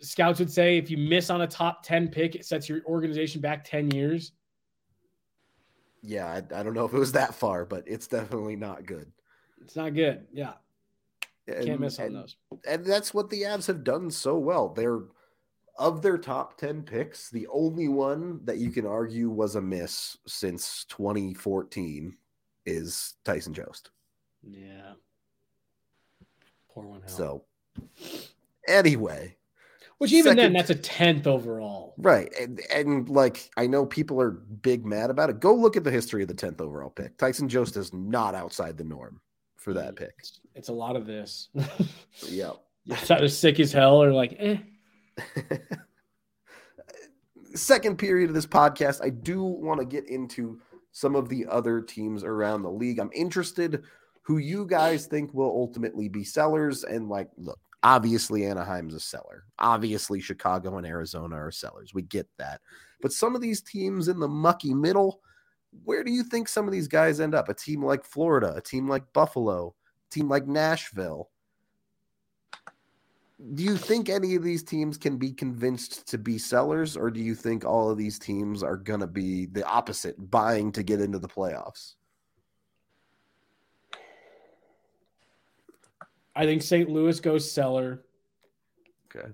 scouts 0.00 0.38
would 0.38 0.50
say 0.50 0.78
if 0.78 0.90
you 0.90 0.96
miss 0.96 1.28
on 1.30 1.42
a 1.42 1.46
top 1.46 1.82
10 1.84 2.08
pick, 2.08 2.34
it 2.34 2.46
sets 2.46 2.68
your 2.68 2.80
organization 2.86 3.40
back 3.40 3.64
10 3.64 3.90
years 3.90 4.32
yeah, 6.02 6.26
I, 6.26 6.36
I, 6.36 6.62
don't 6.62 6.74
know 6.74 6.84
if 6.84 6.92
it 6.92 6.98
was 6.98 7.12
that 7.12 7.34
far, 7.34 7.64
but 7.64 7.84
it's 7.86 8.06
definitely 8.06 8.56
not 8.56 8.86
good. 8.86 9.10
It's 9.62 9.76
not 9.76 9.94
good. 9.94 10.26
Yeah. 10.32 10.54
And, 11.46 11.66
Can't 11.66 11.80
miss 11.80 11.98
on 11.98 12.06
and, 12.06 12.16
those. 12.16 12.36
And 12.66 12.84
that's 12.84 13.12
what 13.12 13.30
the 13.30 13.42
Avs 13.42 13.66
have 13.66 13.84
done 13.84 14.10
so 14.10 14.38
well. 14.38 14.68
They're 14.68 15.02
of 15.80 16.02
their 16.02 16.18
top 16.18 16.58
10 16.58 16.82
picks, 16.82 17.30
the 17.30 17.46
only 17.48 17.88
one 17.88 18.40
that 18.44 18.58
you 18.58 18.70
can 18.70 18.86
argue 18.86 19.30
was 19.30 19.56
a 19.56 19.62
miss 19.62 20.18
since 20.26 20.84
2014 20.84 22.16
is 22.66 23.14
Tyson 23.24 23.54
Jost. 23.54 23.90
Yeah. 24.42 24.92
Poor 26.72 26.84
one. 26.84 27.00
So, 27.06 27.44
anyway, 28.68 29.36
which 30.00 30.14
even 30.14 30.30
Second, 30.30 30.38
then, 30.38 30.52
that's 30.54 30.70
a 30.70 30.74
tenth 30.74 31.26
overall. 31.26 31.92
Right. 31.98 32.32
And, 32.40 32.58
and 32.72 33.06
like, 33.10 33.50
I 33.58 33.66
know 33.66 33.84
people 33.84 34.18
are 34.18 34.30
big 34.30 34.86
mad 34.86 35.10
about 35.10 35.28
it. 35.28 35.40
Go 35.40 35.54
look 35.54 35.76
at 35.76 35.84
the 35.84 35.90
history 35.90 36.22
of 36.22 36.28
the 36.28 36.34
10th 36.34 36.62
overall 36.62 36.88
pick. 36.88 37.18
Tyson 37.18 37.50
Jost 37.50 37.76
is 37.76 37.92
not 37.92 38.34
outside 38.34 38.78
the 38.78 38.84
norm 38.84 39.20
for 39.56 39.74
that 39.74 39.96
pick. 39.96 40.14
It's, 40.18 40.40
it's 40.54 40.68
a 40.70 40.72
lot 40.72 40.96
of 40.96 41.04
this. 41.04 41.50
yeah. 42.26 42.52
It's 42.86 43.10
either 43.10 43.28
sick 43.28 43.60
as 43.60 43.74
hell 43.74 44.02
or 44.02 44.10
like, 44.10 44.36
eh. 44.38 44.56
Second 47.54 47.98
period 47.98 48.30
of 48.30 48.34
this 48.34 48.46
podcast, 48.46 49.04
I 49.04 49.10
do 49.10 49.42
want 49.42 49.80
to 49.80 49.84
get 49.84 50.08
into 50.08 50.62
some 50.92 51.14
of 51.14 51.28
the 51.28 51.44
other 51.46 51.82
teams 51.82 52.24
around 52.24 52.62
the 52.62 52.70
league. 52.70 53.00
I'm 53.00 53.10
interested 53.14 53.82
who 54.22 54.38
you 54.38 54.64
guys 54.64 55.04
think 55.04 55.34
will 55.34 55.50
ultimately 55.50 56.08
be 56.08 56.24
sellers. 56.24 56.84
And 56.84 57.10
like, 57.10 57.28
look, 57.36 57.60
obviously 57.82 58.46
Anaheim's 58.46 58.94
a 58.94 59.00
seller. 59.00 59.44
Obviously, 59.58 60.20
Chicago 60.20 60.76
and 60.78 60.86
Arizona 60.86 61.36
are 61.36 61.50
sellers. 61.50 61.94
We 61.94 62.02
get 62.02 62.28
that. 62.38 62.60
But 63.00 63.12
some 63.12 63.34
of 63.34 63.40
these 63.40 63.62
teams 63.62 64.08
in 64.08 64.18
the 64.18 64.28
mucky 64.28 64.74
middle, 64.74 65.20
where 65.84 66.04
do 66.04 66.10
you 66.10 66.22
think 66.22 66.48
some 66.48 66.66
of 66.66 66.72
these 66.72 66.88
guys 66.88 67.20
end 67.20 67.34
up? 67.34 67.48
A 67.48 67.54
team 67.54 67.84
like 67.84 68.04
Florida, 68.04 68.54
a 68.56 68.60
team 68.60 68.88
like 68.88 69.12
Buffalo, 69.12 69.74
a 70.10 70.14
team 70.14 70.28
like 70.28 70.46
Nashville. 70.46 71.30
Do 73.54 73.62
you 73.62 73.76
think 73.76 74.10
any 74.10 74.34
of 74.34 74.42
these 74.42 74.62
teams 74.62 74.98
can 74.98 75.16
be 75.16 75.32
convinced 75.32 76.06
to 76.08 76.18
be 76.18 76.36
sellers, 76.36 76.94
or 76.94 77.10
do 77.10 77.20
you 77.20 77.34
think 77.34 77.64
all 77.64 77.88
of 77.88 77.96
these 77.96 78.18
teams 78.18 78.62
are 78.62 78.76
going 78.76 79.00
to 79.00 79.06
be 79.06 79.46
the 79.46 79.66
opposite, 79.66 80.30
buying 80.30 80.70
to 80.72 80.82
get 80.82 81.00
into 81.00 81.18
the 81.18 81.28
playoffs? 81.28 81.94
I 86.34 86.44
think 86.44 86.62
St. 86.62 86.88
Louis 86.88 87.18
goes 87.20 87.50
seller. 87.50 88.02
Okay. 89.14 89.28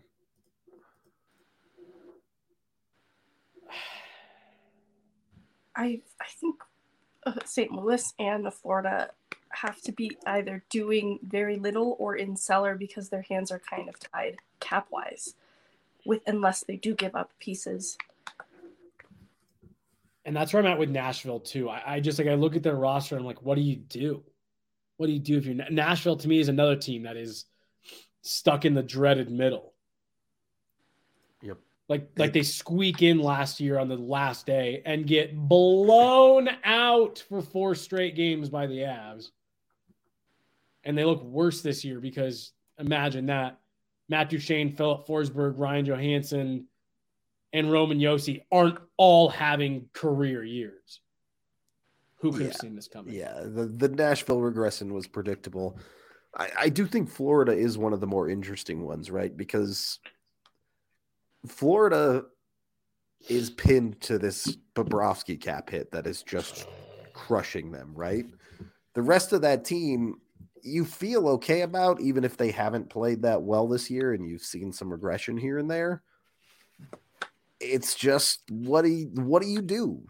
I 5.75 6.01
I 6.21 6.27
think 6.41 6.57
uh, 7.27 7.35
St. 7.45 7.71
Louis 7.71 8.13
and 8.19 8.45
the 8.45 8.51
Florida 8.51 9.11
have 9.51 9.81
to 9.83 9.93
be 9.93 10.17
either 10.27 10.65
doing 10.71 11.19
very 11.23 11.57
little 11.57 11.97
or 11.99 12.17
in 12.17 12.37
seller 12.37 12.75
because 12.75 13.09
their 13.09 13.23
hands 13.23 13.51
are 13.51 13.59
kind 13.59 13.89
of 13.89 13.99
tied 14.01 14.37
cap 14.61 14.87
wise, 14.91 15.35
with 16.05 16.23
unless 16.27 16.65
they 16.65 16.77
do 16.77 16.95
give 16.95 17.15
up 17.15 17.31
pieces. 17.39 17.97
And 20.25 20.35
that's 20.35 20.53
where 20.53 20.61
I'm 20.61 20.67
at 20.67 20.79
with 20.79 20.91
Nashville 20.91 21.41
too. 21.41 21.69
I, 21.69 21.95
I 21.95 22.01
just 22.01 22.19
like 22.19 22.27
I 22.27 22.35
look 22.35 22.57
at 22.57 22.63
their 22.63 22.75
roster. 22.75 23.15
And 23.15 23.23
I'm 23.23 23.27
like, 23.27 23.43
what 23.43 23.55
do 23.55 23.61
you 23.61 23.77
do? 23.77 24.25
What 24.97 25.07
do 25.07 25.13
you 25.13 25.19
do 25.19 25.37
if 25.37 25.47
you're 25.47 25.55
Nashville? 25.71 26.17
To 26.17 26.29
me, 26.29 26.41
is 26.41 26.49
another 26.49 26.77
team 26.77 27.03
that 27.03 27.17
is 27.17 27.45
stuck 28.23 28.65
in 28.65 28.75
the 28.75 28.83
dreaded 28.83 29.31
middle. 29.31 29.73
Yep. 31.43 31.59
Like 31.89 32.09
like 32.17 32.33
they 32.33 32.43
squeak 32.43 33.03
in 33.03 33.19
last 33.19 33.61
year 33.61 33.79
on 33.79 33.89
the 33.89 33.97
last 33.97 34.47
day 34.47 34.83
and 34.85 35.07
get 35.07 35.37
blown 35.37 36.49
out 36.65 37.23
for 37.29 37.41
four 37.41 37.75
straight 37.75 38.17
games 38.17 38.49
by 38.49 38.67
the 38.67 38.79
Avs. 38.79 39.27
And 40.85 40.97
they 40.97 41.05
look 41.05 41.23
worse 41.23 41.63
this 41.63 41.85
year 41.85 42.01
because 42.01 42.53
imagine 42.79 43.27
that 43.27 43.59
Matt 44.09 44.31
Duchene, 44.31 44.75
Filip 44.75 45.07
Forsberg, 45.07 45.55
Ryan 45.59 45.85
Johansen, 45.85 46.65
and 47.53 47.71
Roman 47.73 47.99
Josi 47.99 48.43
aren't 48.53 48.79
all 48.97 49.29
having 49.29 49.89
career 49.93 50.45
years. 50.45 51.01
Who 52.19 52.33
could 52.33 52.43
yeah. 52.43 52.47
have 52.49 52.57
seen 52.57 52.77
this 52.77 52.89
coming? 52.89 53.15
Yeah, 53.15 53.41
the, 53.45 53.67
the 53.67 53.89
Nashville 53.89 54.41
regression 54.41 54.95
was 54.95 55.07
predictable. 55.07 55.79
I, 56.37 56.51
I 56.59 56.69
do 56.69 56.87
think 56.87 57.11
Florida 57.11 57.53
is 57.53 57.77
one 57.77 57.93
of 57.93 58.01
the 58.01 58.07
more 58.07 58.29
interesting 58.29 58.85
ones, 58.85 59.11
right? 59.11 59.37
Because 59.37 59.99
Florida 61.47 62.25
is 63.29 63.51
pinned 63.51 64.01
to 64.03 64.19
this 64.19 64.57
Bobrovsky 64.75 65.41
cap 65.41 65.71
hit 65.71 65.93
that 65.93 66.07
is 66.07 66.23
just 66.23 66.67
crushing 67.13 67.73
them, 67.73 67.93
right? 67.95 68.27
The 68.95 69.03
rest 69.03 69.33
of 69.33 69.43
that 69.43 69.65
team, 69.65 70.21
you 70.63 70.85
feel 70.85 71.29
okay 71.29 71.63
about, 71.63 72.01
even 72.01 72.25
if 72.25 72.37
they 72.37 72.51
haven't 72.51 72.91
played 72.91 73.23
that 73.23 73.43
well 73.43 73.69
this 73.69 73.91
year 73.91 74.13
and 74.13 74.29
you've 74.29 74.43
seen 74.43 74.73
some 74.73 74.91
regression 74.91 75.37
here 75.37 75.59
and 75.59 75.71
there 75.71 76.03
it's 77.61 77.95
just 77.95 78.43
what 78.51 78.83
do 78.83 78.91
you, 78.91 79.07
what 79.15 79.41
do 79.43 79.49
you 79.49 79.63
do? 79.63 80.03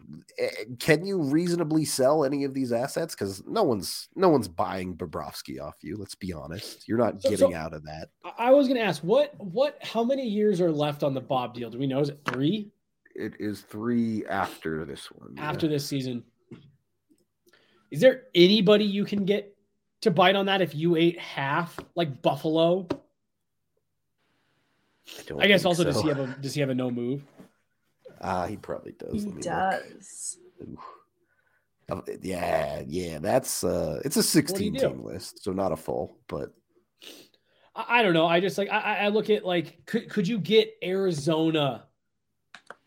Can 0.79 1.05
you 1.05 1.21
reasonably 1.21 1.85
sell 1.85 2.25
any 2.25 2.43
of 2.43 2.53
these 2.53 2.71
assets? 2.73 3.15
Because 3.15 3.41
no 3.47 3.63
one's 3.63 4.09
no 4.15 4.27
one's 4.29 4.47
buying 4.49 4.95
Bobrovsky 4.97 5.61
off 5.61 5.75
you. 5.81 5.95
Let's 5.97 6.15
be 6.15 6.33
honest. 6.33 6.87
You're 6.87 6.97
not 6.97 7.21
So- 7.21 7.29
getting 7.29 7.51
so- 7.51 7.55
out 7.57 7.73
of 7.73 7.83
that. 7.85 8.09
I 8.37 8.51
was 8.51 8.67
going 8.67 8.79
to 8.79 8.85
ask 8.85 9.01
what 9.03 9.33
what 9.39 9.77
how 9.81 10.03
many 10.03 10.27
years 10.27 10.59
are 10.61 10.71
left 10.71 11.03
on 11.03 11.13
the 11.13 11.21
Bob 11.21 11.53
deal? 11.53 11.69
Do 11.69 11.79
we 11.79 11.87
know? 11.87 11.99
Is 12.01 12.09
it 12.09 12.19
three 12.25 12.69
It 13.15 13.33
is 13.39 13.61
three 13.61 14.25
after 14.27 14.83
this 14.85 15.09
one. 15.11 15.33
yeah. 15.35 15.49
after 15.49 15.67
this 15.67 15.85
season? 15.85 16.23
Is 17.91 18.01
there 18.01 18.23
anybody 18.35 18.83
you 18.85 19.05
can 19.05 19.23
get 19.25 19.55
to 20.01 20.11
bite 20.11 20.35
on 20.35 20.45
that 20.47 20.61
if 20.61 20.75
you 20.75 20.95
ate 20.97 21.17
half 21.19 21.79
like 21.95 22.21
Buffalo? 22.21 22.87
Don't 25.25 25.41
I 25.41 25.47
guess 25.47 25.61
think 25.63 25.69
also 25.69 25.83
does 25.83 26.01
he 26.01 26.09
have 26.09 26.19
a 26.19 26.27
does 26.27 26.53
he 26.53 26.61
have 26.61 26.69
a 26.69 26.75
no 26.75 26.89
move? 26.91 27.23
Ah, 28.21 28.45
he 28.47 28.57
probably 28.57 28.93
does. 28.93 29.13
He 29.13 29.19
Let 29.19 29.27
me 29.29 29.33
look. 29.35 29.43
does. 29.43 30.37
Uh, 31.89 32.01
Yeah, 32.21 32.83
yeah, 32.85 33.19
that's 33.19 33.63
uh 33.63 34.01
it's 34.03 34.17
a 34.17 34.23
16 34.23 34.75
team 34.75 35.03
list, 35.03 35.43
so 35.43 35.53
not 35.53 35.71
a 35.71 35.77
full, 35.77 36.17
but 36.27 36.51
I, 37.75 37.99
I 37.99 38.03
don't 38.03 38.13
know. 38.13 38.25
I 38.27 38.39
just 38.39 38.57
like 38.57 38.69
I, 38.69 38.79
I- 38.79 38.97
I 39.05 39.07
look 39.09 39.29
at 39.29 39.45
like 39.45 39.85
could 39.85 40.09
could 40.09 40.27
you 40.27 40.39
get 40.39 40.73
Arizona 40.83 41.85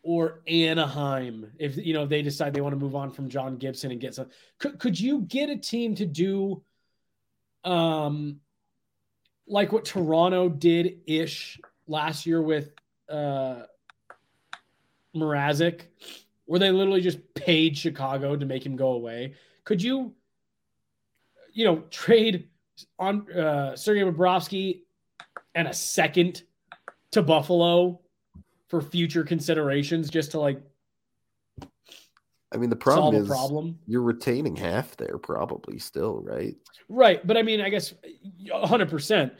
or 0.03 0.41
Anaheim 0.47 1.51
if 1.59 1.77
you 1.77 1.93
know 1.93 2.05
they 2.05 2.21
decide 2.21 2.53
they 2.53 2.61
want 2.61 2.73
to 2.73 2.79
move 2.79 2.95
on 2.95 3.11
from 3.11 3.29
John 3.29 3.57
Gibson 3.57 3.91
and 3.91 3.99
get 4.01 4.13
some 4.15 4.29
could 4.59 4.77
could 4.79 4.99
you 4.99 5.21
get 5.21 5.49
a 5.49 5.57
team 5.57 5.95
to 5.95 6.05
do 6.05 6.63
um 7.63 8.39
like 9.47 9.71
what 9.71 9.85
Toronto 9.85 10.49
did 10.49 11.01
ish 11.07 11.59
last 11.91 12.25
year 12.25 12.41
with 12.41 12.71
uh 13.09 13.63
Mrazek 15.15 15.81
where 16.45 16.59
they 16.59 16.71
literally 16.71 17.01
just 17.01 17.19
paid 17.33 17.77
Chicago 17.77 18.35
to 18.35 18.45
make 18.45 18.65
him 18.65 18.75
go 18.75 18.93
away 18.93 19.35
could 19.63 19.81
you 19.81 20.13
you 21.53 21.65
know 21.65 21.83
trade 21.89 22.47
on 22.97 23.31
uh, 23.31 23.75
Sergei 23.75 24.01
Bobrovsky 24.01 24.81
and 25.55 25.67
a 25.67 25.73
second 25.73 26.43
to 27.11 27.21
Buffalo 27.21 27.99
for 28.67 28.81
future 28.81 29.23
considerations, 29.23 30.09
just 30.09 30.31
to 30.31 30.39
like 30.39 30.61
I 32.53 32.57
mean 32.57 32.69
the 32.69 32.75
problem 32.75 33.15
is 33.15 33.27
problem. 33.27 33.79
you're 33.87 34.01
retaining 34.01 34.55
half 34.55 34.95
there 34.97 35.17
probably 35.17 35.79
still, 35.79 36.21
right? 36.21 36.55
Right, 36.89 37.25
but 37.25 37.37
I 37.37 37.43
mean, 37.43 37.61
I 37.61 37.69
guess 37.69 37.93
hundred 38.51 38.89
percent. 38.89 39.33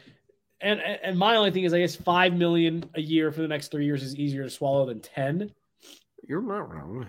And 0.62 0.80
and 0.80 1.18
my 1.18 1.36
only 1.36 1.50
thing 1.50 1.64
is, 1.64 1.74
I 1.74 1.80
guess 1.80 1.96
five 1.96 2.34
million 2.34 2.84
a 2.94 3.00
year 3.00 3.32
for 3.32 3.42
the 3.42 3.48
next 3.48 3.70
three 3.72 3.84
years 3.84 4.02
is 4.02 4.16
easier 4.16 4.44
to 4.44 4.50
swallow 4.50 4.86
than 4.86 5.00
ten. 5.00 5.50
You're 6.26 6.40
not 6.40 6.72
wrong. 6.72 7.08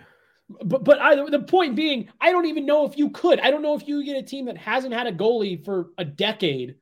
But 0.63 0.83
but 0.83 0.99
I, 0.99 1.29
the 1.29 1.39
point 1.39 1.75
being, 1.75 2.09
I 2.19 2.31
don't 2.31 2.45
even 2.45 2.65
know 2.65 2.85
if 2.85 2.97
you 2.97 3.11
could. 3.11 3.39
I 3.39 3.51
don't 3.51 3.61
know 3.61 3.75
if 3.75 3.87
you 3.87 4.03
get 4.03 4.17
a 4.17 4.23
team 4.23 4.45
that 4.45 4.57
hasn't 4.57 4.93
had 4.93 5.07
a 5.07 5.11
goalie 5.11 5.63
for 5.63 5.91
a 5.97 6.05
decade 6.05 6.75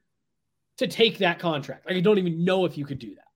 to 0.78 0.88
take 0.88 1.18
that 1.20 1.40
contract. 1.40 1.86
Like 1.86 1.98
I 1.98 2.02
don't 2.02 2.18
even 2.18 2.44
know 2.44 2.66
if 2.66 2.78
you 2.78 2.86
could 2.86 3.00
do 3.00 3.16
that. 3.16 3.28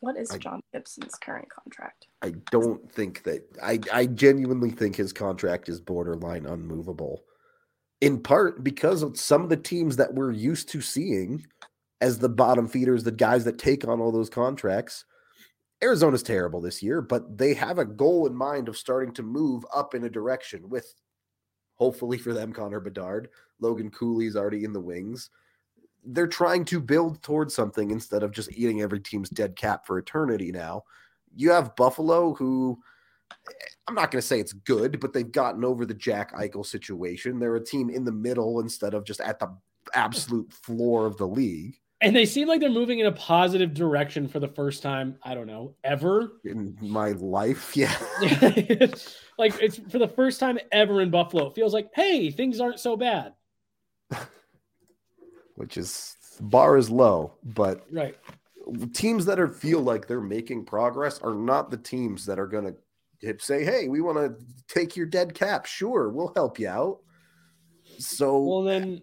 What 0.00 0.16
is 0.16 0.30
I- 0.30 0.38
John 0.38 0.60
Gibson's 0.72 1.14
current 1.14 1.48
contract? 1.50 2.08
I 2.22 2.30
don't 2.50 2.90
think 2.90 3.22
that 3.22 3.42
I 3.62 3.78
I 3.92 4.06
genuinely 4.06 4.70
think 4.70 4.96
his 4.96 5.12
contract 5.12 5.68
is 5.68 5.80
borderline 5.80 6.46
unmovable. 6.46 7.24
In 8.00 8.20
part 8.20 8.64
because 8.64 9.02
of 9.02 9.18
some 9.18 9.42
of 9.42 9.50
the 9.50 9.56
teams 9.56 9.96
that 9.96 10.14
we're 10.14 10.32
used 10.32 10.68
to 10.70 10.80
seeing 10.80 11.46
as 12.00 12.18
the 12.18 12.28
bottom 12.28 12.66
feeders, 12.68 13.04
the 13.04 13.12
guys 13.12 13.44
that 13.44 13.58
take 13.58 13.86
on 13.86 14.00
all 14.00 14.12
those 14.12 14.30
contracts. 14.30 15.04
Arizona's 15.82 16.22
terrible 16.22 16.60
this 16.60 16.82
year, 16.82 17.00
but 17.00 17.38
they 17.38 17.54
have 17.54 17.78
a 17.78 17.84
goal 17.84 18.26
in 18.26 18.34
mind 18.34 18.68
of 18.68 18.76
starting 18.76 19.12
to 19.14 19.22
move 19.22 19.64
up 19.74 19.94
in 19.94 20.04
a 20.04 20.10
direction 20.10 20.68
with 20.68 20.94
hopefully 21.76 22.18
for 22.18 22.34
them 22.34 22.52
Connor 22.52 22.80
Bedard, 22.80 23.30
Logan 23.60 23.90
Cooley's 23.90 24.36
already 24.36 24.64
in 24.64 24.74
the 24.74 24.80
wings. 24.80 25.30
They're 26.04 26.26
trying 26.26 26.66
to 26.66 26.80
build 26.80 27.22
towards 27.22 27.54
something 27.54 27.90
instead 27.90 28.22
of 28.22 28.32
just 28.32 28.52
eating 28.52 28.82
every 28.82 29.00
team's 29.00 29.30
dead 29.30 29.56
cap 29.56 29.86
for 29.86 29.98
eternity 29.98 30.52
now 30.52 30.84
you 31.34 31.50
have 31.50 31.76
Buffalo, 31.76 32.34
who 32.34 32.78
eh, 33.48 33.52
I'm 33.86 33.94
not 33.94 34.10
going 34.10 34.20
to 34.20 34.26
say 34.26 34.40
it's 34.40 34.52
good, 34.52 35.00
but 35.00 35.12
they've 35.12 35.30
gotten 35.30 35.64
over 35.64 35.86
the 35.86 35.94
Jack 35.94 36.34
Eichel 36.34 36.66
situation. 36.66 37.38
They're 37.38 37.56
a 37.56 37.64
team 37.64 37.90
in 37.90 38.04
the 38.04 38.12
middle 38.12 38.60
instead 38.60 38.94
of 38.94 39.04
just 39.04 39.20
at 39.20 39.38
the 39.38 39.54
absolute 39.94 40.52
floor 40.52 41.06
of 41.06 41.16
the 41.16 41.26
league. 41.26 41.76
And 42.02 42.16
they 42.16 42.24
seem 42.24 42.48
like 42.48 42.60
they're 42.60 42.70
moving 42.70 42.98
in 42.98 43.06
a 43.06 43.12
positive 43.12 43.74
direction 43.74 44.26
for 44.26 44.40
the 44.40 44.48
first 44.48 44.82
time, 44.82 45.16
I 45.22 45.34
don't 45.34 45.46
know, 45.46 45.74
ever. 45.84 46.32
In 46.44 46.76
my 46.80 47.10
life, 47.12 47.76
yeah, 47.76 47.94
like 49.38 49.54
it's 49.60 49.78
for 49.90 49.98
the 49.98 50.08
first 50.08 50.40
time 50.40 50.58
ever 50.72 51.02
in 51.02 51.10
Buffalo. 51.10 51.48
It 51.48 51.54
feels 51.54 51.74
like, 51.74 51.90
hey, 51.94 52.30
things 52.30 52.60
aren't 52.60 52.80
so 52.80 52.96
bad. 52.96 53.34
which 55.56 55.76
is 55.76 56.16
bar 56.40 56.78
is 56.78 56.88
low, 56.88 57.34
but 57.44 57.86
Right. 57.92 58.16
teams 58.94 59.26
that 59.26 59.38
are 59.38 59.48
feel 59.48 59.80
like 59.80 60.06
they're 60.06 60.22
making 60.22 60.64
progress 60.64 61.18
are 61.20 61.34
not 61.34 61.70
the 61.70 61.76
teams 61.76 62.24
that 62.26 62.38
are 62.38 62.46
going 62.46 62.74
to 63.20 63.38
say, 63.40 63.62
"Hey, 63.62 63.88
we 63.88 64.00
want 64.00 64.16
to 64.16 64.42
take 64.68 64.96
your 64.96 65.04
dead 65.04 65.34
cap. 65.34 65.66
Sure, 65.66 66.08
we'll 66.08 66.32
help 66.34 66.58
you 66.58 66.68
out." 66.68 67.00
So, 67.98 68.40
Well, 68.40 68.62
then, 68.62 69.02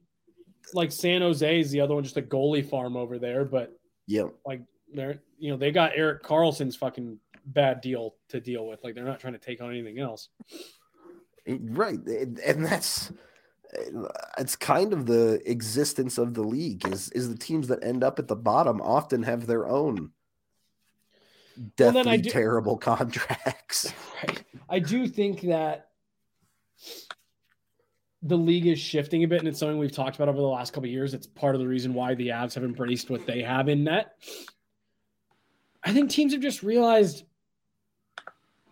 like 0.74 0.92
San 0.92 1.22
Jose 1.22 1.60
is 1.60 1.72
the 1.72 1.82
other 1.82 1.96
one, 1.96 2.04
just 2.04 2.18
a 2.18 2.22
goalie 2.22 2.68
farm 2.68 2.96
over 2.96 3.20
there. 3.20 3.46
But 3.46 3.78
yeah, 4.06 4.26
like 4.46 4.62
They're 4.94 5.20
you 5.38 5.52
know 5.52 5.58
they 5.58 5.72
got 5.72 5.94
Erik 5.96 6.24
Karlsson's 6.24 6.76
fucking 6.76 7.20
bad 7.46 7.82
deal 7.82 8.16
to 8.30 8.40
deal 8.40 8.68
with. 8.68 8.84
Like 8.84 8.96
they're 8.96 9.04
not 9.04 9.20
trying 9.20 9.34
to 9.34 9.40
take 9.40 9.62
on 9.62 9.72
anything 9.72 10.00
else. 10.00 10.30
Right, 11.48 12.00
and 12.06 12.66
that's 12.66 13.12
it's 14.38 14.56
kind 14.56 14.94
of 14.94 15.06
the 15.06 15.42
existence 15.50 16.18
of 16.18 16.34
the 16.34 16.44
league 16.44 16.88
is 16.88 17.10
is 17.12 17.30
the 17.30 17.38
teams 17.38 17.68
that 17.68 17.84
end 17.84 18.04
up 18.04 18.20
at 18.20 18.28
the 18.28 18.36
bottom 18.36 18.82
often 18.82 19.24
have 19.24 19.46
their 19.46 19.68
own 19.68 20.12
deathly 21.76 22.04
well, 22.04 22.18
do, 22.18 22.30
terrible 22.30 22.78
contracts. 22.92 23.94
Right. 24.24 24.44
I 24.68 24.80
do 24.80 25.08
think 25.08 25.42
that 25.42 25.90
the 28.24 28.38
league 28.38 28.66
is 28.66 28.80
shifting 28.80 29.24
a 29.24 29.28
bit, 29.28 29.40
and 29.40 29.48
it's 29.48 29.60
something 29.60 29.78
we've 29.78 29.92
talked 29.92 30.16
about 30.16 30.30
over 30.30 30.40
the 30.40 30.48
last 30.48 30.74
couple 30.74 30.90
years. 30.90 31.14
It's 31.14 31.28
part 31.28 31.56
of 31.56 31.62
the 31.62 31.68
reason 31.68 31.94
why 31.94 32.16
the 32.16 32.30
Avs 32.30 32.56
have 32.56 32.64
embraced 32.64 33.10
what 33.10 33.26
they 33.28 33.42
have 33.44 33.70
in 33.70 33.84
net. 33.84 34.14
I 35.84 35.94
think 35.94 36.10
teams 36.10 36.34
have 36.34 36.42
just 36.42 36.64
realized, 36.64 37.24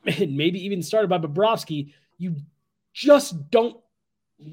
and 0.06 0.36
maybe 0.36 0.66
even 0.66 0.82
started 0.82 1.10
by 1.10 1.20
Bobrovsky, 1.20 1.93
you 2.18 2.36
just 2.93 3.52
don't 3.52 3.78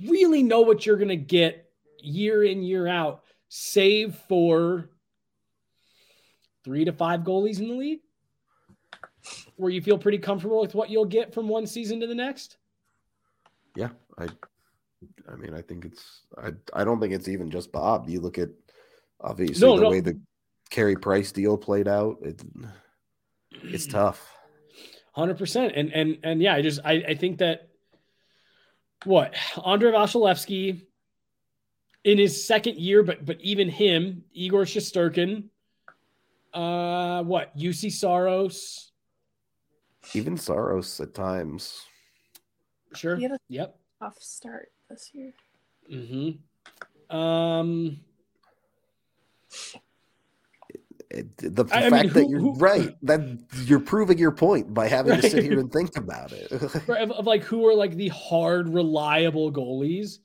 really 0.06 0.42
know 0.42 0.60
what 0.60 0.84
you're 0.84 0.96
going 0.96 1.08
to 1.08 1.16
get 1.16 1.70
year 1.98 2.44
in, 2.44 2.62
year 2.62 2.86
out, 2.86 3.22
save 3.48 4.14
for 4.28 4.90
three 6.64 6.84
to 6.84 6.92
five 6.92 7.20
goalies 7.20 7.58
in 7.58 7.68
the 7.68 7.74
league, 7.74 8.00
where 9.56 9.70
you 9.70 9.80
feel 9.80 9.98
pretty 9.98 10.18
comfortable 10.18 10.60
with 10.60 10.74
what 10.74 10.90
you'll 10.90 11.04
get 11.04 11.32
from 11.32 11.48
one 11.48 11.66
season 11.66 12.00
to 12.00 12.06
the 12.06 12.14
next. 12.14 12.58
Yeah, 13.74 13.88
I, 14.18 14.28
I 15.30 15.36
mean, 15.36 15.54
I 15.54 15.62
think 15.62 15.84
it's. 15.84 16.22
I, 16.36 16.50
I 16.72 16.84
don't 16.84 17.00
think 17.00 17.12
it's 17.12 17.28
even 17.28 17.50
just 17.50 17.72
Bob. 17.72 18.08
You 18.08 18.20
look 18.20 18.38
at 18.38 18.48
obviously 19.20 19.66
no, 19.66 19.76
the 19.76 19.82
no. 19.82 19.90
way 19.90 20.00
the 20.00 20.20
Carey 20.70 20.96
Price 20.96 21.32
deal 21.32 21.56
played 21.56 21.88
out. 21.88 22.18
It, 22.22 22.42
it's 23.62 23.86
tough. 23.88 24.28
Hundred 25.12 25.38
percent, 25.38 25.74
and 25.76 25.92
and 25.92 26.18
and 26.22 26.40
yeah, 26.40 26.54
I 26.54 26.62
just 26.62 26.80
I, 26.84 26.92
I 26.92 27.14
think 27.14 27.38
that 27.38 27.68
what 29.04 29.34
Andrei 29.64 29.92
Vasilevskiy 29.92 30.80
in 32.04 32.18
his 32.18 32.44
second 32.44 32.78
year, 32.78 33.02
but 33.02 33.24
but 33.24 33.40
even 33.40 33.68
him, 33.68 34.24
Igor 34.32 34.64
Shesterkin, 34.64 35.44
uh, 36.54 37.22
what 37.24 37.56
Juuse 37.56 37.92
Saros, 37.92 38.92
even 40.14 40.36
Saros 40.36 41.00
at 41.00 41.14
times. 41.14 41.82
Sure. 42.94 43.16
He 43.16 43.22
had 43.22 43.32
a 43.32 43.38
yep. 43.48 43.76
Off 44.00 44.20
start 44.20 44.72
this 44.92 45.10
year. 45.14 45.32
Mm-hmm. 45.90 47.16
Um 47.16 48.00
the, 51.10 51.66
I 51.70 51.90
fact 51.90 51.92
mean, 51.92 52.08
who, 52.08 52.20
that 52.20 52.28
you're 52.30 52.40
who, 52.40 52.54
right 52.54 52.96
that 53.02 53.38
you're 53.64 53.80
proving 53.80 54.16
your 54.16 54.30
point 54.30 54.72
by 54.72 54.88
having 54.88 55.12
right. 55.12 55.22
to 55.22 55.28
sit 55.28 55.44
here 55.44 55.58
and 55.58 55.70
think 55.70 55.96
about 55.98 56.32
it 56.32 56.50
of, 56.88 57.10
of, 57.10 57.26
like 57.26 57.42
who 57.42 57.66
are 57.66 57.74
like 57.74 57.96
the 57.96 58.08
hard 58.08 58.68
reliable 58.68 59.52
goalies 59.52 60.20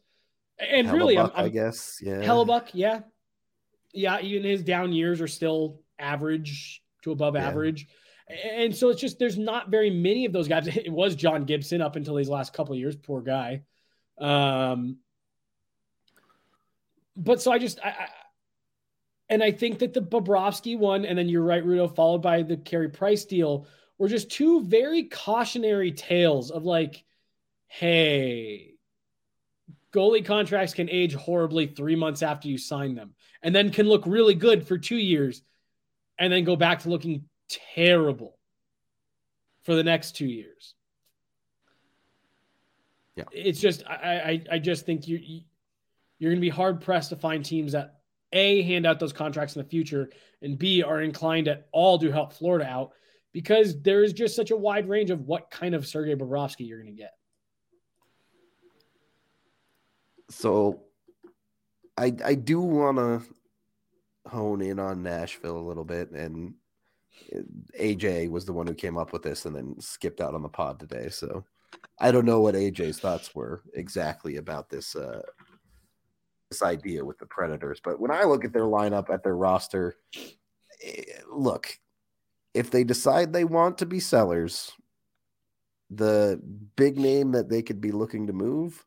and 0.59 0.87
Hellebuyck, 0.87 0.93
really 0.93 1.17
I'm, 1.17 1.31
I'm, 1.35 1.45
i 1.45 1.49
guess 1.49 1.99
yeah 2.01 2.21
Hellebuyck 2.21 2.69
yeah 2.71 3.01
yeah 3.93 4.21
even 4.21 4.49
his 4.49 4.63
down 4.63 4.93
years 4.93 5.19
are 5.19 5.27
still 5.27 5.81
average 5.99 6.81
to 7.03 7.11
above 7.11 7.35
yeah. 7.35 7.47
average 7.47 7.87
and 8.49 8.73
so 8.73 8.89
it's 8.89 9.01
just 9.01 9.19
there's 9.19 9.37
not 9.37 9.69
very 9.69 9.89
many 9.89 10.23
of 10.23 10.31
those 10.31 10.47
guys 10.47 10.67
it 10.67 10.91
was 10.91 11.15
john 11.15 11.43
gibson 11.43 11.81
up 11.81 11.97
until 11.97 12.15
these 12.15 12.29
last 12.29 12.53
couple 12.53 12.73
years 12.75 12.95
poor 12.95 13.21
guy 13.21 13.61
um 14.19 14.97
but 17.15 17.41
so 17.41 17.51
i 17.51 17.57
just 17.57 17.79
I, 17.83 18.07
and 19.29 19.43
I 19.43 19.51
think 19.51 19.79
that 19.79 19.93
the 19.93 20.01
Bobrovsky 20.01 20.77
one, 20.77 21.05
and 21.05 21.17
then 21.17 21.27
you're 21.27 21.43
right, 21.43 21.65
Rudo, 21.65 21.93
followed 21.93 22.21
by 22.21 22.43
the 22.43 22.57
Carey 22.57 22.89
Price 22.89 23.25
deal, 23.25 23.67
were 23.97 24.07
just 24.07 24.31
two 24.31 24.63
very 24.63 25.03
cautionary 25.03 25.91
tales 25.91 26.51
of 26.51 26.63
like, 26.63 27.03
hey, 27.67 28.75
goalie 29.93 30.25
contracts 30.25 30.73
can 30.73 30.89
age 30.89 31.13
horribly 31.13 31.67
three 31.67 31.95
months 31.95 32.21
after 32.21 32.47
you 32.47 32.57
sign 32.57 32.95
them, 32.95 33.15
and 33.41 33.53
then 33.53 33.71
can 33.71 33.87
look 33.87 34.05
really 34.05 34.35
good 34.35 34.65
for 34.65 34.77
two 34.77 34.97
years, 34.97 35.41
and 36.17 36.31
then 36.31 36.45
go 36.45 36.55
back 36.55 36.79
to 36.79 36.89
looking 36.89 37.25
terrible 37.75 38.37
for 39.63 39.75
the 39.75 39.83
next 39.83 40.15
two 40.15 40.27
years. 40.27 40.73
Yeah, 43.17 43.23
it's 43.31 43.59
just 43.59 43.83
I 43.87 44.41
I, 44.49 44.55
I 44.55 44.59
just 44.59 44.85
think 44.85 45.07
you 45.07 45.19
you're 46.19 46.31
going 46.31 46.39
to 46.39 46.41
be 46.41 46.49
hard 46.49 46.81
pressed 46.81 47.09
to 47.09 47.15
find 47.15 47.43
teams 47.43 47.73
that 47.73 47.95
a, 48.33 48.61
hand 48.61 48.85
out 48.85 48.99
those 48.99 49.13
contracts 49.13 49.55
in 49.55 49.61
the 49.61 49.67
future, 49.67 50.09
and 50.41 50.57
B, 50.57 50.83
are 50.83 51.01
inclined 51.01 51.47
at 51.47 51.67
all 51.71 51.97
to 51.99 52.11
help 52.11 52.33
Florida 52.33 52.65
out 52.65 52.91
because 53.33 53.81
there 53.81 54.03
is 54.03 54.13
just 54.13 54.35
such 54.35 54.51
a 54.51 54.57
wide 54.57 54.87
range 54.89 55.09
of 55.11 55.21
what 55.21 55.49
kind 55.49 55.73
of 55.73 55.87
Sergei 55.87 56.15
Bobrovsky 56.15 56.67
you're 56.67 56.81
going 56.81 56.95
to 56.95 57.01
get. 57.01 57.13
So 60.29 60.81
I 61.97 62.13
I 62.23 62.35
do 62.35 62.61
want 62.61 62.97
to 62.97 63.21
hone 64.29 64.61
in 64.61 64.77
on 64.77 65.01
Nashville 65.01 65.57
a 65.57 65.59
little 65.59 65.85
bit 65.85 66.11
and 66.11 66.53
AJ 67.79 68.29
was 68.29 68.45
the 68.45 68.53
one 68.53 68.67
who 68.67 68.73
came 68.73 68.97
up 68.97 69.13
with 69.13 69.23
this 69.23 69.45
and 69.45 69.55
then 69.55 69.79
skipped 69.79 70.21
out 70.21 70.35
on 70.35 70.41
the 70.41 70.49
pod 70.49 70.79
today. 70.79 71.09
So 71.09 71.45
I 71.99 72.11
don't 72.11 72.25
know 72.25 72.41
what 72.41 72.55
AJ's 72.55 72.99
thoughts 72.99 73.33
were 73.33 73.61
exactly 73.73 74.37
about 74.37 74.69
this 74.69 74.95
uh, 74.95 75.21
this 76.49 76.61
idea 76.61 77.03
with 77.03 77.17
the 77.17 77.25
Predators. 77.25 77.81
But 77.83 77.99
when 77.99 78.11
I 78.11 78.23
look 78.23 78.45
at 78.45 78.53
their 78.53 78.63
lineup, 78.63 79.09
at 79.09 79.23
their 79.23 79.35
roster, 79.35 79.95
eh, 80.83 81.03
look, 81.31 81.79
if 82.53 82.71
they 82.71 82.83
decide 82.83 83.33
they 83.33 83.43
want 83.43 83.77
to 83.79 83.85
be 83.85 83.99
sellers, 83.99 84.71
the 85.89 86.39
big 86.75 86.97
name 86.97 87.31
that 87.31 87.49
they 87.49 87.61
could 87.61 87.81
be 87.81 87.91
looking 87.91 88.27
to 88.27 88.33
move, 88.33 88.85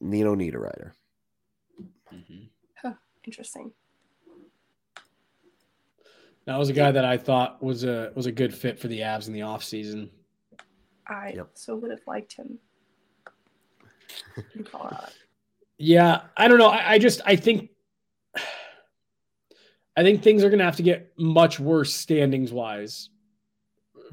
Nino 0.00 0.34
Niederreiter. 0.34 0.92
Mm-hmm. 2.12 2.44
Huh, 2.80 2.94
interesting. 3.24 3.72
That 6.44 6.58
was 6.58 6.68
a 6.70 6.72
guy 6.72 6.90
that 6.90 7.04
I 7.04 7.18
thought 7.18 7.62
was 7.62 7.84
a 7.84 8.10
was 8.16 8.26
a 8.26 8.32
good 8.32 8.52
fit 8.52 8.78
for 8.78 8.88
the 8.88 9.00
Avs 9.00 9.28
in 9.28 9.32
the 9.32 9.40
offseason. 9.40 10.08
I 11.06 11.32
yep. 11.36 11.50
so 11.54 11.76
would 11.76 11.90
have 11.90 12.06
liked 12.06 12.34
him 12.34 12.58
in 14.54 14.64
Colorado. 14.64 15.08
Yeah, 15.78 16.22
I 16.36 16.48
don't 16.48 16.58
know. 16.58 16.68
I, 16.68 16.92
I 16.92 16.98
just 16.98 17.20
I 17.26 17.36
think 17.36 17.70
I 19.96 20.02
think 20.02 20.22
things 20.22 20.42
are 20.44 20.48
going 20.48 20.58
to 20.58 20.64
have 20.64 20.76
to 20.76 20.82
get 20.82 21.12
much 21.18 21.60
worse 21.60 21.92
standings 21.92 22.52
wise 22.52 23.10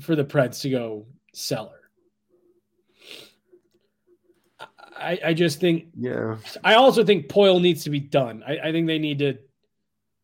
for 0.02 0.16
the 0.16 0.26
Preds 0.26 0.62
to 0.62 0.70
go 0.70 1.06
seller. 1.34 1.80
I, 4.98 5.20
I 5.28 5.34
just 5.34 5.60
think. 5.60 5.88
Yeah. 5.98 6.38
I 6.64 6.76
also 6.76 7.06
think 7.06 7.28
Poile 7.28 7.62
needs 7.62 7.86
to 7.86 7.90
be 7.90 8.02
done. 8.02 8.44
I, 8.46 8.58
I 8.58 8.72
think 8.72 8.88
they 8.88 9.00
need 9.00 9.20
to 9.20 9.38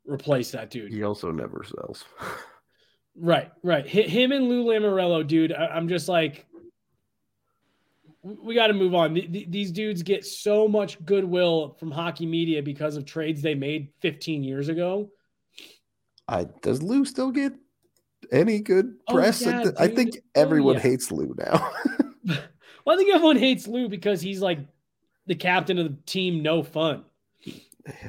replace 0.05 0.51
that 0.51 0.69
dude. 0.69 0.91
He 0.91 1.03
also 1.03 1.31
never 1.31 1.63
sells. 1.63 2.03
right, 3.15 3.51
right. 3.63 3.87
Him 3.87 4.33
and 4.33 4.49
Lou 4.49 4.65
Lamoriello, 4.65 5.25
dude. 5.25 5.53
I, 5.53 5.67
I'm 5.67 5.87
just 5.87 6.09
like, 6.09 6.45
we 8.25 8.55
got 8.55 8.67
to 8.67 8.73
move 8.73 8.95
on. 8.95 9.13
These 9.13 9.71
dudes 9.71 10.01
get 10.01 10.25
so 10.25 10.67
much 10.67 11.03
goodwill 11.05 11.75
from 11.79 11.91
hockey 11.91 12.25
media 12.25 12.63
because 12.63 12.97
of 12.97 13.05
trades 13.05 13.41
they 13.41 13.53
made 13.53 13.89
15 14.01 14.43
years 14.43 14.67
ago. 14.67 15.09
I 16.27 16.45
does 16.63 16.81
Lou 16.81 17.05
still 17.05 17.29
get 17.31 17.53
any 18.31 18.59
good 18.59 18.95
oh, 19.07 19.13
press? 19.13 19.45
Oh, 19.45 19.49
yeah, 19.51 19.71
I 19.77 19.87
think 19.87 20.17
everyone 20.33 20.75
oh, 20.75 20.77
yeah. 20.77 20.83
hates 20.83 21.11
Lou 21.11 21.35
now. 21.37 21.71
well, 22.83 22.95
I 22.95 22.97
think 22.97 23.13
everyone 23.13 23.37
hates 23.37 23.67
Lou 23.67 23.87
because 23.87 24.21
he's 24.21 24.41
like 24.41 24.57
the 25.27 25.35
captain 25.35 25.77
of 25.77 25.85
the 25.85 25.97
team. 26.05 26.41
No 26.41 26.63
fun. 26.63 27.05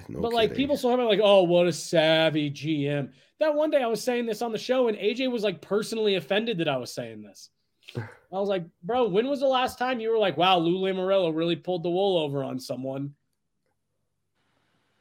No 0.08 0.22
but 0.22 0.32
like 0.32 0.54
people 0.54 0.78
saw 0.78 0.94
him 0.94 1.04
like, 1.04 1.20
oh, 1.22 1.42
what 1.42 1.66
a 1.66 1.72
savvy 1.72 2.50
GM. 2.50 3.10
That 3.40 3.54
one 3.54 3.70
day 3.70 3.82
I 3.82 3.88
was 3.88 4.02
saying 4.02 4.24
this 4.24 4.40
on 4.40 4.50
the 4.50 4.56
show, 4.56 4.88
and 4.88 4.96
AJ 4.96 5.30
was 5.30 5.42
like 5.42 5.60
personally 5.60 6.14
offended 6.14 6.56
that 6.58 6.68
I 6.68 6.78
was 6.78 6.94
saying 6.94 7.20
this. 7.20 7.50
I 8.32 8.38
was 8.38 8.48
like, 8.48 8.64
bro, 8.82 9.08
when 9.08 9.28
was 9.28 9.40
the 9.40 9.46
last 9.46 9.78
time 9.78 10.00
you 10.00 10.10
were 10.10 10.18
like, 10.18 10.36
wow, 10.36 10.58
Lou 10.58 10.78
Lamoriello 10.78 11.34
really 11.34 11.56
pulled 11.56 11.82
the 11.82 11.90
wool 11.90 12.18
over 12.18 12.42
on 12.42 12.58
someone? 12.58 13.14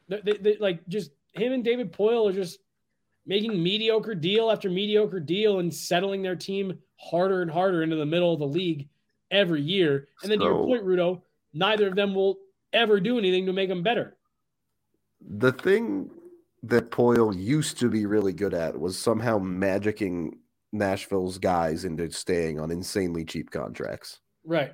They, 0.07 0.21
they, 0.23 0.37
they, 0.37 0.57
like 0.57 0.87
just 0.87 1.11
him 1.33 1.53
and 1.53 1.63
David 1.63 1.91
Poile 1.91 2.29
are 2.29 2.33
just 2.33 2.59
making 3.25 3.61
mediocre 3.61 4.15
deal 4.15 4.51
after 4.51 4.69
mediocre 4.69 5.19
deal 5.19 5.59
and 5.59 5.73
settling 5.73 6.21
their 6.21 6.35
team 6.35 6.77
harder 6.97 7.41
and 7.41 7.49
harder 7.49 7.83
into 7.83 7.95
the 7.95 8.05
middle 8.05 8.33
of 8.33 8.39
the 8.39 8.47
league 8.47 8.87
every 9.31 9.61
year. 9.61 10.07
And 10.21 10.31
then 10.31 10.39
so, 10.39 10.45
to 10.45 10.51
your 10.51 10.65
point, 10.65 10.85
Rudo, 10.85 11.21
neither 11.53 11.87
of 11.87 11.95
them 11.95 12.13
will 12.13 12.37
ever 12.73 12.99
do 12.99 13.17
anything 13.17 13.45
to 13.47 13.53
make 13.53 13.69
them 13.69 13.81
better. 13.81 14.15
The 15.27 15.51
thing 15.51 16.11
that 16.63 16.91
Poile 16.91 17.35
used 17.35 17.79
to 17.79 17.89
be 17.89 18.05
really 18.05 18.33
good 18.33 18.53
at 18.53 18.79
was 18.79 18.97
somehow 18.97 19.39
magicking 19.39 20.37
Nashville's 20.77 21.37
guys 21.37 21.85
into 21.85 22.11
staying 22.11 22.59
on 22.59 22.71
insanely 22.71 23.25
cheap 23.25 23.51
contracts. 23.51 24.19
Right. 24.43 24.73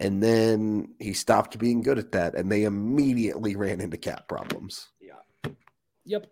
And 0.00 0.22
then 0.22 0.94
he 0.98 1.12
stopped 1.12 1.58
being 1.58 1.82
good 1.82 1.98
at 1.98 2.12
that, 2.12 2.34
and 2.34 2.50
they 2.50 2.64
immediately 2.64 3.56
ran 3.56 3.80
into 3.80 3.96
cap 3.96 4.28
problems. 4.28 4.88
Yeah. 5.00 5.52
Yep. 6.04 6.26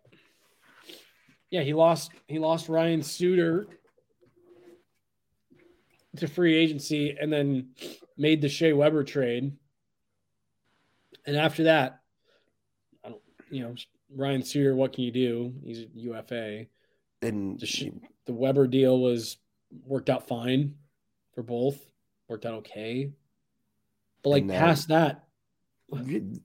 Yeah, 1.50 1.62
he 1.62 1.74
lost 1.74 2.10
he 2.26 2.38
lost 2.38 2.68
Ryan 2.68 3.02
Suter 3.02 3.66
to 6.16 6.26
free 6.26 6.56
agency 6.56 7.16
and 7.18 7.32
then 7.32 7.70
made 8.16 8.42
the 8.42 8.48
Shea 8.48 8.72
Weber 8.72 9.04
trade. 9.04 9.52
And 11.26 11.36
after 11.36 11.64
that, 11.64 12.00
I 13.04 13.10
don't 13.10 13.22
you 13.50 13.62
know, 13.62 13.74
Ryan 14.14 14.42
Suter, 14.42 14.74
what 14.74 14.92
can 14.92 15.04
you 15.04 15.12
do? 15.12 15.54
He's 15.64 15.78
a 15.80 15.86
UFA. 15.94 16.66
And 17.22 17.60
the, 17.60 17.92
the 18.26 18.32
Weber 18.32 18.66
deal 18.66 19.00
was 19.00 19.38
worked 19.86 20.10
out 20.10 20.28
fine 20.28 20.74
for 21.34 21.42
both. 21.42 21.78
Worked 22.28 22.46
out 22.46 22.54
okay. 22.54 23.12
But 24.22 24.30
like 24.30 24.44
now, 24.44 24.58
past 24.58 24.88
that, 24.88 25.24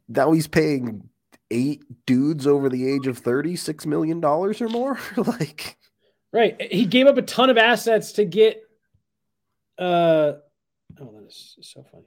now 0.10 0.32
he's 0.32 0.48
paying 0.48 1.10
eight 1.52 1.84
dudes 2.06 2.46
over 2.46 2.70
the 2.70 2.90
age 2.90 3.08
of 3.08 3.18
30 3.20 3.56
six 3.56 3.86
million 3.86 4.20
dollars 4.20 4.62
or 4.62 4.70
more. 4.70 5.00
like 5.18 5.78
right. 6.34 6.60
He 6.72 6.86
gave 6.86 7.08
up 7.08 7.18
a 7.18 7.22
ton 7.22 7.50
of 7.50 7.58
assets 7.58 8.14
to 8.14 8.26
get 8.26 8.64
uh 9.78 10.34
oh 11.00 11.12
that 11.14 11.26
is 11.28 11.58
so 11.62 11.86
funny. 11.92 12.06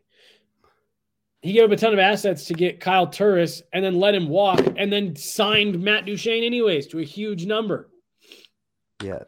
He 1.42 1.54
gave 1.54 1.64
up 1.64 1.70
a 1.70 1.76
ton 1.76 1.94
of 1.94 1.98
assets 1.98 2.44
to 2.46 2.54
get 2.54 2.80
Kyle 2.80 3.06
Turris 3.06 3.62
and 3.72 3.82
then 3.82 3.94
let 3.94 4.14
him 4.14 4.28
walk 4.28 4.60
and 4.76 4.92
then 4.92 5.16
signed 5.16 5.80
Matt 5.80 6.04
Duchene 6.04 6.44
anyways 6.44 6.88
to 6.88 6.98
a 6.98 7.04
huge 7.04 7.46
number. 7.46 7.88
Yeah. 9.02 9.22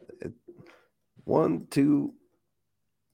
One, 1.25 1.67
two, 1.71 2.15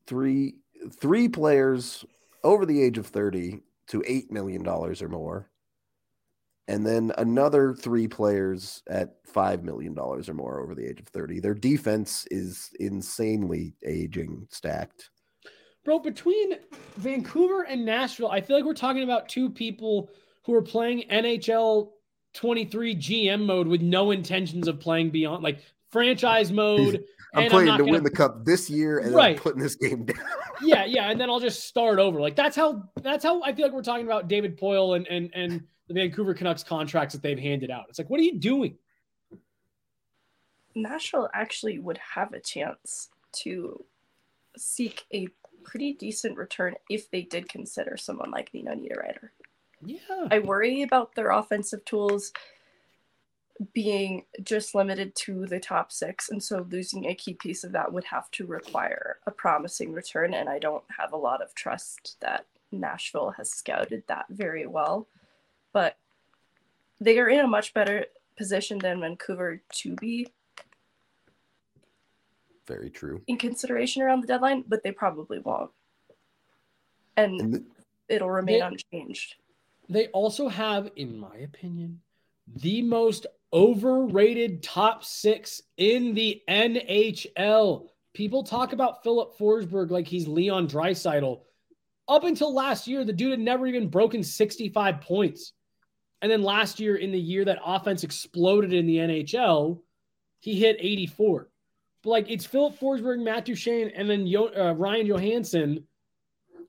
three, 0.06 0.56
three 0.92 1.28
players 1.28 2.04
over 2.44 2.64
the 2.64 2.82
age 2.82 2.98
of 2.98 3.06
30 3.06 3.60
to 3.88 4.00
$8 4.00 4.30
million 4.30 4.66
or 4.66 5.08
more. 5.08 5.50
And 6.68 6.86
then 6.86 7.12
another 7.16 7.74
three 7.74 8.08
players 8.08 8.82
at 8.88 9.24
$5 9.26 9.62
million 9.62 9.98
or 9.98 10.22
more 10.34 10.60
over 10.60 10.74
the 10.74 10.86
age 10.86 11.00
of 11.00 11.08
30. 11.08 11.40
Their 11.40 11.54
defense 11.54 12.26
is 12.30 12.70
insanely 12.78 13.74
aging 13.86 14.46
stacked. 14.50 15.10
Bro, 15.84 16.00
between 16.00 16.56
Vancouver 16.96 17.62
and 17.62 17.86
Nashville, 17.86 18.30
I 18.30 18.42
feel 18.42 18.56
like 18.56 18.66
we're 18.66 18.74
talking 18.74 19.02
about 19.02 19.30
two 19.30 19.48
people 19.48 20.10
who 20.44 20.52
are 20.54 20.62
playing 20.62 21.04
NHL 21.10 21.90
23 22.34 22.96
GM 22.96 23.46
mode 23.46 23.66
with 23.66 23.80
no 23.80 24.10
intentions 24.10 24.68
of 24.68 24.78
playing 24.78 25.08
beyond 25.10 25.42
like 25.42 25.60
franchise 25.90 26.52
mode. 26.52 27.04
I'm 27.34 27.50
playing 27.50 27.68
I'm 27.68 27.78
to 27.78 27.84
gonna... 27.84 27.92
win 27.92 28.04
the 28.04 28.10
cup 28.10 28.44
this 28.44 28.70
year 28.70 28.98
and 28.98 29.14
right. 29.14 29.36
putting 29.36 29.60
this 29.60 29.74
game 29.74 30.04
down. 30.04 30.18
yeah, 30.62 30.84
yeah, 30.84 31.10
and 31.10 31.20
then 31.20 31.28
I'll 31.28 31.40
just 31.40 31.64
start 31.64 31.98
over. 31.98 32.20
Like 32.20 32.36
that's 32.36 32.56
how 32.56 32.88
that's 33.02 33.24
how 33.24 33.42
I 33.42 33.52
feel 33.52 33.66
like 33.66 33.74
we're 33.74 33.82
talking 33.82 34.06
about 34.06 34.28
David 34.28 34.58
Poile 34.58 34.96
and 34.96 35.06
and 35.08 35.30
and 35.34 35.62
the 35.88 35.94
Vancouver 35.94 36.34
Canucks 36.34 36.62
contracts 36.62 37.14
that 37.14 37.22
they've 37.22 37.38
handed 37.38 37.70
out. 37.70 37.86
It's 37.88 37.98
like, 37.98 38.10
what 38.10 38.20
are 38.20 38.24
you 38.24 38.38
doing? 38.38 38.76
Nashville 40.74 41.28
actually 41.34 41.78
would 41.78 41.98
have 41.98 42.32
a 42.32 42.40
chance 42.40 43.08
to 43.32 43.84
seek 44.56 45.04
a 45.12 45.28
pretty 45.64 45.94
decent 45.94 46.36
return 46.36 46.74
if 46.88 47.10
they 47.10 47.22
did 47.22 47.48
consider 47.48 47.96
someone 47.96 48.30
like 48.30 48.52
Nino 48.54 48.72
Niederreiter. 48.72 49.30
Yeah. 49.84 50.28
I 50.30 50.38
worry 50.40 50.82
about 50.82 51.14
their 51.14 51.30
offensive 51.30 51.84
tools 51.84 52.32
being 53.72 54.24
just 54.42 54.74
limited 54.74 55.14
to 55.14 55.46
the 55.46 55.58
top 55.58 55.90
six. 55.90 56.30
And 56.30 56.42
so 56.42 56.66
losing 56.70 57.06
a 57.06 57.14
key 57.14 57.34
piece 57.34 57.64
of 57.64 57.72
that 57.72 57.92
would 57.92 58.04
have 58.04 58.30
to 58.32 58.46
require 58.46 59.18
a 59.26 59.30
promising 59.30 59.92
return. 59.92 60.34
And 60.34 60.48
I 60.48 60.58
don't 60.58 60.84
have 60.96 61.12
a 61.12 61.16
lot 61.16 61.42
of 61.42 61.54
trust 61.54 62.16
that 62.20 62.46
Nashville 62.70 63.30
has 63.36 63.50
scouted 63.50 64.04
that 64.06 64.26
very 64.30 64.66
well. 64.66 65.08
But 65.72 65.96
they 67.00 67.18
are 67.18 67.28
in 67.28 67.40
a 67.40 67.48
much 67.48 67.74
better 67.74 68.06
position 68.36 68.78
than 68.78 69.00
Vancouver 69.00 69.60
to 69.70 69.94
be. 69.96 70.28
Very 72.66 72.90
true. 72.90 73.22
In 73.26 73.38
consideration 73.38 74.02
around 74.02 74.22
the 74.22 74.26
deadline, 74.26 74.64
but 74.68 74.82
they 74.82 74.92
probably 74.92 75.38
won't. 75.40 75.70
And, 77.16 77.40
and 77.40 77.54
the, 77.54 77.64
it'll 78.08 78.30
remain 78.30 78.60
they, 78.60 78.66
unchanged. 78.66 79.34
They 79.88 80.06
also 80.08 80.48
have, 80.48 80.90
in 80.96 81.18
my 81.18 81.36
opinion, 81.38 82.00
the 82.56 82.82
most 82.82 83.26
overrated 83.52 84.62
top 84.62 85.04
six 85.04 85.62
in 85.76 86.14
the 86.14 86.42
NHL. 86.48 87.88
People 88.14 88.42
talk 88.42 88.72
about 88.72 89.02
Filip 89.02 89.38
Forsberg 89.38 89.90
like 89.90 90.06
he's 90.06 90.28
Leon 90.28 90.68
Draisaitl. 90.68 91.40
Up 92.08 92.24
until 92.24 92.54
last 92.54 92.88
year, 92.88 93.04
the 93.04 93.12
dude 93.12 93.32
had 93.32 93.40
never 93.40 93.66
even 93.66 93.88
broken 93.88 94.22
65 94.22 95.00
points. 95.02 95.52
And 96.20 96.30
then 96.30 96.42
last 96.42 96.80
year, 96.80 96.96
in 96.96 97.12
the 97.12 97.20
year 97.20 97.44
that 97.44 97.60
offense 97.64 98.02
exploded 98.02 98.72
in 98.72 98.86
the 98.86 98.96
NHL, 98.96 99.80
he 100.40 100.58
hit 100.58 100.76
84. 100.80 101.48
But 102.02 102.10
like 102.10 102.30
it's 102.30 102.46
Filip 102.46 102.78
Forsberg, 102.78 103.22
Matt 103.22 103.44
Duchene, 103.44 103.92
and 103.94 104.08
then 104.08 104.26
Yo- 104.26 104.52
uh, 104.56 104.74
Ryan 104.74 105.06
Johansen, 105.06 105.84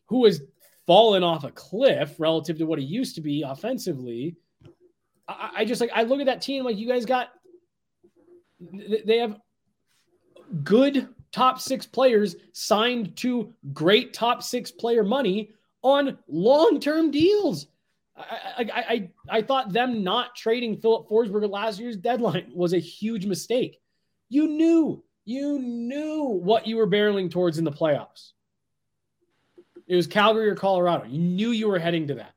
who 0.08 0.26
has 0.26 0.42
fallen 0.86 1.24
off 1.24 1.44
a 1.44 1.52
cliff 1.52 2.16
relative 2.20 2.58
to 2.58 2.66
what 2.66 2.80
he 2.80 2.86
used 2.86 3.16
to 3.16 3.22
be 3.22 3.44
offensively. 3.44 4.36
I, 5.30 5.52
I 5.58 5.66
just 5.66 5.80
like 5.80 5.92
I 5.94 6.04
look 6.04 6.20
at 6.20 6.26
that 6.26 6.42
team 6.42 6.66
like 6.66 6.78
you 6.78 6.88
guys 6.88 7.06
got 7.06 7.30
they 9.06 9.18
have 9.20 9.38
good 10.64 11.08
top 11.32 11.60
six 11.60 11.86
players 11.86 12.36
signed 12.54 13.16
to 13.18 13.54
great 13.72 14.14
top 14.14 14.42
six 14.42 14.72
player 14.72 15.04
money 15.04 15.52
on 15.84 16.18
long 16.28 16.80
term 16.80 17.12
deals. 17.12 17.68
I, 18.18 18.24
I, 18.58 18.70
I, 18.74 19.10
I 19.30 19.42
thought 19.42 19.72
them 19.72 20.04
not 20.04 20.36
trading 20.36 20.76
Filip 20.76 21.08
Forsberg 21.08 21.44
at 21.44 21.50
last 21.50 21.80
year's 21.80 21.96
deadline 21.96 22.52
was 22.54 22.74
a 22.74 22.80
huge 22.80 23.26
mistake. 23.26 23.80
You 24.28 24.48
knew, 24.48 25.04
you 25.24 25.60
knew 25.60 26.24
what 26.24 26.68
you 26.68 26.76
were 26.76 26.88
barreling 26.88 27.32
towards 27.32 27.60
in 27.60 27.64
the 27.64 27.72
playoffs. 27.72 28.32
It 29.88 29.96
was 29.96 30.06
Calgary 30.06 30.50
or 30.50 30.56
Colorado. 30.56 31.06
You 31.06 31.20
knew 31.20 31.52
you 31.52 31.70
were 31.70 31.80
heading 31.80 32.08
to 32.08 32.16
that 32.16 32.34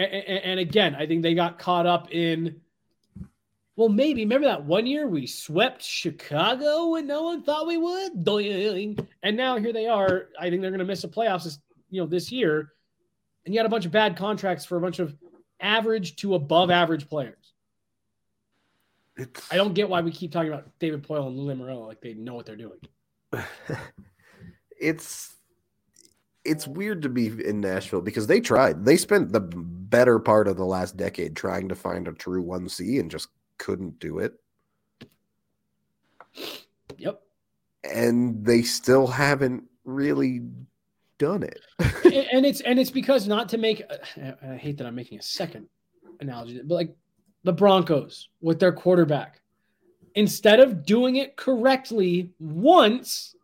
and, 0.00 0.44
and 0.44 0.60
again, 0.60 0.94
I 0.94 1.06
think 1.06 1.22
they 1.22 1.34
got 1.34 1.58
caught 1.58 1.86
up 1.86 2.10
in. 2.10 2.60
Well, 3.76 3.88
maybe 3.88 4.22
remember 4.22 4.46
that 4.46 4.64
one 4.64 4.86
year 4.86 5.06
we 5.06 5.26
swept 5.26 5.82
Chicago 5.82 6.96
and 6.96 7.08
no 7.08 7.22
one 7.22 7.42
thought 7.42 7.66
we 7.66 7.78
would, 7.78 8.26
and 9.22 9.36
now 9.36 9.56
here 9.58 9.72
they 9.72 9.86
are. 9.86 10.28
I 10.38 10.50
think 10.50 10.60
they're 10.60 10.70
going 10.70 10.80
to 10.80 10.84
miss 10.84 11.02
the 11.02 11.08
playoffs, 11.08 11.44
this, 11.44 11.58
you 11.88 12.00
know, 12.00 12.06
this 12.06 12.30
year, 12.30 12.72
and 13.44 13.54
you 13.54 13.58
had 13.58 13.66
a 13.66 13.70
bunch 13.70 13.86
of 13.86 13.92
bad 13.92 14.16
contracts 14.16 14.66
for 14.66 14.76
a 14.76 14.80
bunch 14.80 14.98
of 14.98 15.16
average 15.60 16.16
to 16.16 16.34
above 16.34 16.70
average 16.70 17.08
players. 17.08 17.52
It's... 19.16 19.52
I 19.52 19.56
don't 19.56 19.74
get 19.74 19.88
why 19.88 20.02
we 20.02 20.10
keep 20.10 20.32
talking 20.32 20.52
about 20.52 20.66
David 20.78 21.02
Poile 21.02 21.28
and 21.28 21.38
Lou 21.38 21.54
Lamoriello 21.54 21.86
like 21.86 22.00
they 22.00 22.14
know 22.14 22.34
what 22.34 22.46
they're 22.46 22.56
doing. 22.56 22.80
it's 24.78 25.34
it's 26.44 26.66
weird 26.66 27.02
to 27.02 27.08
be 27.08 27.26
in 27.26 27.60
Nashville 27.60 28.00
because 28.00 28.26
they 28.26 28.40
tried. 28.40 28.84
They 28.84 28.96
spent 28.96 29.32
the 29.32 29.40
better 29.40 30.18
part 30.18 30.48
of 30.48 30.56
the 30.56 30.64
last 30.64 30.96
decade 30.96 31.36
trying 31.36 31.68
to 31.68 31.74
find 31.74 32.08
a 32.08 32.12
true 32.12 32.44
1C 32.44 33.00
and 33.00 33.10
just 33.10 33.28
couldn't 33.58 33.98
do 33.98 34.18
it. 34.18 34.34
Yep. 36.96 37.20
And 37.84 38.44
they 38.44 38.62
still 38.62 39.06
haven't 39.06 39.64
really 39.84 40.42
done 41.18 41.42
it. 41.42 41.60
and 42.32 42.46
it's 42.46 42.60
and 42.62 42.78
it's 42.78 42.90
because 42.90 43.28
not 43.28 43.48
to 43.50 43.58
make 43.58 43.82
I 44.42 44.56
hate 44.56 44.78
that 44.78 44.86
I'm 44.86 44.94
making 44.94 45.18
a 45.18 45.22
second 45.22 45.66
analogy, 46.20 46.60
but 46.64 46.74
like 46.74 46.96
the 47.44 47.52
Broncos 47.52 48.28
with 48.40 48.58
their 48.58 48.72
quarterback 48.72 49.40
instead 50.14 50.60
of 50.60 50.84
doing 50.84 51.16
it 51.16 51.36
correctly 51.36 52.30
once 52.38 53.34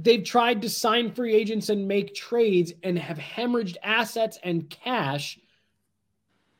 they've 0.00 0.24
tried 0.24 0.62
to 0.62 0.68
sign 0.70 1.10
free 1.10 1.34
agents 1.34 1.68
and 1.70 1.88
make 1.88 2.14
trades 2.14 2.72
and 2.84 2.96
have 2.98 3.18
hemorrhaged 3.18 3.76
assets 3.82 4.38
and 4.44 4.70
cash 4.70 5.38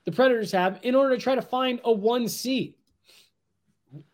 the 0.04 0.12
predators 0.12 0.52
have 0.52 0.80
in 0.82 0.94
order 0.94 1.14
to 1.14 1.22
try 1.22 1.34
to 1.34 1.42
find 1.42 1.80
a 1.84 1.94
1c 1.94 2.74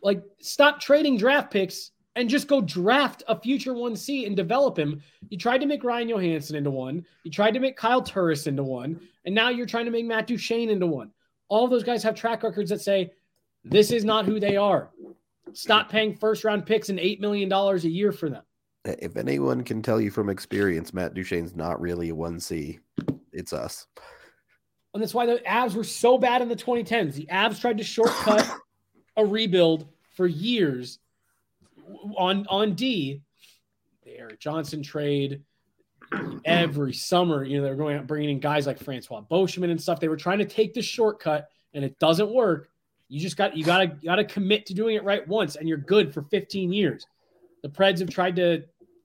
like 0.02 0.22
stop 0.40 0.78
trading 0.78 1.16
draft 1.16 1.50
picks 1.50 1.92
and 2.16 2.28
just 2.28 2.48
go 2.48 2.60
draft 2.60 3.22
a 3.26 3.40
future 3.40 3.72
1c 3.72 4.24
and 4.26 4.36
develop 4.36 4.78
him. 4.78 5.02
You 5.30 5.38
tried 5.38 5.58
to 5.58 5.66
make 5.66 5.82
ryan 5.82 6.08
johansen 6.08 6.54
into 6.54 6.70
one. 6.70 7.04
You 7.24 7.30
tried 7.30 7.54
to 7.54 7.60
make 7.60 7.76
kyle 7.76 8.02
turris 8.02 8.46
into 8.46 8.62
one. 8.62 9.00
And 9.24 9.34
now 9.34 9.48
you're 9.48 9.66
trying 9.66 9.86
to 9.86 9.90
make 9.90 10.04
matt 10.04 10.28
duchene 10.28 10.70
into 10.70 10.86
one. 10.86 11.10
All 11.48 11.66
those 11.66 11.82
guys 11.82 12.04
have 12.04 12.14
track 12.14 12.44
records 12.44 12.70
that 12.70 12.82
say 12.82 13.12
this 13.64 13.90
is 13.90 14.04
not 14.04 14.26
who 14.26 14.38
they 14.38 14.56
are. 14.56 14.90
Stop 15.54 15.90
paying 15.90 16.14
first 16.14 16.44
round 16.44 16.66
picks 16.66 16.88
and 16.88 17.00
$8 17.00 17.18
million 17.18 17.52
a 17.52 17.76
year 17.78 18.12
for 18.12 18.28
them 18.30 18.42
if 18.84 19.16
anyone 19.16 19.64
can 19.64 19.82
tell 19.82 20.00
you 20.00 20.10
from 20.10 20.28
experience, 20.28 20.92
Matt 20.92 21.14
Duchene's 21.14 21.54
not 21.54 21.80
really 21.80 22.10
a 22.10 22.14
1C. 22.14 22.78
It's 23.32 23.52
us. 23.52 23.86
And 24.92 25.02
that's 25.02 25.14
why 25.14 25.26
the 25.26 25.42
Avs 25.46 25.74
were 25.74 25.84
so 25.84 26.18
bad 26.18 26.42
in 26.42 26.48
the 26.48 26.56
2010s. 26.56 27.14
The 27.14 27.26
Avs 27.26 27.60
tried 27.60 27.78
to 27.78 27.84
shortcut 27.84 28.48
a 29.16 29.24
rebuild 29.24 29.88
for 30.14 30.26
years 30.26 30.98
on 32.16 32.46
on 32.48 32.74
D. 32.74 33.20
The 34.04 34.18
Erik 34.18 34.38
Johnson 34.38 34.82
trade 34.82 35.42
every 36.44 36.92
summer. 36.92 37.42
You 37.44 37.56
know, 37.56 37.64
they 37.64 37.70
were 37.70 37.76
going 37.76 37.96
out 37.96 38.06
bringing 38.06 38.30
in 38.30 38.40
guys 38.40 38.66
like 38.66 38.78
Francois 38.78 39.22
Beauchemin 39.28 39.70
and 39.70 39.80
stuff. 39.80 39.98
They 39.98 40.08
were 40.08 40.16
trying 40.16 40.38
to 40.38 40.44
take 40.44 40.74
the 40.74 40.82
shortcut, 40.82 41.48
and 41.72 41.84
it 41.84 41.98
doesn't 41.98 42.30
work. 42.30 42.68
You 43.08 43.20
just 43.20 43.36
got 43.36 43.56
you 43.56 43.64
gotta 43.64 43.88
gotta 43.88 44.24
commit 44.24 44.66
to 44.66 44.74
doing 44.74 44.94
it 44.94 45.04
right 45.04 45.26
once, 45.26 45.56
and 45.56 45.68
you're 45.68 45.78
good 45.78 46.14
for 46.14 46.22
15 46.22 46.72
years. 46.72 47.06
The 47.62 47.68
Preds 47.68 48.00
have 48.00 48.10
tried 48.10 48.36
to 48.36 48.62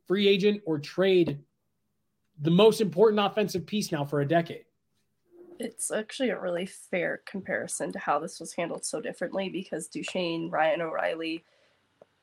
free 0.10 0.28
agent 0.28 0.60
or 0.66 0.80
trade 0.80 1.38
the 2.41 2.49
most 2.49 2.82
important 2.82 3.24
offensive 3.24 3.68
piece 3.68 3.91
now 3.91 4.03
for 4.03 4.22
a 4.22 4.28
decade. 4.28 4.66
It's 5.60 5.91
actually 5.91 6.32
a 6.32 6.39
really 6.39 6.66
fair 6.66 7.22
comparison 7.28 7.91
to 7.91 7.99
how 7.99 8.18
this 8.18 8.39
was 8.39 8.53
handled 8.53 8.84
so 8.84 9.01
differently 9.01 9.49
because 9.49 9.88
Duchene, 9.88 10.49
Ryan 10.49 10.82
O'Reilly, 10.82 11.43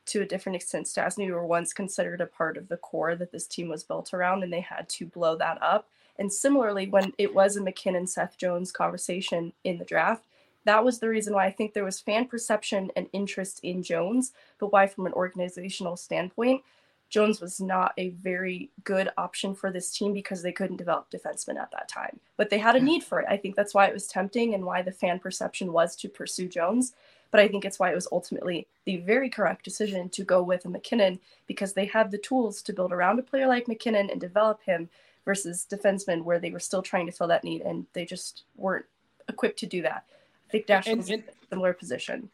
to 0.07 0.23
a 0.23 0.27
different 0.27 0.57
extent, 0.57 0.87
Stastny 0.87 1.31
were 1.31 1.47
once 1.47 1.73
considered 1.73 2.21
a 2.21 2.27
part 2.27 2.57
of 2.57 2.67
the 2.67 2.77
core 2.77 3.15
that 3.15 3.31
this 3.31 3.47
team 3.47 3.69
was 3.69 3.85
built 3.85 4.13
around, 4.13 4.43
and 4.43 4.53
they 4.53 4.61
had 4.61 4.89
to 4.89 5.07
blow 5.07 5.37
that 5.37 5.63
up. 5.63 5.89
And 6.19 6.33
similarly, 6.33 6.89
when 6.89 7.13
it 7.19 7.35
was 7.35 7.57
a 7.57 7.63
MacKinnon 7.63 8.09
Seth 8.09 8.37
Jones 8.37 8.73
conversation 8.73 9.53
in 9.63 9.79
the 9.79 9.85
draft, 9.85 10.25
that 10.65 10.85
was 10.85 10.99
the 10.99 11.09
reason 11.09 11.35
why 11.35 11.47
I 11.47 11.53
think 11.53 11.73
there 11.73 11.85
was 11.85 12.01
fan 12.01 12.27
perception 12.27 12.91
and 12.97 13.09
interest 13.13 13.61
in 13.63 13.85
Jones, 13.85 14.33
but 14.59 14.73
why, 14.73 14.89
from 14.89 15.07
an 15.07 15.13
organizational 15.13 15.97
standpoint, 15.97 16.63
Jones 17.09 17.41
was 17.41 17.61
not 17.61 17.93
a 17.97 18.11
very 18.11 18.71
good 18.85 19.11
option 19.17 19.55
for 19.55 19.71
this 19.71 19.97
team 19.97 20.13
because 20.13 20.43
they 20.43 20.53
couldn't 20.53 20.77
develop 20.77 21.11
defensemen 21.11 21.57
at 21.57 21.71
that 21.71 21.89
time. 21.89 22.19
But 22.37 22.51
they 22.51 22.59
had 22.59 22.77
a 22.77 22.81
need 22.81 23.05
for 23.05 23.21
it. 23.21 23.27
I 23.29 23.37
think 23.37 23.55
that's 23.55 23.75
why 23.75 23.87
it 23.87 23.95
was 23.95 24.07
tempting 24.07 24.55
and 24.55 24.65
why 24.65 24.83
the 24.83 24.93
fan 24.93 25.19
perception 25.19 25.73
was 25.73 25.95
to 25.97 26.09
pursue 26.09 26.49
Jones. 26.49 26.95
But 27.31 27.41
I 27.41 27.49
think 27.49 27.65
it's 27.65 27.79
why 27.79 27.91
it 27.93 27.95
was 27.95 28.09
ultimately 28.11 28.67
the 28.85 28.97
very 28.99 29.29
correct 29.31 29.65
decision 29.65 30.09
to 30.11 30.25
go 30.25 30.43
with 30.43 30.65
a 30.65 30.69
MacKinnon 30.69 31.21
because 31.47 31.73
they 31.73 31.87
had 31.87 32.11
the 32.11 32.19
tools 32.19 32.63
to 32.63 32.73
build 32.73 32.93
around 32.93 33.19
a 33.19 33.23
player 33.23 33.47
like 33.47 33.69
MacKinnon 33.69 34.11
and 34.11 34.21
develop 34.21 34.63
him 34.63 34.89
versus 35.25 35.67
defensemen 35.69 36.23
where 36.23 36.39
they 36.39 36.51
were 36.51 36.61
still 36.61 36.83
trying 36.83 37.07
to 37.07 37.13
fill 37.13 37.27
that 37.29 37.45
need 37.45 37.63
and 37.63 37.87
they 37.93 38.05
just 38.05 38.45
weren't 38.57 38.87
equipped 39.29 39.59
to 39.59 39.67
do 39.67 39.83
that. 39.83 40.05
I 40.49 40.51
think 40.51 40.67
Dash 40.67 40.89
was 40.89 41.11
in 41.11 41.21
a 41.21 41.49
similar 41.51 41.73
position. 41.73 42.31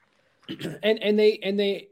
And 0.82 0.98
and 0.98 1.16
they 1.16 1.38
and 1.44 1.58
they 1.58 1.88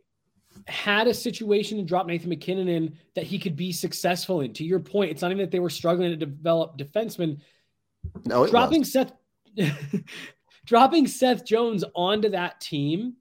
had 0.67 1.07
a 1.07 1.15
situation 1.15 1.79
to 1.79 1.85
drop 1.85 2.07
Nathan 2.07 2.29
MacKinnon 2.29 2.69
in 2.69 2.97
that 3.15 3.25
he 3.25 3.39
could 3.39 3.57
be 3.57 3.73
successful 3.73 4.41
in. 4.41 4.53
To 4.55 4.65
your 4.65 4.81
point, 4.81 5.11
it's 5.11 5.23
not 5.23 5.31
even 5.31 5.43
that 5.43 5.51
they 5.51 5.61
were 5.61 5.71
struggling 5.71 6.11
to 6.11 6.17
develop 6.17 6.79
defensemen. 6.79 7.41
No, 8.25 8.47
dropping 8.47 8.81
was. 8.81 8.93
Seth 8.93 9.13
dropping 10.67 11.07
Seth 11.07 11.45
Jones 11.45 11.85
onto 11.95 12.31
that 12.31 12.61
team, 12.61 13.15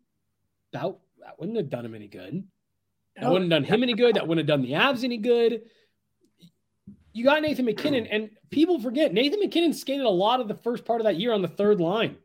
that, 0.73 0.83
that 1.19 1.39
wouldn't 1.39 1.57
have 1.57 1.69
done 1.69 1.85
him 1.85 1.95
any 1.95 2.07
good. 2.07 2.43
That 3.15 3.25
oh, 3.25 3.33
wouldn't 3.33 3.51
have 3.51 3.63
done 3.63 3.73
him 3.73 3.83
any 3.83 3.93
good. 3.93 4.15
That 4.15 4.27
wouldn't 4.27 4.47
have 4.47 4.59
done 4.59 4.65
the 4.65 4.73
Avs 4.73 5.03
any 5.03 5.17
good. 5.17 5.63
You 7.11 7.23
got 7.23 7.41
Nathan 7.41 7.65
MacKinnon, 7.65 8.07
and 8.07 8.29
people 8.49 8.79
forget 8.79 9.13
Nathan 9.13 9.39
MacKinnon 9.39 9.73
skated 9.73 10.05
a 10.05 10.09
lot 10.09 10.39
of 10.39 10.47
the 10.47 10.53
first 10.53 10.85
part 10.85 11.01
of 11.01 11.05
that 11.05 11.17
year 11.17 11.33
on 11.33 11.41
the 11.41 11.47
third 11.47 11.81
line, 11.81 12.17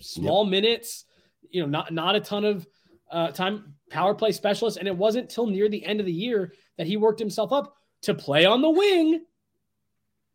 small 0.00 0.44
yep. 0.44 0.50
minutes. 0.50 1.04
You 1.50 1.62
know, 1.62 1.68
not 1.68 1.92
not 1.92 2.16
a 2.16 2.20
ton 2.20 2.44
of 2.44 2.66
uh, 3.10 3.30
time 3.30 3.74
power 3.90 4.14
play 4.14 4.32
specialist, 4.32 4.78
and 4.78 4.88
it 4.88 4.96
wasn't 4.96 5.30
till 5.30 5.46
near 5.46 5.68
the 5.68 5.84
end 5.84 6.00
of 6.00 6.06
the 6.06 6.12
year 6.12 6.52
that 6.76 6.86
he 6.86 6.96
worked 6.96 7.20
himself 7.20 7.52
up 7.52 7.76
to 8.02 8.14
play 8.14 8.44
on 8.44 8.62
the 8.62 8.70
wing 8.70 9.24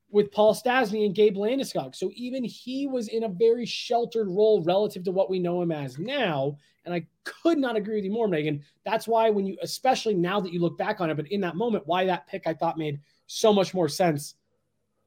with 0.10 0.32
Paul 0.32 0.54
Stastny 0.54 1.06
and 1.06 1.16
Gabe 1.16 1.38
Landeskog. 1.38 1.96
So 1.96 2.12
even 2.14 2.44
he 2.44 2.86
was 2.86 3.08
in 3.08 3.24
a 3.24 3.30
very 3.30 3.66
sheltered 3.66 4.28
role 4.28 4.62
relative 4.64 5.04
to 5.06 5.12
what 5.12 5.30
we 5.30 5.40
know 5.40 5.62
him 5.62 5.72
as 5.72 5.98
now. 5.98 6.58
And 6.84 6.94
I 6.94 7.06
could 7.24 7.58
not 7.58 7.76
agree 7.76 7.96
with 7.96 8.06
you 8.06 8.12
more, 8.12 8.28
Megan. 8.28 8.64
That's 8.84 9.08
why 9.08 9.30
when 9.30 9.46
you, 9.46 9.58
especially 9.62 10.16
now 10.16 10.40
that 10.42 10.52
you 10.52 10.60
look 10.60 10.78
back 10.78 11.00
on 11.00 11.10
it, 11.10 11.16
but 11.16 11.32
in 11.32 11.42
that 11.42 11.56
moment, 11.56 11.88
why 11.88 12.06
that 12.06 12.28
pick 12.28 12.46
I 12.46 12.54
thought 12.54 12.78
made 12.78 13.00
so 13.28 13.54
much 13.54 13.74
more 13.74 13.88
sense 13.88 14.36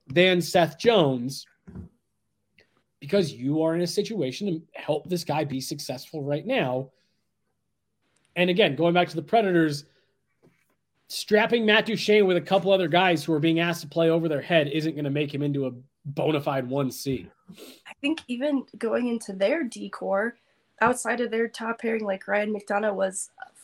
than 0.07 0.41
Seth 0.41 0.79
Jones. 0.79 1.47
Because 3.01 3.33
you 3.33 3.63
are 3.63 3.75
in 3.75 3.83
a 3.83 3.87
situation 3.87 4.47
to 4.47 4.81
help 4.81 5.09
this 5.09 5.25
guy 5.25 5.45
be 5.45 5.61
successful 5.61 6.23
right 6.23 6.47
now. 6.47 6.91
And 8.37 8.51
again, 8.51 8.77
going 8.77 8.95
back 8.95 9.09
to 9.09 9.17
the 9.17 9.23
Predators, 9.23 9.85
strapping 11.09 11.65
Matt 11.65 11.87
Duchene 11.87 12.27
with 12.27 12.37
a 12.37 12.41
couple 12.41 12.73
other 12.73 12.89
guys 12.89 13.25
who 13.25 13.33
are 13.33 13.41
being 13.41 13.61
asked 13.61 13.83
to 13.83 13.89
play 13.89 14.11
over 14.11 14.29
their 14.29 14.41
head 14.41 14.69
isn't 14.69 14.95
going 14.95 15.05
to 15.05 15.11
make 15.11 15.33
him 15.33 15.43
into 15.43 15.67
a 15.67 15.73
bona 16.05 16.41
fide 16.41 16.69
1C. 16.69 17.29
I 17.87 17.93
think 18.01 18.21
even 18.29 18.65
going 18.79 19.09
into 19.09 19.33
their 19.33 19.65
D 19.65 19.89
corps, 19.89 20.37
outside 20.81 21.21
of 21.21 21.31
their 21.31 21.49
top 21.49 21.81
pairing, 21.81 22.05
like 22.05 22.27
Ryan 22.27 22.55
McDonagh 22.55 22.95
was 22.95 23.31
a 23.41 23.55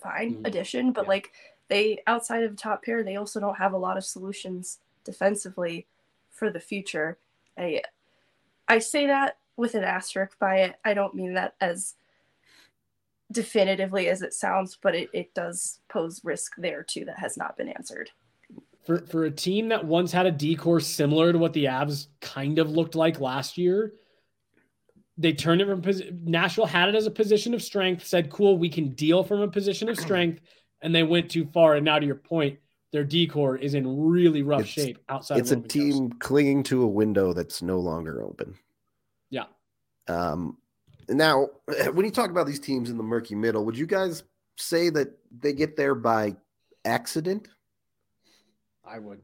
fine 0.00 0.34
mm-hmm. 0.34 0.44
addition, 0.46 0.92
but 0.92 1.04
yeah. 1.04 1.08
like 1.08 1.32
they 1.68 2.02
outside 2.06 2.44
of 2.44 2.56
top 2.56 2.84
pair, 2.84 3.02
they 3.02 3.16
also 3.16 3.40
don't 3.40 3.58
have 3.58 3.72
a 3.72 3.78
lot 3.78 3.96
of 3.96 4.04
solutions 4.04 4.78
defensively 5.04 5.86
for 6.30 6.50
the 6.50 6.60
future. 6.60 7.18
I 7.58 7.82
I 8.68 8.78
say 8.78 9.06
that 9.06 9.38
with 9.56 9.74
an 9.74 9.84
asterisk 9.84 10.38
by 10.38 10.56
it. 10.60 10.76
I 10.84 10.94
don't 10.94 11.14
mean 11.14 11.34
that 11.34 11.54
as 11.60 11.94
definitively 13.32 14.08
as 14.08 14.22
it 14.22 14.32
sounds, 14.32 14.78
but 14.80 14.94
it, 14.94 15.10
it 15.12 15.34
does 15.34 15.80
pose 15.88 16.20
risk 16.24 16.52
there 16.58 16.82
too 16.82 17.04
that 17.06 17.18
has 17.18 17.36
not 17.36 17.56
been 17.56 17.68
answered. 17.68 18.10
For 18.84 18.98
for 19.06 19.24
a 19.24 19.30
team 19.30 19.68
that 19.68 19.84
once 19.84 20.12
had 20.12 20.26
a 20.26 20.30
D 20.30 20.54
corps 20.54 20.80
similar 20.80 21.32
to 21.32 21.38
what 21.38 21.52
the 21.52 21.64
Avs 21.64 22.06
kind 22.20 22.58
of 22.58 22.70
looked 22.70 22.94
like 22.94 23.20
last 23.20 23.58
year, 23.58 23.94
they 25.18 25.32
turned 25.32 25.60
it 25.60 25.66
from 25.66 25.82
Nashville 26.24 26.66
had 26.66 26.88
it 26.88 26.94
as 26.94 27.06
a 27.06 27.10
position 27.10 27.52
of 27.52 27.62
strength, 27.62 28.06
said, 28.06 28.30
"Cool, 28.30 28.58
we 28.58 28.68
can 28.68 28.94
deal 28.94 29.24
from 29.24 29.40
a 29.40 29.48
position 29.48 29.88
of 29.88 29.98
strength," 29.98 30.40
and 30.82 30.94
they 30.94 31.02
went 31.02 31.30
too 31.30 31.46
far. 31.46 31.74
And 31.74 31.84
now, 31.84 31.98
to 31.98 32.06
your 32.06 32.14
point, 32.14 32.58
their 32.92 33.02
D 33.02 33.26
corps 33.26 33.56
is 33.56 33.74
in 33.74 34.06
really 34.06 34.42
rough 34.42 34.60
it's, 34.60 34.70
shape 34.70 34.98
outside. 35.08 35.38
It's 35.38 35.50
a 35.50 35.56
team 35.56 36.10
clinging 36.20 36.62
to 36.64 36.82
a 36.82 36.86
window 36.86 37.32
that's 37.32 37.62
no 37.62 37.78
longer 37.78 38.22
open. 38.22 38.54
Yeah. 39.30 39.46
Um, 40.06 40.58
now, 41.08 41.48
when 41.92 42.04
you 42.04 42.10
talk 42.10 42.30
about 42.30 42.46
these 42.46 42.60
teams 42.60 42.90
in 42.90 42.96
the 42.96 43.02
murky 43.02 43.34
middle, 43.34 43.64
would 43.64 43.78
you 43.78 43.86
guys 43.86 44.22
say 44.56 44.90
that 44.90 45.08
they 45.40 45.52
get 45.52 45.76
there 45.76 45.94
by 45.94 46.36
accident? 46.84 47.48
I 48.84 48.98
would. 48.98 49.20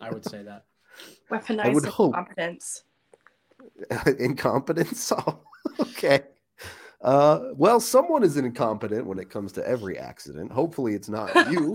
I 0.00 0.10
would 0.10 0.24
say 0.24 0.42
that. 0.42 0.64
Weaponized 1.30 1.64
I 1.64 1.68
would 1.70 1.84
incompetence. 1.84 2.82
Hope. 3.90 4.20
incompetence? 4.20 5.12
Oh, 5.26 5.40
okay. 5.80 6.22
Uh, 7.00 7.50
well, 7.54 7.80
someone 7.80 8.22
is 8.24 8.36
incompetent 8.36 9.06
when 9.06 9.18
it 9.18 9.30
comes 9.30 9.52
to 9.52 9.66
every 9.66 9.96
accident. 9.96 10.52
Hopefully, 10.52 10.94
it's 10.94 11.08
not 11.08 11.50
you. 11.50 11.74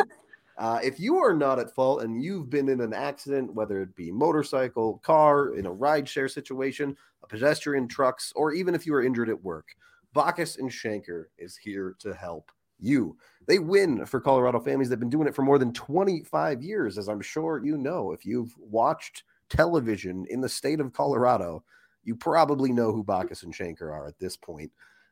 Uh, 0.58 0.80
if 0.84 1.00
you 1.00 1.18
are 1.18 1.34
not 1.34 1.60
at 1.60 1.74
fault 1.74 2.02
and 2.02 2.24
you've 2.24 2.50
been 2.50 2.68
in 2.70 2.82
an 2.82 2.94
accident, 2.94 3.54
whether 3.54 3.82
it 3.82 3.96
be 3.96 4.12
motorcycle, 4.12 4.98
car, 5.04 5.54
in 5.54 5.68
a 5.68 5.72
ride 5.72 6.10
share 6.10 6.28
situation, 6.28 6.98
a 7.24 7.28
pedestrian, 7.28 7.88
trucks, 7.88 8.34
or 8.36 8.54
even 8.54 8.74
if 8.74 8.86
you 8.86 8.94
are 8.96 9.04
injured 9.04 9.30
at 9.30 9.44
work, 9.44 9.68
Bachus 10.16 10.58
and 10.58 10.72
Schanker 10.72 11.26
is 11.38 11.56
here 11.56 11.96
to 12.00 12.14
help 12.14 12.52
you. 12.80 13.16
They 13.48 13.60
win 13.60 14.06
for 14.06 14.20
Colorado 14.20 14.60
families. 14.60 14.90
They've 14.90 15.00
been 15.00 15.10
doing 15.10 15.28
it 15.28 15.36
for 15.36 15.44
more 15.44 15.60
than 15.60 15.74
25 15.74 16.64
years, 16.64 16.98
as 16.98 17.08
I'm 17.08 17.22
sure 17.22 17.64
you 17.64 17.78
know. 17.78 18.12
If 18.12 18.26
you've 18.26 18.54
watched 18.58 19.24
television 19.50 20.26
in 20.30 20.42
the 20.42 20.50
state 20.50 20.80
of 20.80 20.92
Colorado, 20.92 21.64
you 22.04 22.16
probably 22.16 22.72
know 22.72 22.92
who 22.92 23.04
Bachus 23.04 23.44
and 23.44 23.54
Schanker 23.54 23.84
are 23.84 24.08
at 24.08 24.18
this 24.20 24.36
point. 24.36 24.72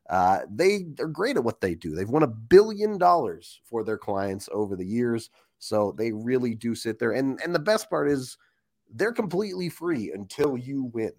Uh, 0.09 0.41
they 0.49 0.85
they're 0.95 1.07
great 1.07 1.37
at 1.37 1.43
what 1.43 1.61
they 1.61 1.75
do. 1.75 1.95
They've 1.95 2.09
won 2.09 2.23
a 2.23 2.27
billion 2.27 2.97
dollars 2.97 3.61
for 3.65 3.83
their 3.83 3.97
clients 3.97 4.49
over 4.51 4.75
the 4.75 4.85
years, 4.85 5.29
so 5.59 5.93
they 5.97 6.11
really 6.11 6.55
do 6.55 6.75
sit 6.75 6.99
there. 6.99 7.11
And 7.11 7.39
and 7.43 7.55
the 7.55 7.59
best 7.59 7.89
part 7.89 8.09
is 8.09 8.37
they're 8.93 9.13
completely 9.13 9.69
free 9.69 10.11
until 10.13 10.57
you 10.57 10.85
win. 10.93 11.13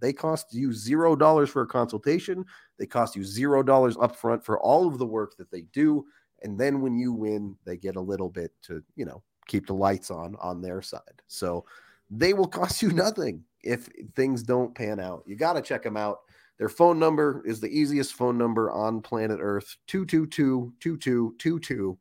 They 0.00 0.12
cost 0.12 0.54
you 0.54 0.72
zero 0.72 1.16
dollars 1.16 1.50
for 1.50 1.62
a 1.62 1.66
consultation. 1.68 2.44
They 2.78 2.86
cost 2.86 3.16
you 3.16 3.24
zero 3.24 3.62
dollars 3.62 3.96
upfront 3.96 4.44
for 4.44 4.60
all 4.60 4.88
of 4.88 4.98
the 4.98 5.06
work 5.06 5.36
that 5.38 5.50
they 5.50 5.62
do. 5.72 6.04
And 6.42 6.58
then 6.58 6.80
when 6.80 6.98
you 6.98 7.12
win, 7.12 7.56
they 7.64 7.76
get 7.76 7.96
a 7.96 8.00
little 8.00 8.30
bit 8.30 8.52
to 8.64 8.82
you 8.96 9.04
know 9.04 9.22
keep 9.46 9.66
the 9.68 9.74
lights 9.74 10.10
on 10.10 10.36
on 10.40 10.62
their 10.62 10.82
side. 10.82 11.22
So 11.28 11.64
they 12.10 12.34
will 12.34 12.48
cost 12.48 12.82
you 12.82 12.90
nothing 12.92 13.44
if 13.62 13.88
things 14.16 14.42
don't 14.42 14.74
pan 14.74 15.00
out. 15.00 15.22
You 15.26 15.36
got 15.36 15.54
to 15.54 15.62
check 15.62 15.84
them 15.84 15.96
out. 15.96 16.18
Their 16.62 16.68
phone 16.68 17.00
number 17.00 17.42
is 17.44 17.58
the 17.58 17.76
easiest 17.76 18.14
phone 18.14 18.38
number 18.38 18.70
on 18.70 19.02
planet 19.02 19.40
Earth 19.42 19.76
222 19.88 20.72
2222. 20.78 21.98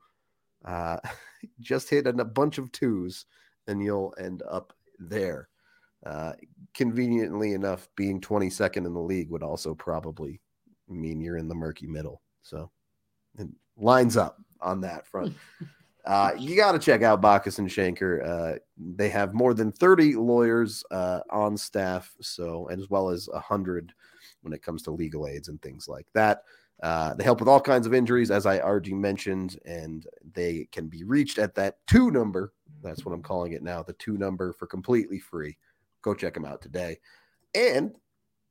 Uh, 0.63 0.97
just 1.59 1.89
hit 1.89 2.05
a 2.05 2.13
bunch 2.23 2.59
of 2.59 2.71
twos 2.71 3.25
and 3.65 3.81
you'll 3.81 4.13
end 4.19 4.43
up 4.47 4.71
there. 4.99 5.49
Uh, 6.05 6.33
conveniently 6.75 7.53
enough, 7.53 7.89
being 7.95 8.21
22nd 8.21 8.85
in 8.85 8.93
the 8.93 8.99
league 8.99 9.31
would 9.31 9.41
also 9.41 9.73
probably 9.73 10.39
mean 10.87 11.19
you're 11.19 11.37
in 11.37 11.47
the 11.47 11.55
murky 11.55 11.87
middle. 11.87 12.21
So 12.43 12.69
it 13.39 13.47
lines 13.77 14.15
up 14.15 14.37
on 14.59 14.79
that 14.81 15.07
front. 15.07 15.33
Uh, 16.03 16.31
you 16.35 16.55
got 16.55 16.71
to 16.71 16.79
check 16.79 17.03
out 17.03 17.21
Bachus 17.21 17.59
and 17.59 17.69
Schanker. 17.69 18.27
Uh, 18.27 18.57
they 18.75 19.07
have 19.07 19.35
more 19.35 19.53
than 19.53 19.71
30 19.71 20.15
lawyers 20.15 20.83
uh, 20.89 21.19
on 21.29 21.55
staff, 21.55 22.15
so 22.19 22.67
as 22.71 22.89
well 22.89 23.09
as 23.09 23.29
100 23.31 23.93
when 24.41 24.53
it 24.53 24.63
comes 24.63 24.83
to 24.83 24.91
legal 24.91 25.27
aids 25.27 25.47
and 25.47 25.61
things 25.61 25.87
like 25.87 26.07
that. 26.13 26.43
Uh, 26.81 27.13
they 27.13 27.23
help 27.23 27.39
with 27.39 27.49
all 27.49 27.61
kinds 27.61 27.85
of 27.85 27.93
injuries, 27.93 28.31
as 28.31 28.45
I 28.45 28.59
already 28.59 28.93
mentioned, 28.93 29.59
and 29.65 30.07
they 30.33 30.67
can 30.71 30.87
be 30.87 31.03
reached 31.03 31.37
at 31.37 31.53
that 31.55 31.77
two 31.85 32.09
number. 32.09 32.53
That's 32.81 33.05
what 33.05 33.13
I'm 33.13 33.21
calling 33.21 33.51
it 33.51 33.61
now 33.61 33.83
the 33.83 33.93
two 33.93 34.17
number 34.17 34.51
for 34.53 34.65
completely 34.65 35.19
free. 35.19 35.57
Go 36.01 36.15
check 36.15 36.33
them 36.33 36.45
out 36.45 36.61
today. 36.61 36.97
And 37.53 37.93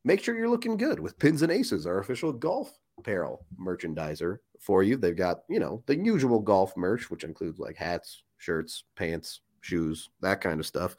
make 0.05 0.23
sure 0.23 0.37
you're 0.37 0.49
looking 0.49 0.77
good 0.77 1.01
with 1.01 1.19
Pins 1.19 1.43
and 1.43 1.51
Aces, 1.51 1.87
our 1.87 1.99
official 1.99 2.33
golf 2.33 2.79
apparel 2.99 3.45
merchandiser 3.61 4.39
for 4.61 4.83
you. 4.83 4.97
They've 4.97 5.17
got, 5.17 5.41
you 5.49 5.59
know, 5.59 5.83
the 5.87 5.97
usual 5.97 6.39
golf 6.39 6.77
merch, 6.77 7.11
which 7.11 7.25
includes 7.25 7.59
like 7.59 7.77
hats, 7.77 8.23
shirts, 8.39 8.85
pants, 8.95 9.41
shoes, 9.61 10.11
that 10.21 10.41
kind 10.41 10.61
of 10.61 10.67
stuff. 10.67 10.97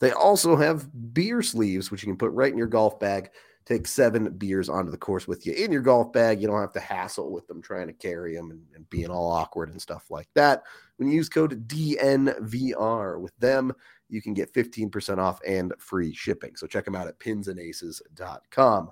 They 0.00 0.12
also 0.12 0.56
have 0.56 0.88
beer 1.14 1.42
sleeves, 1.42 1.90
which 1.90 2.02
you 2.02 2.08
can 2.08 2.18
put 2.18 2.32
right 2.32 2.50
in 2.50 2.58
your 2.58 2.66
golf 2.66 2.98
bag. 2.98 3.30
Take 3.64 3.86
seven 3.86 4.30
beers 4.38 4.68
onto 4.68 4.90
the 4.90 4.96
course 4.96 5.28
with 5.28 5.46
you 5.46 5.52
in 5.52 5.70
your 5.70 5.82
golf 5.82 6.12
bag. 6.12 6.40
You 6.40 6.48
don't 6.48 6.60
have 6.60 6.72
to 6.72 6.80
hassle 6.80 7.32
with 7.32 7.46
them 7.46 7.62
trying 7.62 7.86
to 7.86 7.92
carry 7.92 8.34
them 8.34 8.50
and, 8.50 8.62
and 8.74 8.88
being 8.90 9.08
all 9.08 9.30
awkward 9.30 9.70
and 9.70 9.80
stuff 9.80 10.10
like 10.10 10.28
that. 10.34 10.64
When 10.96 11.08
you 11.08 11.14
use 11.14 11.28
code 11.28 11.68
DNVR 11.68 13.20
with 13.20 13.36
them, 13.38 13.72
you 14.08 14.20
can 14.20 14.34
get 14.34 14.52
15% 14.52 15.18
off 15.18 15.40
and 15.46 15.72
free 15.78 16.12
shipping. 16.12 16.56
So 16.56 16.66
check 16.66 16.84
them 16.84 16.94
out 16.94 17.08
at 17.08 17.18
pinsandaces.com. 17.18 18.90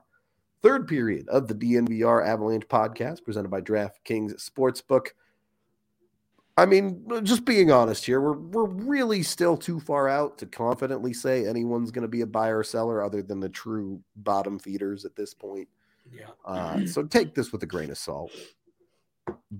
Third 0.62 0.86
period 0.86 1.28
of 1.28 1.48
the 1.48 1.54
DNVR 1.54 2.26
Avalanche 2.26 2.68
podcast 2.68 3.24
presented 3.24 3.50
by 3.50 3.62
DraftKings 3.62 4.34
Sportsbook. 4.36 5.08
I 6.60 6.66
mean, 6.66 7.06
just 7.22 7.46
being 7.46 7.72
honest 7.72 8.04
here, 8.04 8.20
we're 8.20 8.36
we're 8.36 8.66
really 8.66 9.22
still 9.22 9.56
too 9.56 9.80
far 9.80 10.10
out 10.10 10.36
to 10.38 10.46
confidently 10.46 11.14
say 11.14 11.46
anyone's 11.46 11.90
going 11.90 12.02
to 12.02 12.08
be 12.08 12.20
a 12.20 12.26
buyer 12.26 12.58
or 12.58 12.64
seller 12.64 13.02
other 13.02 13.22
than 13.22 13.40
the 13.40 13.48
true 13.48 14.02
bottom 14.16 14.58
feeders 14.58 15.06
at 15.06 15.16
this 15.16 15.32
point. 15.32 15.68
Yeah. 16.12 16.26
Uh, 16.44 16.84
so 16.86 17.04
take 17.04 17.34
this 17.34 17.50
with 17.50 17.62
a 17.62 17.66
grain 17.66 17.90
of 17.90 17.96
salt. 17.96 18.30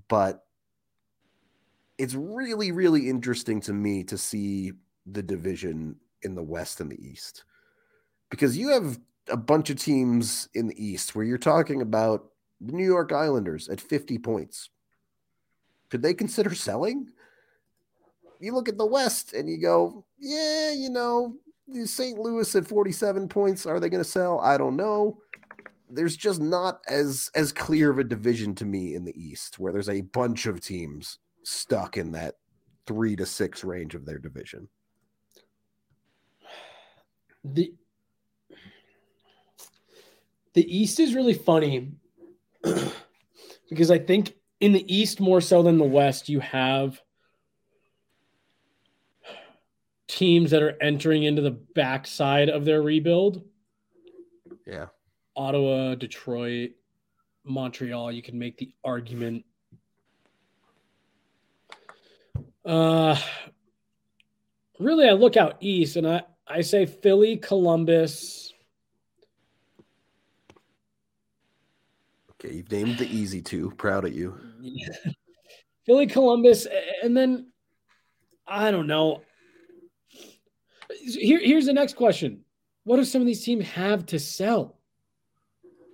But 0.09 0.45
it's 1.97 2.13
really, 2.13 2.71
really 2.71 3.09
interesting 3.09 3.61
to 3.61 3.73
me 3.73 4.03
to 4.03 4.17
see 4.17 4.73
the 5.07 5.23
division 5.23 5.95
in 6.21 6.35
the 6.35 6.43
West 6.43 6.81
and 6.81 6.91
the 6.91 7.03
East 7.03 7.45
because 8.29 8.55
you 8.55 8.69
have 8.69 8.99
a 9.27 9.37
bunch 9.37 9.71
of 9.71 9.77
teams 9.77 10.49
in 10.53 10.67
the 10.67 10.85
East 10.85 11.15
where 11.15 11.25
you're 11.25 11.39
talking 11.39 11.81
about 11.81 12.25
the 12.59 12.73
New 12.73 12.85
York 12.85 13.11
Islanders 13.11 13.69
at 13.69 13.81
50 13.81 14.19
points. 14.19 14.69
Could 15.91 16.01
they 16.01 16.13
consider 16.13 16.55
selling? 16.55 17.09
You 18.39 18.53
look 18.53 18.69
at 18.69 18.77
the 18.77 18.85
West 18.85 19.33
and 19.33 19.47
you 19.47 19.61
go, 19.61 20.05
yeah, 20.17 20.71
you 20.71 20.89
know, 20.89 21.35
St. 21.85 22.17
Louis 22.17 22.55
at 22.55 22.65
47 22.65 23.27
points. 23.27 23.65
Are 23.65 23.79
they 23.79 23.89
going 23.89 24.03
to 24.03 24.09
sell? 24.09 24.39
I 24.39 24.57
don't 24.57 24.77
know. 24.77 25.19
There's 25.89 26.15
just 26.15 26.39
not 26.39 26.79
as 26.87 27.29
as 27.35 27.51
clear 27.51 27.91
of 27.91 27.99
a 27.99 28.03
division 28.05 28.55
to 28.55 28.65
me 28.65 28.95
in 28.95 29.03
the 29.03 29.21
East 29.21 29.59
where 29.59 29.73
there's 29.73 29.89
a 29.89 30.01
bunch 30.01 30.45
of 30.45 30.61
teams 30.61 31.19
stuck 31.43 31.97
in 31.97 32.13
that 32.13 32.35
three 32.87 33.17
to 33.17 33.25
six 33.25 33.65
range 33.65 33.93
of 33.93 34.05
their 34.05 34.17
division. 34.17 34.69
The 37.43 37.73
the 40.53 40.77
East 40.77 41.01
is 41.01 41.13
really 41.13 41.33
funny 41.33 41.91
because 43.69 43.91
I 43.91 43.99
think 43.99 44.35
in 44.61 44.71
the 44.71 44.95
East 44.95 45.19
more 45.19 45.41
so 45.41 45.63
than 45.63 45.77
the 45.77 45.83
West, 45.83 46.29
you 46.29 46.39
have 46.39 47.01
teams 50.07 50.51
that 50.51 50.61
are 50.61 50.77
entering 50.81 51.23
into 51.23 51.41
the 51.41 51.51
backside 51.51 52.49
of 52.49 52.63
their 52.63 52.81
rebuild. 52.81 53.43
Yeah. 54.67 54.87
Ottawa, 55.35 55.95
Detroit, 55.95 56.71
Montreal, 57.43 58.11
you 58.11 58.21
can 58.21 58.37
make 58.37 58.57
the 58.57 58.71
argument. 58.83 59.43
Uh 62.63 63.19
really 64.79 65.09
I 65.09 65.13
look 65.13 65.35
out 65.35 65.57
east 65.61 65.95
and 65.95 66.07
I 66.07 66.21
I 66.47 66.61
say 66.61 66.85
Philly, 66.85 67.37
Columbus. 67.37 68.53
Okay, 72.33 72.55
you've 72.55 72.71
named 72.71 72.97
the 72.97 73.07
easy 73.07 73.41
two. 73.41 73.71
Proud 73.77 74.05
of 74.05 74.13
you. 74.13 74.37
Philly, 75.85 76.07
Columbus, 76.07 76.67
and 77.03 77.15
then 77.15 77.51
I 78.47 78.71
don't 78.71 78.87
know. 78.87 79.21
Here, 81.03 81.39
here's 81.39 81.65
the 81.65 81.73
next 81.73 81.95
question: 81.95 82.43
What 82.83 82.97
do 82.97 83.05
some 83.05 83.21
of 83.21 83.27
these 83.27 83.43
teams 83.43 83.65
have 83.69 84.05
to 84.07 84.19
sell? 84.19 84.77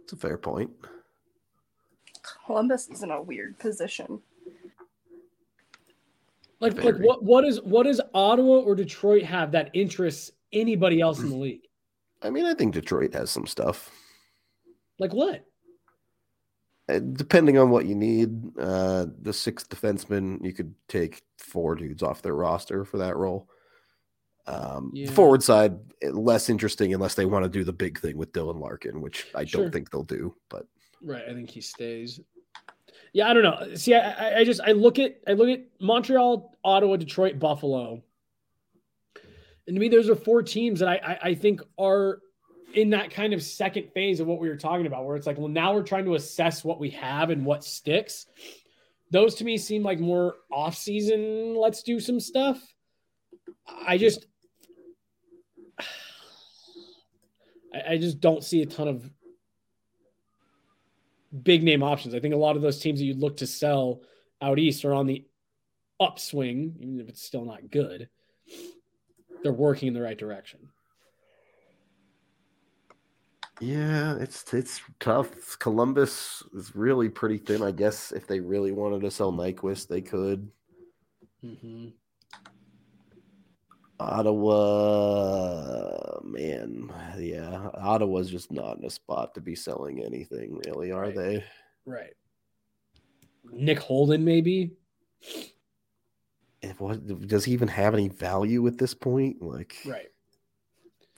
It's 0.03 0.13
a 0.13 0.17
fair 0.17 0.37
point. 0.37 0.71
Columbus 2.45 2.89
is 2.89 3.03
in 3.03 3.11
a 3.11 3.21
weird 3.21 3.59
position. 3.59 4.21
Like, 6.59 6.73
Very. 6.73 6.93
like 6.93 7.01
what 7.01 7.23
what 7.23 7.45
is 7.45 7.61
what 7.61 7.83
does 7.83 8.01
Ottawa 8.13 8.59
or 8.59 8.75
Detroit 8.75 9.23
have 9.23 9.51
that 9.51 9.69
interests 9.73 10.31
anybody 10.51 11.01
else 11.01 11.19
in 11.19 11.29
the 11.29 11.35
league? 11.35 11.67
I 12.21 12.29
mean, 12.29 12.45
I 12.45 12.53
think 12.53 12.73
Detroit 12.73 13.13
has 13.13 13.29
some 13.29 13.45
stuff. 13.45 13.91
Like 14.97 15.13
what? 15.13 15.45
Depending 16.87 17.57
on 17.57 17.69
what 17.69 17.85
you 17.85 17.95
need, 17.95 18.57
uh, 18.57 19.07
the 19.21 19.33
sixth 19.33 19.67
defenseman, 19.69 20.43
you 20.43 20.53
could 20.53 20.73
take 20.87 21.21
four 21.37 21.75
dudes 21.75 22.01
off 22.01 22.21
their 22.21 22.33
roster 22.35 22.85
for 22.85 22.97
that 22.99 23.17
role. 23.17 23.49
Um, 24.45 24.91
Yeah. 24.93 25.11
Forward 25.11 25.43
side, 25.43 25.77
eh, 26.01 26.09
less 26.11 26.49
interesting 26.49 26.93
unless 26.93 27.15
they 27.15 27.25
want 27.25 27.43
to 27.43 27.49
do 27.49 27.65
the 27.65 27.73
big 27.73 27.99
thing 27.99 28.15
with 28.15 28.31
Dylan 28.31 28.61
Larkin, 28.61 29.01
which 29.01 29.27
I 29.35 29.43
Sure. 29.43 29.63
don't 29.63 29.71
think 29.71 29.91
they'll 29.91 30.03
do. 30.03 30.33
But 30.47 30.65
Right, 31.01 31.23
I 31.27 31.33
think 31.33 31.49
he 31.49 31.59
stays. 31.59 32.21
Yeah, 33.11 33.29
I 33.29 33.33
don't 33.33 33.43
know. 33.43 33.75
See, 33.75 33.93
I, 33.93 34.11
I- 34.11 34.39
I 34.39 34.43
just 34.45 34.61
I 34.61 34.71
look 34.71 34.97
at 34.97 35.17
I 35.27 35.33
look 35.33 35.49
at 35.49 35.65
Montreal, 35.81 36.57
Ottawa, 36.63 36.95
Detroit, 36.95 37.37
Buffalo, 37.37 38.01
and 39.67 39.75
to 39.75 39.79
me, 39.79 39.89
those 39.89 40.09
are 40.09 40.15
four 40.15 40.41
teams 40.41 40.79
that 40.79 40.87
I, 40.87 40.95
I 40.95 41.19
I 41.29 41.35
think 41.35 41.61
are 41.77 42.21
in 42.73 42.89
that 42.91 43.11
kind 43.11 43.33
of 43.33 43.41
second 43.41 43.91
phase 43.93 44.19
of 44.19 44.27
what 44.27 44.39
we 44.39 44.49
were 44.49 44.57
talking 44.57 44.85
about, 44.85 45.05
where 45.05 45.15
it's 45.15 45.27
like, 45.27 45.37
well, 45.37 45.47
now 45.47 45.73
we're 45.73 45.83
trying 45.83 46.05
to 46.05 46.15
assess 46.15 46.63
what 46.63 46.79
we 46.79 46.89
have 46.91 47.29
and 47.29 47.45
what 47.45 47.63
sticks. 47.63 48.27
Those 49.09 49.35
to 49.35 49.45
me 49.45 49.57
seem 49.57 49.83
like 49.83 49.99
more 49.99 50.35
off 50.51 50.75
season. 50.75 51.55
Let's 51.55 51.83
do 51.83 51.99
some 51.99 52.19
stuff. 52.19 52.61
I 53.85 53.97
just, 53.97 54.25
I, 57.87 57.97
just 57.97 58.19
don't 58.19 58.43
see 58.43 58.61
a 58.61 58.65
ton 58.65 58.87
of 58.87 59.09
big 61.43 61.63
name 61.63 61.83
options. 61.83 62.13
I 62.13 62.19
think 62.19 62.33
a 62.33 62.37
lot 62.37 62.55
of 62.55 62.61
those 62.61 62.79
teams 62.79 62.99
that 62.99 63.05
you'd 63.05 63.19
look 63.19 63.37
to 63.37 63.47
sell 63.47 64.01
out 64.41 64.59
east 64.59 64.85
are 64.85 64.93
on 64.93 65.07
the 65.07 65.25
upswing, 65.99 66.75
even 66.79 66.99
if 66.99 67.09
it's 67.09 67.23
still 67.23 67.45
not 67.45 67.69
good. 67.71 68.09
They're 69.43 69.53
working 69.53 69.87
in 69.87 69.93
the 69.93 70.01
right 70.01 70.17
direction. 70.17 70.69
Yeah, 73.59 74.15
it's 74.19 74.53
it's 74.53 74.81
tough. 74.99 75.57
Columbus 75.59 76.43
is 76.53 76.75
really 76.75 77.09
pretty 77.09 77.37
thin. 77.37 77.61
I 77.63 77.71
guess 77.71 78.11
if 78.11 78.27
they 78.27 78.39
really 78.39 78.71
wanted 78.71 79.01
to 79.01 79.11
sell 79.11 79.31
Nyquist, 79.31 79.87
they 79.87 80.01
could. 80.01 80.49
Mm-hmm. 81.43 81.87
Ottawa, 84.97 86.19
man, 86.23 86.91
yeah, 87.17 87.69
Ottawa's 87.73 88.29
just 88.29 88.51
not 88.51 88.77
in 88.77 88.85
a 88.85 88.89
spot 88.91 89.33
to 89.33 89.41
be 89.41 89.55
selling 89.55 90.03
anything, 90.03 90.61
really, 90.65 90.91
are 90.91 91.01
Right. 91.01 91.15
they? 91.15 91.43
Right. 91.85 92.13
Nick 93.51 93.79
Holden, 93.79 94.23
maybe. 94.23 94.73
If 96.61 96.79
what 96.79 97.27
does 97.27 97.45
he 97.45 97.53
even 97.53 97.69
have 97.69 97.93
any 97.95 98.09
value 98.09 98.67
at 98.67 98.77
this 98.77 98.93
point? 98.93 99.41
Like, 99.41 99.75
Right. 99.85 100.09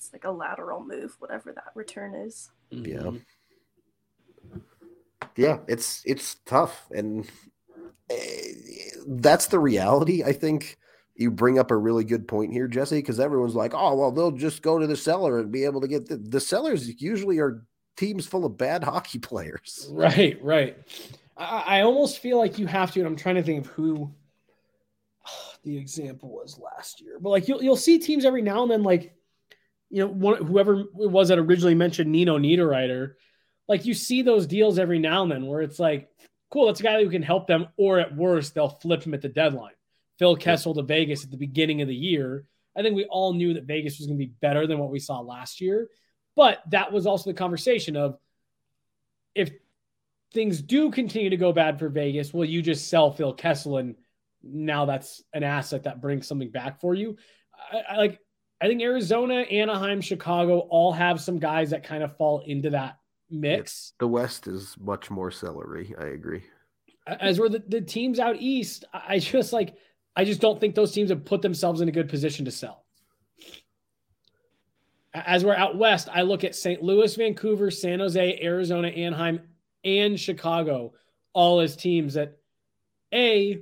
It's 0.09 0.13
like 0.13 0.25
a 0.25 0.35
lateral 0.35 0.83
move, 0.83 1.15
whatever 1.19 1.51
that 1.53 1.71
return 1.75 2.15
is. 2.15 2.49
Yeah. 2.71 3.11
Mhm. 3.11 3.21
yeah, 5.35 5.59
it's 5.67 6.01
it's 6.03 6.37
tough, 6.47 6.87
and 6.89 7.29
eh, 8.09 8.53
that's 9.05 9.45
the 9.47 9.59
reality. 9.59 10.23
I 10.23 10.31
think 10.31 10.77
you 11.13 11.29
bring 11.29 11.59
up 11.59 11.69
a 11.69 11.77
really 11.77 12.03
good 12.03 12.27
point 12.27 12.51
here, 12.53 12.67
Jesse, 12.67 12.95
because 12.97 13.19
everyone's 13.19 13.53
like, 13.53 13.73
"Oh, 13.75 13.93
well, 13.95 14.11
they'll 14.11 14.31
just 14.31 14.63
go 14.63 14.79
to 14.79 14.87
the 14.87 14.95
cellar 14.95 15.39
and 15.39 15.51
be 15.51 15.63
able 15.63 15.81
to 15.81 15.87
get 15.87 16.07
the, 16.07 16.17
the 16.17 16.39
sellers." 16.39 16.99
Usually 16.99 17.37
are 17.37 17.63
teams 17.95 18.25
full 18.25 18.45
of 18.45 18.57
bad 18.57 18.83
hockey 18.91 19.19
players. 19.19 19.87
Right, 19.91 20.43
right. 20.43 20.75
I, 21.37 21.63
I 21.67 21.81
almost 21.81 22.17
feel 22.17 22.39
like 22.39 22.57
you 22.57 22.65
have 22.65 22.91
to, 22.93 22.99
and 22.99 23.05
I'm 23.07 23.15
trying 23.15 23.35
to 23.35 23.43
think 23.43 23.63
of 23.65 23.71
who 23.73 24.11
the 25.63 25.77
example 25.77 26.29
was 26.29 26.57
last 26.57 26.99
year. 26.99 27.19
But 27.21 27.29
like 27.29 27.47
you'll 27.47 27.61
you'll 27.61 27.75
see 27.75 27.99
teams 27.99 28.25
every 28.25 28.41
now 28.41 28.63
and 28.63 28.71
then, 28.71 28.81
like 28.81 29.13
you 29.89 30.05
know, 30.05 30.07
one, 30.07 30.45
whoever 30.45 30.79
it 30.79 30.87
was 30.93 31.29
that 31.29 31.39
originally 31.39 31.75
mentioned 31.75 32.11
Nino 32.11 32.37
Niederreiter, 32.37 33.13
like 33.67 33.85
you 33.85 33.93
see 33.93 34.21
those 34.21 34.47
deals 34.47 34.79
every 34.79 34.99
now 34.99 35.23
and 35.23 35.31
then 35.31 35.45
where 35.45 35.61
it's 35.61 35.79
like, 35.79 36.09
cool, 36.51 36.67
that's 36.67 36.79
a 36.79 36.83
guy 36.83 37.03
who 37.03 37.09
can 37.09 37.21
help 37.21 37.47
them, 37.47 37.67
or 37.77 37.99
at 37.99 38.15
worst, 38.15 38.53
they'll 38.53 38.69
flip 38.69 39.03
him 39.03 39.13
at 39.13 39.21
the 39.21 39.29
deadline. 39.29 39.73
Phil 40.17 40.35
Kessel 40.35 40.73
to 40.75 40.83
Vegas 40.83 41.23
at 41.23 41.31
the 41.31 41.37
beginning 41.37 41.81
of 41.81 41.87
the 41.87 41.95
year. 41.95 42.45
I 42.77 42.81
think 42.81 42.95
we 42.95 43.05
all 43.05 43.33
knew 43.33 43.53
that 43.53 43.65
Vegas 43.65 43.97
was 43.97 44.07
going 44.07 44.19
to 44.19 44.25
be 44.25 44.33
better 44.41 44.67
than 44.67 44.79
what 44.79 44.91
we 44.91 44.99
saw 44.99 45.19
last 45.19 45.61
year. 45.61 45.87
But 46.35 46.61
that 46.71 46.91
was 46.91 47.05
also 47.05 47.29
the 47.29 47.37
conversation 47.37 47.95
of 47.95 48.17
if 49.35 49.51
things 50.33 50.61
do 50.61 50.91
continue 50.91 51.29
to 51.29 51.37
go 51.37 51.51
bad 51.51 51.79
for 51.79 51.89
Vegas, 51.89 52.33
will 52.33 52.45
you 52.45 52.61
just 52.61 52.89
sell 52.89 53.11
Phil 53.11 53.33
Kessel 53.33 53.77
and 53.77 53.95
now 54.43 54.85
that's 54.85 55.23
an 55.33 55.43
asset 55.43 55.83
that 55.83 56.01
brings 56.01 56.27
something 56.27 56.51
back 56.51 56.79
for 56.79 56.93
you? 56.93 57.17
I, 57.71 57.93
I 57.93 57.97
like 57.97 58.19
I 58.61 58.67
think 58.67 58.81
Arizona, 58.81 59.35
Anaheim, 59.35 60.01
Chicago 60.01 60.59
all 60.69 60.91
have 60.91 61.21
some 61.21 61.39
guys 61.39 61.69
that 61.69 61.83
kind 61.83 62.03
of 62.03 62.17
fall 62.17 62.41
into 62.45 62.69
that 62.71 62.99
mix. 63.29 63.93
The 63.99 64.07
West 64.07 64.47
is 64.47 64.75
much 64.79 65.09
more 65.09 65.31
celery. 65.31 65.95
I 65.97 66.07
agree. 66.07 66.43
As 67.07 67.39
were 67.39 67.49
the, 67.49 67.63
the 67.67 67.81
teams 67.81 68.19
out 68.19 68.35
east, 68.39 68.85
I 68.93 69.19
just 69.19 69.53
like 69.53 69.75
I 70.15 70.25
just 70.25 70.41
don't 70.41 70.59
think 70.59 70.75
those 70.75 70.91
teams 70.91 71.09
have 71.09 71.23
put 71.23 71.41
themselves 71.41 71.81
in 71.81 71.87
a 71.87 71.93
good 71.93 72.09
position 72.09 72.45
to 72.45 72.51
sell. 72.51 72.83
As 75.13 75.43
we're 75.43 75.55
out 75.55 75.77
west, 75.77 76.07
I 76.11 76.21
look 76.21 76.43
at 76.43 76.55
St. 76.55 76.83
Louis, 76.83 77.15
Vancouver, 77.15 77.71
San 77.71 77.99
Jose, 77.99 78.39
Arizona, 78.43 78.89
Anaheim, 78.89 79.39
and 79.83 80.19
Chicago, 80.19 80.93
all 81.33 81.61
as 81.61 81.75
teams 81.75 82.13
that 82.15 82.37
A 83.13 83.61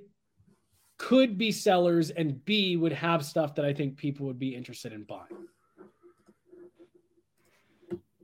could 0.97 1.37
be 1.37 1.51
sellers 1.51 2.09
and 2.09 2.43
B 2.43 2.75
would 2.75 2.93
have 2.93 3.23
stuff 3.23 3.55
that 3.55 3.65
I 3.65 3.73
think 3.73 3.97
people 3.97 4.25
would 4.25 4.39
be 4.39 4.55
interested 4.55 4.93
in 4.93 5.03
buying. 5.03 5.47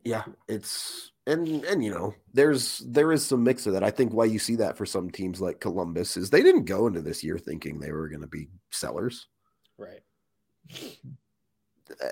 Yeah, 0.04 0.24
it's 0.48 1.12
and 1.26 1.64
and 1.64 1.84
you 1.84 1.92
know 1.92 2.14
there's 2.34 2.80
there 2.80 3.12
is 3.12 3.26
some 3.26 3.44
mix 3.44 3.66
of 3.66 3.74
that. 3.74 3.84
I 3.84 3.92
think 3.92 4.12
why 4.14 4.26
you 4.26 4.40
see 4.40 4.56
that 4.58 4.78
for 4.78 4.86
some 4.86 5.10
teams 5.10 5.40
like 5.40 5.62
Columbus 5.62 6.18
is 6.18 6.30
they 6.30 6.44
didn't 6.44 6.66
go 6.66 6.88
into 6.88 7.02
this 7.02 7.24
year 7.24 7.38
thinking 7.38 7.80
they 7.80 7.92
were 7.92 8.10
going 8.10 8.22
to 8.22 8.28
be 8.28 8.50
sellers. 8.72 9.28
Right. 9.78 10.02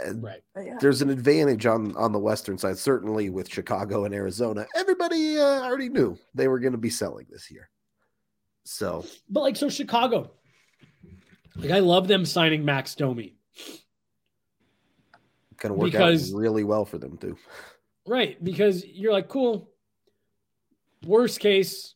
And 0.05 0.23
Right. 0.23 0.41
There's 0.79 1.01
an 1.01 1.09
advantage 1.09 1.65
on 1.65 1.95
on 1.97 2.11
the 2.11 2.19
western 2.19 2.57
side, 2.57 2.77
certainly 2.77 3.29
with 3.29 3.51
Chicago 3.51 4.05
and 4.05 4.13
Arizona. 4.13 4.67
Everybody 4.75 5.37
uh, 5.37 5.63
already 5.63 5.89
knew 5.89 6.17
they 6.33 6.47
were 6.47 6.59
going 6.59 6.73
to 6.73 6.77
be 6.77 6.89
selling 6.89 7.25
this 7.29 7.51
year. 7.51 7.69
So 8.63 9.05
But 9.29 9.41
like 9.41 9.55
so 9.55 9.69
Chicago. 9.69 10.31
Like 11.55 11.71
I 11.71 11.79
love 11.79 12.07
them 12.07 12.25
signing 12.25 12.63
Max 12.65 12.95
Domi. 12.95 13.35
going 15.57 15.73
to 15.73 15.79
work 15.79 15.91
Because- 15.91 16.33
out 16.33 16.39
really 16.39 16.63
well 16.63 16.85
for 16.85 16.97
them 16.97 17.17
too. 17.17 17.37
Right, 18.07 18.43
because 18.43 18.83
you're 18.85 19.11
like, 19.13 19.27
cool. 19.27 19.69
Worst 21.05 21.39
case, 21.39 21.93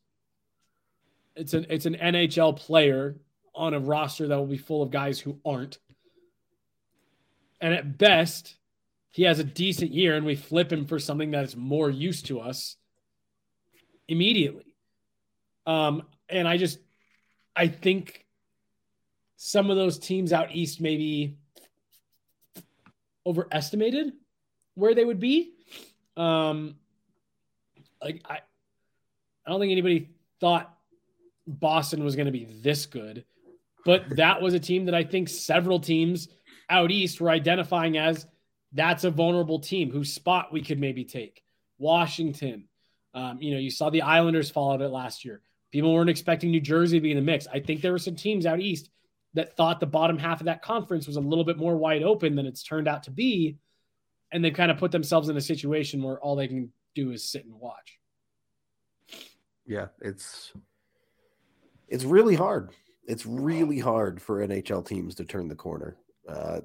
it's 1.36 1.53
an 1.56 1.66
it's 1.70 1.86
an 1.88 1.95
NHL 1.95 2.56
player 2.58 3.18
on 3.56 3.74
a 3.74 3.80
roster 3.80 4.28
that 4.28 4.36
will 4.36 4.45
be 4.45 4.58
full 4.58 4.84
of 4.84 4.91
guys 4.91 5.20
who 5.20 5.39
aren't. 5.45 5.80
And 7.62 7.74
at 7.74 7.97
best, 7.97 8.56
he 9.12 9.24
has 9.24 9.39
a 9.39 9.43
decent 9.43 9.91
year 9.91 10.16
and 10.16 10.26
we 10.26 10.36
flip 10.36 10.72
him 10.72 10.86
for 10.86 10.99
something 10.99 11.32
that 11.32 11.43
is 11.45 11.56
more 11.56 11.89
used 11.89 12.28
to 12.28 12.39
us 12.39 12.76
immediately. 14.08 14.76
Um, 15.66 16.03
and 16.30 16.47
I 16.47 16.58
just 16.58 16.80
I 17.56 17.68
think 17.68 18.24
some 19.46 19.70
of 19.70 19.78
those 19.78 20.00
teams 20.00 20.34
out 20.34 20.56
east 20.56 20.82
maybe 20.82 21.38
overestimated 23.28 24.12
where 24.74 24.96
they 24.96 25.06
would 25.06 25.20
be. 25.20 25.54
Um, 26.18 26.78
like 28.02 28.24
I, 28.28 28.39
I 29.46 29.52
don't 29.52 29.60
think 29.60 29.72
anybody 29.72 30.10
thought 30.41 30.76
Boston 31.46 32.04
was 32.04 32.16
going 32.16 32.26
to 32.26 32.32
be 32.32 32.46
this 32.46 32.88
good, 32.88 33.24
but 33.86 34.10
that 34.16 34.41
was 34.41 34.56
a 34.56 34.60
team 34.60 34.86
that 34.86 34.96
I 34.96 35.04
think 35.04 35.30
several 35.30 35.80
teams 35.80 36.28
out 36.68 36.89
east 36.89 37.22
were 37.22 37.30
identifying 37.30 38.00
as 38.00 38.26
that's 38.74 39.04
a 39.04 39.12
vulnerable 39.12 39.60
team 39.60 39.91
whose 39.91 40.12
spot 40.12 40.52
we 40.52 40.64
could 40.64 40.80
maybe 40.80 41.06
take. 41.06 41.43
Washington, 41.78 42.68
um, 43.14 43.39
you 43.39 43.54
know, 43.54 43.60
you 43.60 43.70
saw 43.70 43.91
the 43.91 44.02
Islanders 44.02 44.50
fall 44.50 44.72
out 44.72 44.82
of 44.82 44.88
it 44.88 44.89
last 44.89 45.24
year. 45.24 45.41
People 45.72 45.93
weren't 45.93 46.10
expecting 46.10 46.50
New 46.50 46.62
Jersey 46.62 46.98
to 46.98 47.02
be 47.02 47.12
in 47.12 47.18
the 47.18 47.22
mix. 47.22 47.46
I 47.46 47.60
think 47.60 47.82
there 47.82 47.91
were 47.91 48.00
some 48.00 48.16
teams 48.16 48.48
out 48.48 48.60
east 48.60 48.89
that 49.36 49.56
thought 49.56 49.80
the 49.80 49.86
bottom 49.86 50.18
half 50.18 50.42
of 50.42 50.46
that 50.46 50.62
conference 50.62 51.08
was 51.08 51.16
a 51.16 51.22
little 51.22 51.46
bit 51.46 51.58
more 51.58 51.78
wide 51.78 52.04
open 52.04 52.36
than 52.36 52.46
it's 52.46 52.64
turned 52.64 52.88
out 52.88 53.04
to 53.04 53.12
be 53.12 53.58
and 54.32 54.44
they've 54.44 54.54
kind 54.54 54.70
of 54.70 54.78
put 54.78 54.92
themselves 54.92 55.30
in 55.30 55.38
a 55.38 55.42
situation 55.42 56.02
where 56.02 56.20
all 56.20 56.36
they 56.36 56.48
can 56.48 56.72
do 56.94 57.12
is 57.12 57.24
sit 57.24 57.46
and 57.46 57.54
watch. 57.54 58.00
Yeah, 59.66 59.88
it's 60.02 60.52
it's 61.88 62.04
really 62.04 62.36
hard. 62.36 62.72
It's 63.08 63.26
really 63.26 63.80
hard 63.80 64.22
for 64.22 64.46
NHL 64.46 64.86
teams 64.86 65.16
to 65.16 65.26
turn 65.26 65.48
the 65.48 65.56
corner. 65.56 65.96
Uh, 66.28 66.60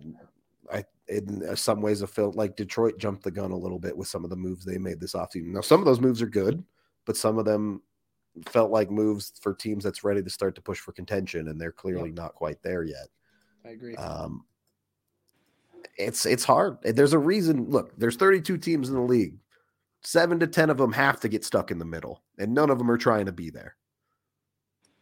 I 0.73 0.85
in 1.09 1.57
some 1.57 1.81
ways 1.81 2.03
I 2.03 2.07
felt 2.07 2.37
like 2.37 2.57
Detroit 2.57 2.99
jumped 2.99 3.25
the 3.25 3.31
gun 3.31 3.53
a 3.53 3.57
little 3.57 3.79
bit 3.79 3.97
with 3.97 4.09
some 4.09 4.25
of 4.25 4.31
the 4.31 4.37
moves 4.37 4.65
they 4.65 4.79
made 4.79 5.01
this 5.01 5.15
offseason. 5.15 5.53
Now 5.53 5.61
some 5.61 5.81
of 5.81 5.87
those 5.87 6.01
moves 6.01 6.23
are 6.23 6.27
good, 6.27 6.65
but 7.07 7.17
some 7.17 7.39
of 7.39 7.45
them 7.45 7.83
felt 8.47 8.71
like 8.71 8.91
moves 8.91 9.33
for 9.41 9.55
teams 9.55 9.85
that's 9.85 10.05
ready 10.05 10.23
to 10.23 10.31
start 10.31 10.55
to 10.55 10.63
push 10.63 10.79
for 10.79 10.93
contention, 10.93 11.49
and 11.49 11.61
they're 11.61 11.73
clearly 11.73 12.11
not 12.11 12.35
quite 12.35 12.63
there 12.63 12.83
yet. 12.83 13.09
I 13.65 13.71
agree. 13.71 13.97
Um, 13.97 14.45
it's 15.97 16.27
it's 16.27 16.45
hard. 16.45 16.79
There's 16.83 17.13
a 17.13 17.19
reason. 17.19 17.71
Look, 17.71 17.99
there's 17.99 18.17
32 18.17 18.59
teams 18.59 18.89
in 18.89 18.95
the 18.95 19.01
league. 19.01 19.37
Seven 20.03 20.41
to 20.41 20.47
ten 20.47 20.71
of 20.71 20.79
them 20.79 20.93
have 20.93 21.21
to 21.21 21.29
get 21.29 21.45
stuck 21.45 21.71
in 21.71 21.79
the 21.79 21.85
middle, 21.85 22.23
and 22.39 22.55
none 22.55 22.71
of 22.71 22.79
them 22.79 22.91
are 22.91 22.97
trying 22.97 23.27
to 23.27 23.33
be 23.33 23.51
there. 23.51 23.77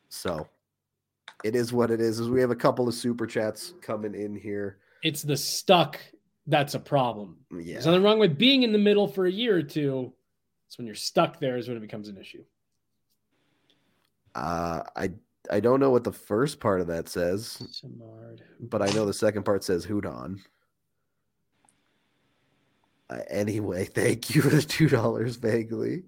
So, 0.08 0.48
it 1.44 1.54
is 1.54 1.72
what 1.72 1.90
it 1.90 2.00
is. 2.00 2.18
As 2.18 2.28
we 2.28 2.40
have 2.40 2.50
a 2.50 2.56
couple 2.56 2.88
of 2.88 2.94
super 2.94 3.26
chats 3.26 3.74
coming 3.80 4.14
in 4.14 4.34
here. 4.34 4.78
it's 5.02 5.22
the 5.22 5.36
stuck 5.36 6.00
that's 6.48 6.74
a 6.74 6.80
problem. 6.80 7.36
Yeah, 7.52 7.74
There's 7.74 7.86
nothing 7.86 8.02
wrong 8.02 8.18
with 8.18 8.38
being 8.38 8.62
in 8.62 8.72
the 8.72 8.78
middle 8.78 9.06
for 9.06 9.26
a 9.26 9.30
year 9.30 9.56
or 9.56 9.62
two. 9.62 10.12
It's 10.66 10.78
when 10.78 10.86
you're 10.86 10.96
stuck 10.96 11.38
there 11.38 11.58
is 11.58 11.68
when 11.68 11.76
it 11.76 11.80
becomes 11.80 12.08
an 12.08 12.16
issue. 12.16 12.42
Uh, 14.38 14.82
I 14.96 15.10
I 15.50 15.60
don't 15.60 15.80
know 15.80 15.90
what 15.90 16.04
the 16.04 16.12
first 16.12 16.60
part 16.60 16.80
of 16.80 16.86
that 16.88 17.08
says, 17.08 17.80
but 18.60 18.82
I 18.82 18.86
know 18.92 19.06
the 19.06 19.12
second 19.12 19.44
part 19.44 19.64
says 19.64 19.84
Houdon. 19.84 20.40
Uh, 23.10 23.20
anyway, 23.28 23.84
thank 23.94 24.34
you 24.34 24.42
for 24.42 24.50
the 24.50 24.62
two 24.62 24.88
dollars 24.88 25.36
vaguely, 25.36 26.04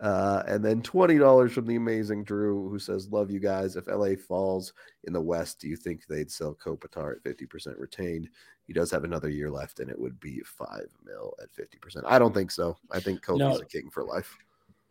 uh, 0.00 0.42
and 0.46 0.64
then 0.64 0.82
twenty 0.82 1.18
dollars 1.18 1.52
from 1.52 1.66
the 1.66 1.76
amazing 1.76 2.24
Drew, 2.24 2.68
who 2.68 2.78
says, 2.78 3.08
"Love 3.10 3.30
you 3.30 3.40
guys. 3.40 3.76
If 3.76 3.86
LA 3.86 4.16
falls 4.16 4.72
in 5.04 5.12
the 5.12 5.20
West, 5.20 5.60
do 5.60 5.68
you 5.68 5.76
think 5.76 6.06
they'd 6.06 6.30
sell 6.30 6.54
Kopitar 6.54 7.16
at 7.16 7.22
fifty 7.22 7.46
percent 7.46 7.78
retained? 7.78 8.28
He 8.66 8.72
does 8.72 8.90
have 8.90 9.04
another 9.04 9.28
year 9.28 9.50
left, 9.50 9.80
and 9.80 9.90
it 9.90 9.98
would 9.98 10.18
be 10.20 10.40
five 10.40 10.88
mil 11.04 11.34
at 11.42 11.52
fifty 11.52 11.78
percent. 11.78 12.06
I 12.08 12.18
don't 12.18 12.34
think 12.34 12.50
so. 12.50 12.76
I 12.90 12.98
think 12.98 13.22
Kopi's 13.22 13.38
No. 13.38 13.54
a 13.56 13.64
king 13.64 13.90
for 13.90 14.02
life. 14.02 14.36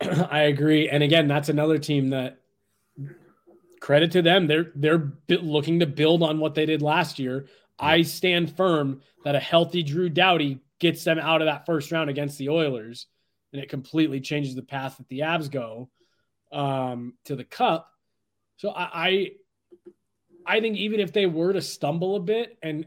I 0.00 0.42
agree. 0.44 0.88
And 0.88 1.02
again, 1.02 1.28
that's 1.28 1.48
another 1.48 1.78
team 1.78 2.08
that 2.10 2.38
credit 3.84 4.12
to 4.12 4.22
them. 4.22 4.46
They're 4.46 4.72
they're 4.74 5.12
looking 5.28 5.80
to 5.80 5.86
build 5.86 6.22
on 6.22 6.38
what 6.38 6.54
they 6.54 6.64
did 6.64 6.80
last 6.80 7.18
year. 7.18 7.48
I 7.78 8.00
stand 8.00 8.56
firm 8.56 9.02
that 9.24 9.34
a 9.34 9.40
healthy 9.40 9.82
Drew 9.82 10.08
Doughty 10.08 10.60
gets 10.78 11.04
them 11.04 11.18
out 11.18 11.42
of 11.42 11.46
that 11.46 11.66
first 11.66 11.92
round 11.92 12.08
against 12.08 12.38
the 12.38 12.48
Oilers, 12.48 13.06
and 13.52 13.60
it 13.60 13.68
completely 13.68 14.20
changes 14.20 14.54
the 14.54 14.62
path 14.62 14.96
that 14.96 15.08
the 15.08 15.20
Avs 15.20 15.50
go 15.50 15.90
um, 16.50 17.12
to 17.26 17.36
the 17.36 17.44
Cup. 17.44 17.90
So 18.56 18.70
I, 18.70 18.88
I 18.94 19.30
I 20.46 20.60
think 20.60 20.78
even 20.78 21.00
if 21.00 21.12
they 21.12 21.26
were 21.26 21.52
to 21.52 21.60
stumble 21.60 22.16
a 22.16 22.20
bit, 22.20 22.56
and 22.62 22.86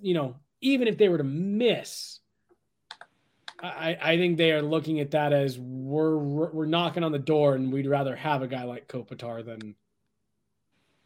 you 0.00 0.14
know, 0.14 0.34
even 0.60 0.88
if 0.88 0.98
they 0.98 1.08
were 1.08 1.18
to 1.18 1.24
miss, 1.24 2.18
I, 3.62 3.96
I 4.02 4.16
think 4.16 4.38
they 4.38 4.50
are 4.50 4.62
looking 4.62 4.98
at 4.98 5.12
that 5.12 5.32
as 5.32 5.56
we're 5.56 6.16
we're 6.16 6.66
knocking 6.66 7.04
on 7.04 7.12
the 7.12 7.20
door, 7.20 7.54
and 7.54 7.72
we'd 7.72 7.86
rather 7.86 8.16
have 8.16 8.42
a 8.42 8.48
guy 8.48 8.64
like 8.64 8.88
Kopitar 8.88 9.46
than 9.46 9.76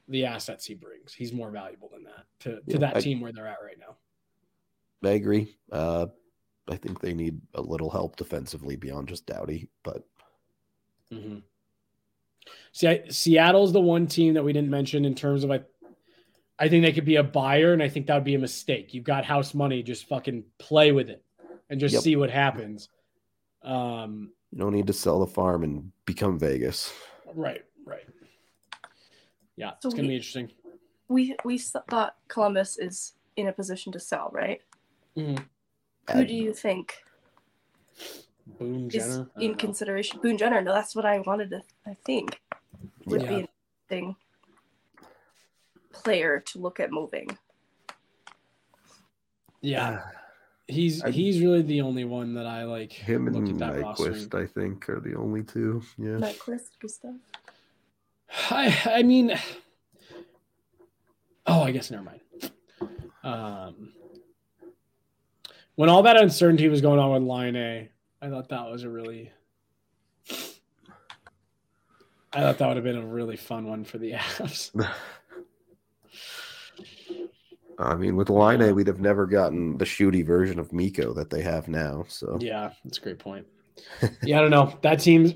the 0.08 0.24
assets 0.24 0.64
he 0.64 0.74
brings. 0.74 1.12
He's 1.12 1.32
more 1.32 1.50
valuable 1.50 1.88
than 1.92 2.04
that 2.04 2.24
to, 2.40 2.50
to 2.56 2.62
Yeah, 2.66 2.78
that 2.78 2.96
I- 2.96 3.00
team 3.00 3.20
where 3.20 3.32
they're 3.32 3.46
at 3.46 3.58
right 3.64 3.78
now. 3.78 3.96
I 5.08 5.12
agree. 5.12 5.56
Uh, 5.70 6.06
I 6.68 6.76
think 6.76 7.00
they 7.00 7.14
need 7.14 7.40
a 7.54 7.60
little 7.62 7.90
help 7.90 8.16
defensively 8.16 8.74
beyond 8.76 9.08
just 9.08 9.26
Doughty, 9.26 9.68
but 9.84 10.04
Mm-hmm. 11.12 11.38
See, 12.72 12.88
I, 12.88 13.04
Seattle's 13.08 13.72
the 13.72 13.80
one 13.80 14.06
team 14.08 14.34
that 14.34 14.42
we 14.44 14.52
didn't 14.52 14.70
mention 14.70 15.04
in 15.04 15.14
terms 15.14 15.44
of 15.44 15.50
I, 15.52 15.60
I 16.58 16.68
think 16.68 16.84
they 16.84 16.92
could 16.92 17.04
be 17.04 17.16
a 17.16 17.22
buyer, 17.22 17.72
and 17.72 17.82
I 17.82 17.88
think 17.88 18.06
that 18.06 18.14
would 18.14 18.24
be 18.24 18.34
a 18.34 18.38
mistake. 18.40 18.92
You've 18.94 19.04
got 19.04 19.24
house 19.24 19.54
money, 19.54 19.82
just 19.82 20.08
fucking 20.08 20.44
play 20.58 20.90
with 20.92 21.08
it 21.08 21.22
and 21.70 21.78
just 21.80 21.92
Yep. 21.94 22.02
see 22.02 22.16
what 22.16 22.30
happens. 22.30 22.88
Um, 23.62 24.32
you 24.50 24.58
don't 24.58 24.72
need 24.72 24.86
to 24.88 24.92
sell 24.92 25.20
the 25.20 25.26
farm 25.26 25.62
and 25.64 25.92
become 26.06 26.38
Vegas. 26.38 26.92
right, 27.34 27.64
right. 27.84 28.04
Yeah, 29.56 29.72
So 29.80 29.88
it's 29.88 29.94
gonna 29.94 30.02
we- 30.02 30.08
be 30.14 30.16
interesting. 30.16 30.50
We 31.08 31.36
we 31.44 31.58
thought 31.58 32.16
Columbus 32.28 32.78
is 32.78 33.14
in 33.36 33.46
a 33.48 33.52
position 33.52 33.92
to 33.92 34.00
sell, 34.00 34.30
right? 34.32 34.60
Mhm. 35.16 35.46
Who 36.12 36.24
do 36.24 36.34
you 36.34 36.52
think 36.52 37.02
Boone 38.58 38.86
is 38.88 38.92
Jenner 38.92 39.30
I 39.36 39.40
in 39.40 39.50
know. 39.52 39.56
consideration? 39.56 40.20
Boone 40.20 40.36
Jenner. 40.36 40.60
No, 40.62 40.72
that's 40.72 40.94
what 40.96 41.04
I 41.06 41.20
wanted 41.20 41.50
to. 41.50 41.62
I 41.86 41.94
think 42.04 42.40
would 43.06 43.22
Yeah. 43.22 43.28
be 43.28 43.34
an 43.34 43.48
interesting 43.88 44.16
player 45.92 46.40
to 46.40 46.58
look 46.58 46.80
at 46.80 46.90
moving. 46.90 47.38
Yeah, 49.60 50.10
he's 50.68 51.02
I- 51.02 51.10
he's 51.10 51.40
really 51.40 51.62
the 51.62 51.80
only 51.80 52.04
one 52.04 52.34
that 52.34 52.46
I 52.46 52.64
like. 52.64 52.92
Him 52.92 53.26
look 53.26 53.36
and 53.48 53.62
at 53.62 53.74
that 53.74 53.80
roster. 53.80 54.10
Nyquist, 54.12 54.34
I 54.34 54.46
think, 54.46 54.88
are 54.88 55.00
the 55.00 55.14
only 55.14 55.42
two. 55.44 55.82
Yeah. 55.98 56.18
Nyquist, 56.18 56.78
Gustav. 56.80 57.14
I 58.50 58.80
I 58.86 59.02
mean, 59.02 59.38
oh, 61.46 61.62
I 61.62 61.70
guess 61.70 61.90
never 61.90 62.04
mind. 62.04 62.20
Um, 63.22 63.92
when 65.74 65.88
all 65.88 66.02
that 66.04 66.16
uncertainty 66.16 66.68
was 66.68 66.80
going 66.80 66.98
on 66.98 67.12
with 67.12 67.22
Laine, 67.22 67.88
I 68.22 68.28
thought 68.28 68.48
that 68.50 68.70
was 68.70 68.84
a 68.84 68.88
really 68.88 69.30
I 72.32 72.40
thought 72.40 72.58
that 72.58 72.68
would 72.68 72.76
have 72.76 72.84
been 72.84 72.98
a 72.98 73.06
really 73.06 73.36
fun 73.36 73.66
one 73.66 73.84
for 73.84 73.96
the 73.96 74.12
Avs. 74.12 74.70
I 77.78 77.94
mean, 77.94 78.16
with 78.16 78.30
Laine, 78.30 78.74
we'd 78.74 78.86
have 78.86 79.00
never 79.00 79.26
gotten 79.26 79.78
the 79.78 79.84
shooty 79.84 80.24
version 80.24 80.58
of 80.58 80.72
Mikko 80.72 81.14
that 81.14 81.30
they 81.30 81.42
have 81.42 81.66
now. 81.68 82.04
So 82.08 82.36
Yeah, 82.40 82.72
that's 82.84 82.98
a 82.98 83.00
great 83.00 83.18
point. 83.18 83.46
Yeah, 84.22 84.38
I 84.38 84.42
don't 84.42 84.50
know. 84.50 84.78
That 84.82 85.00
seems 85.00 85.34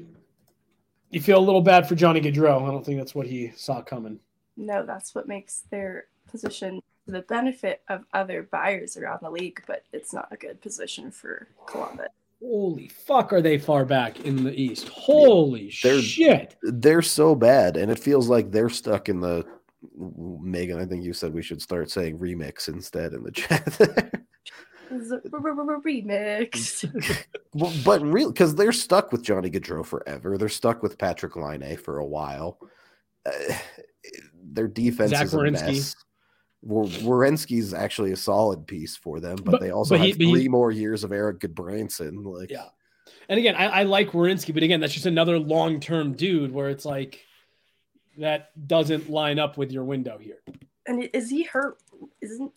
you 1.11 1.21
feel 1.21 1.39
a 1.39 1.41
little 1.45 1.61
bad 1.63 1.89
for 1.89 1.95
Johnny 1.95 2.21
Gaudreau. 2.21 2.63
I 2.67 2.71
don't 2.71 2.85
think 2.85 2.99
that's 2.99 3.15
what 3.15 3.27
he 3.27 3.53
saw 3.57 3.83
coming. 3.83 4.19
No, 4.57 4.85
that's 4.85 5.15
what 5.15 5.29
makes 5.29 5.63
their 5.71 6.07
position 6.31 6.81
the 7.07 7.23
benefit 7.23 7.83
of 7.89 8.05
other 8.15 8.45
buyers 8.53 8.97
around 8.97 9.19
the 9.23 9.31
league, 9.31 9.63
but 9.67 9.85
it's 9.93 10.13
not 10.13 10.29
a 10.31 10.37
good 10.37 10.61
position 10.61 11.11
for 11.11 11.49
Columbus. 11.67 12.07
Holy 12.41 12.89
fuck, 12.89 13.33
are 13.33 13.43
they 13.43 13.59
far 13.59 13.85
back 13.85 14.21
in 14.21 14.45
the 14.45 14.55
East? 14.59 14.89
Holy 14.89 15.73
They're- 15.83 16.01
shit! 16.01 16.57
they're 16.63 17.03
so 17.03 17.35
bad, 17.35 17.77
and 17.77 17.91
it 17.91 17.99
feels 17.99 18.29
like 18.29 18.51
they're 18.51 18.71
stuck 18.71 19.09
in 19.09 19.21
the. 19.21 19.45
Megan, 19.97 20.79
I 20.79 20.85
think 20.85 21.05
you 21.05 21.13
said 21.15 21.33
we 21.33 21.43
should 21.43 21.61
start 21.63 21.91
saying 21.91 22.19
remix 22.19 22.69
instead 22.69 23.13
in 23.15 23.23
the 23.25 23.31
chat. 23.33 23.81
It's 24.91 25.11
a 25.11 25.19
remix. 25.21 27.27
Well, 27.55 27.73
but 27.85 28.01
real 28.03 28.31
because 28.31 28.55
they're 28.55 28.71
stuck 28.73 29.11
with 29.11 29.23
Johnny 29.23 29.51
Gaudreau 29.51 29.85
forever. 29.85 30.39
They're 30.39 30.49
stuck 30.49 30.83
with 30.85 30.99
Patrik 30.99 31.35
Laine 31.35 31.77
for 31.77 31.99
a 31.99 32.07
while. 32.07 32.59
Uh, 33.27 33.33
their 34.53 34.69
defense 34.69 35.11
Zach 35.11 35.25
is 35.25 35.35
a 35.35 35.37
Werenski. 35.37 35.67
mess. 35.67 35.97
Wor- 36.63 36.85
Werenski's 36.85 37.75
actually 37.75 38.13
a 38.13 38.17
solid 38.17 38.67
piece 38.69 38.97
for 38.97 39.19
them, 39.19 39.37
but, 39.37 39.53
But- 39.53 39.61
they 39.61 39.71
also 39.71 39.97
but 39.97 40.03
he- 40.03 40.11
have 40.11 40.19
but 40.19 40.27
he- 40.27 40.33
three 40.33 40.49
more 40.49 40.71
years 40.71 41.03
of 41.03 41.11
Erik 41.13 41.41
Gudbranson. 41.41 42.25
Like, 42.25 42.51
Yeah. 42.51 42.67
And 43.29 43.39
again, 43.39 43.57
I, 43.57 43.67
I 43.67 43.83
like 43.83 44.11
Werenski, 44.13 44.55
but 44.55 44.63
again, 44.63 44.81
that's 44.81 44.93
just 44.95 45.07
another 45.07 45.39
long 45.39 45.81
term 45.81 46.13
dude 46.15 46.53
where 46.53 46.69
it's 46.69 46.85
like 46.85 47.25
that 48.19 48.51
doesn't 48.69 49.11
line 49.11 49.39
up 49.41 49.57
with 49.59 49.73
your 49.73 49.85
window 49.85 50.19
here. 50.19 50.39
and 50.87 51.09
is 51.13 51.31
he 51.31 51.43
hurt? 51.45 51.79
Isn't 52.21 52.53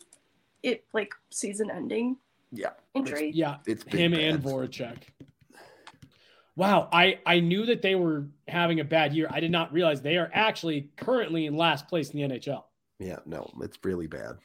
it 0.64 0.86
like 0.94 1.14
season 1.30 1.70
ending 1.70 2.18
yeah, 2.52 2.72
injury? 2.96 3.32
Yeah, 3.34 3.58
it's 3.68 3.84
been 3.84 4.14
him 4.14 4.14
and 4.14 4.42
bad. 4.44 4.52
Voracek. 4.52 4.98
Wow, 6.56 6.88
I 6.92 7.20
I 7.26 7.40
knew 7.40 7.66
that 7.66 7.82
they 7.82 7.96
were 7.96 8.28
having 8.48 8.80
a 8.80 8.84
bad 8.84 9.14
year. 9.14 9.28
I 9.32 9.40
did 9.40 9.52
not 9.52 9.74
realize 9.74 10.02
they 10.02 10.18
are 10.18 10.30
actually 10.34 10.90
currently 10.98 11.48
in 11.48 11.58
last 11.58 11.88
place 11.88 12.12
in 12.12 12.20
the 12.20 12.36
NHL, 12.38 12.64
Yeah, 13.00 13.18
no, 13.26 13.50
it's 13.62 13.78
really 13.84 14.08
bad. 14.08 14.38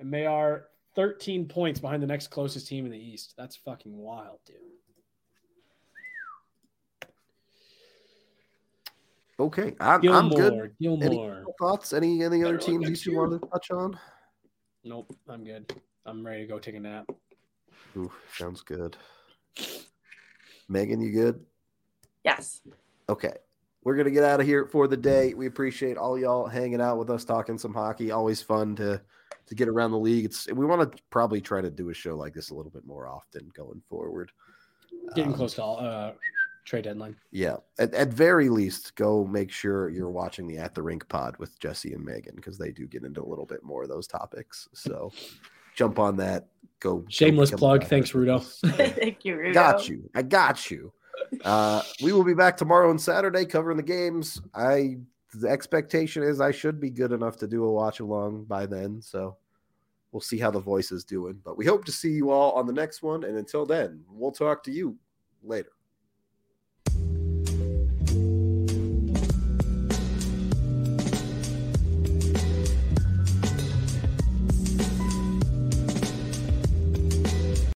and 0.00 0.12
they 0.12 0.26
are 0.26 0.66
13 0.96 1.46
points 1.46 1.78
behind 1.80 2.02
the 2.02 2.06
next 2.06 2.28
closest 2.28 2.66
team 2.66 2.84
in 2.86 2.90
the 2.92 2.98
East. 2.98 3.34
That's 3.36 3.56
fucking 3.56 3.96
wild, 3.96 4.40
dude. 4.44 4.56
Okay, 9.38 9.74
I'm, 9.80 10.08
I'm 10.08 10.28
good. 10.28 10.72
Gilmore, 10.80 11.04
Any 11.04 11.44
thoughts? 11.58 11.92
Any 11.92 12.22
any 12.22 12.44
other 12.44 12.56
teams 12.56 12.88
you 12.88 12.94
two 12.96 13.10
you. 13.12 13.18
want 13.18 13.40
to 13.42 13.48
touch 13.48 13.70
on? 13.72 13.98
Nope, 14.84 15.16
I'm 15.28 15.44
good. 15.44 15.72
I'm 16.04 16.24
ready 16.24 16.42
to 16.42 16.46
go 16.46 16.58
take 16.58 16.74
a 16.74 16.80
nap. 16.80 17.06
Ooh, 17.96 18.12
sounds 18.36 18.60
good. 18.60 18.96
Megan, 20.68 21.00
you 21.00 21.12
good? 21.12 21.44
Yes. 22.22 22.60
Okay. 23.08 23.32
We're 23.82 23.96
gonna 23.96 24.10
get 24.10 24.24
out 24.24 24.40
of 24.40 24.46
here 24.46 24.66
for 24.66 24.88
the 24.88 24.96
day. 24.96 25.34
We 25.34 25.46
appreciate 25.46 25.96
all 25.98 26.18
y'all 26.18 26.46
hanging 26.46 26.80
out 26.80 26.98
with 26.98 27.10
us, 27.10 27.24
talking 27.24 27.58
some 27.58 27.74
hockey. 27.74 28.10
Always 28.10 28.40
fun 28.40 28.76
to 28.76 29.00
to 29.46 29.54
get 29.54 29.68
around 29.68 29.90
the 29.90 29.98
league. 29.98 30.24
It's 30.24 30.50
we 30.50 30.64
want 30.64 30.90
to 30.90 31.02
probably 31.10 31.40
try 31.42 31.60
to 31.60 31.70
do 31.70 31.90
a 31.90 31.94
show 31.94 32.16
like 32.16 32.32
this 32.32 32.48
a 32.50 32.54
little 32.54 32.70
bit 32.70 32.86
more 32.86 33.06
often 33.06 33.50
going 33.54 33.82
forward. 33.90 34.32
Getting 35.14 35.32
Um, 35.32 35.36
close 35.36 35.54
to 35.54 35.62
all 35.62 35.80
uh, 35.80 36.12
trade 36.64 36.84
deadline. 36.84 37.16
Yeah. 37.30 37.56
At, 37.78 37.94
at 37.94 38.08
very 38.08 38.48
least, 38.48 38.94
go 38.96 39.24
make 39.24 39.50
sure 39.50 39.88
you're 39.88 40.10
watching 40.10 40.46
the 40.46 40.58
At 40.58 40.74
the 40.74 40.82
Rink 40.82 41.08
pod 41.08 41.36
with 41.38 41.58
Jesse 41.58 41.92
and 41.92 42.04
Megan 42.04 42.36
because 42.36 42.58
they 42.58 42.70
do 42.70 42.86
get 42.86 43.04
into 43.04 43.22
a 43.22 43.28
little 43.28 43.46
bit 43.46 43.62
more 43.62 43.82
of 43.82 43.88
those 43.88 44.06
topics. 44.06 44.68
So 44.72 45.12
jump 45.74 45.98
on 45.98 46.16
that. 46.16 46.48
Go. 46.80 46.98
go 46.98 47.06
Shameless 47.08 47.50
become 47.50 47.58
plug. 47.58 47.84
Thanks, 47.84 48.12
Rudo. 48.12 48.42
Thank 48.96 49.24
you, 49.24 49.36
Rudo. 49.36 49.54
Got 49.54 49.88
you. 49.88 50.10
I 50.14 50.22
got 50.22 50.70
you. 50.70 50.92
Uh, 51.44 51.82
we 52.02 52.12
will 52.12 52.24
be 52.24 52.34
back 52.34 52.56
tomorrow 52.56 52.90
and 52.90 53.00
Saturday 53.00 53.44
covering 53.44 53.76
the 53.76 53.82
games. 53.82 54.40
I 54.54 54.98
the 55.34 55.48
expectation 55.48 56.22
is 56.22 56.40
I 56.40 56.52
should 56.52 56.80
be 56.80 56.90
good 56.90 57.12
enough 57.12 57.36
to 57.38 57.48
do 57.48 57.64
a 57.64 57.72
watch 57.72 58.00
along 58.00 58.44
by 58.44 58.66
then. 58.66 59.02
So 59.02 59.36
we'll 60.12 60.20
see 60.20 60.38
how 60.38 60.50
the 60.50 60.60
voice 60.60 60.92
is 60.92 61.04
doing. 61.04 61.40
But 61.44 61.56
we 61.56 61.66
hope 61.66 61.84
to 61.86 61.92
see 61.92 62.12
you 62.12 62.30
all 62.30 62.52
on 62.52 62.66
the 62.66 62.72
next 62.72 63.02
one. 63.02 63.24
And 63.24 63.36
until 63.36 63.66
then, 63.66 64.04
we'll 64.08 64.32
talk 64.32 64.62
to 64.64 64.70
you 64.70 64.96
later. 65.42 65.70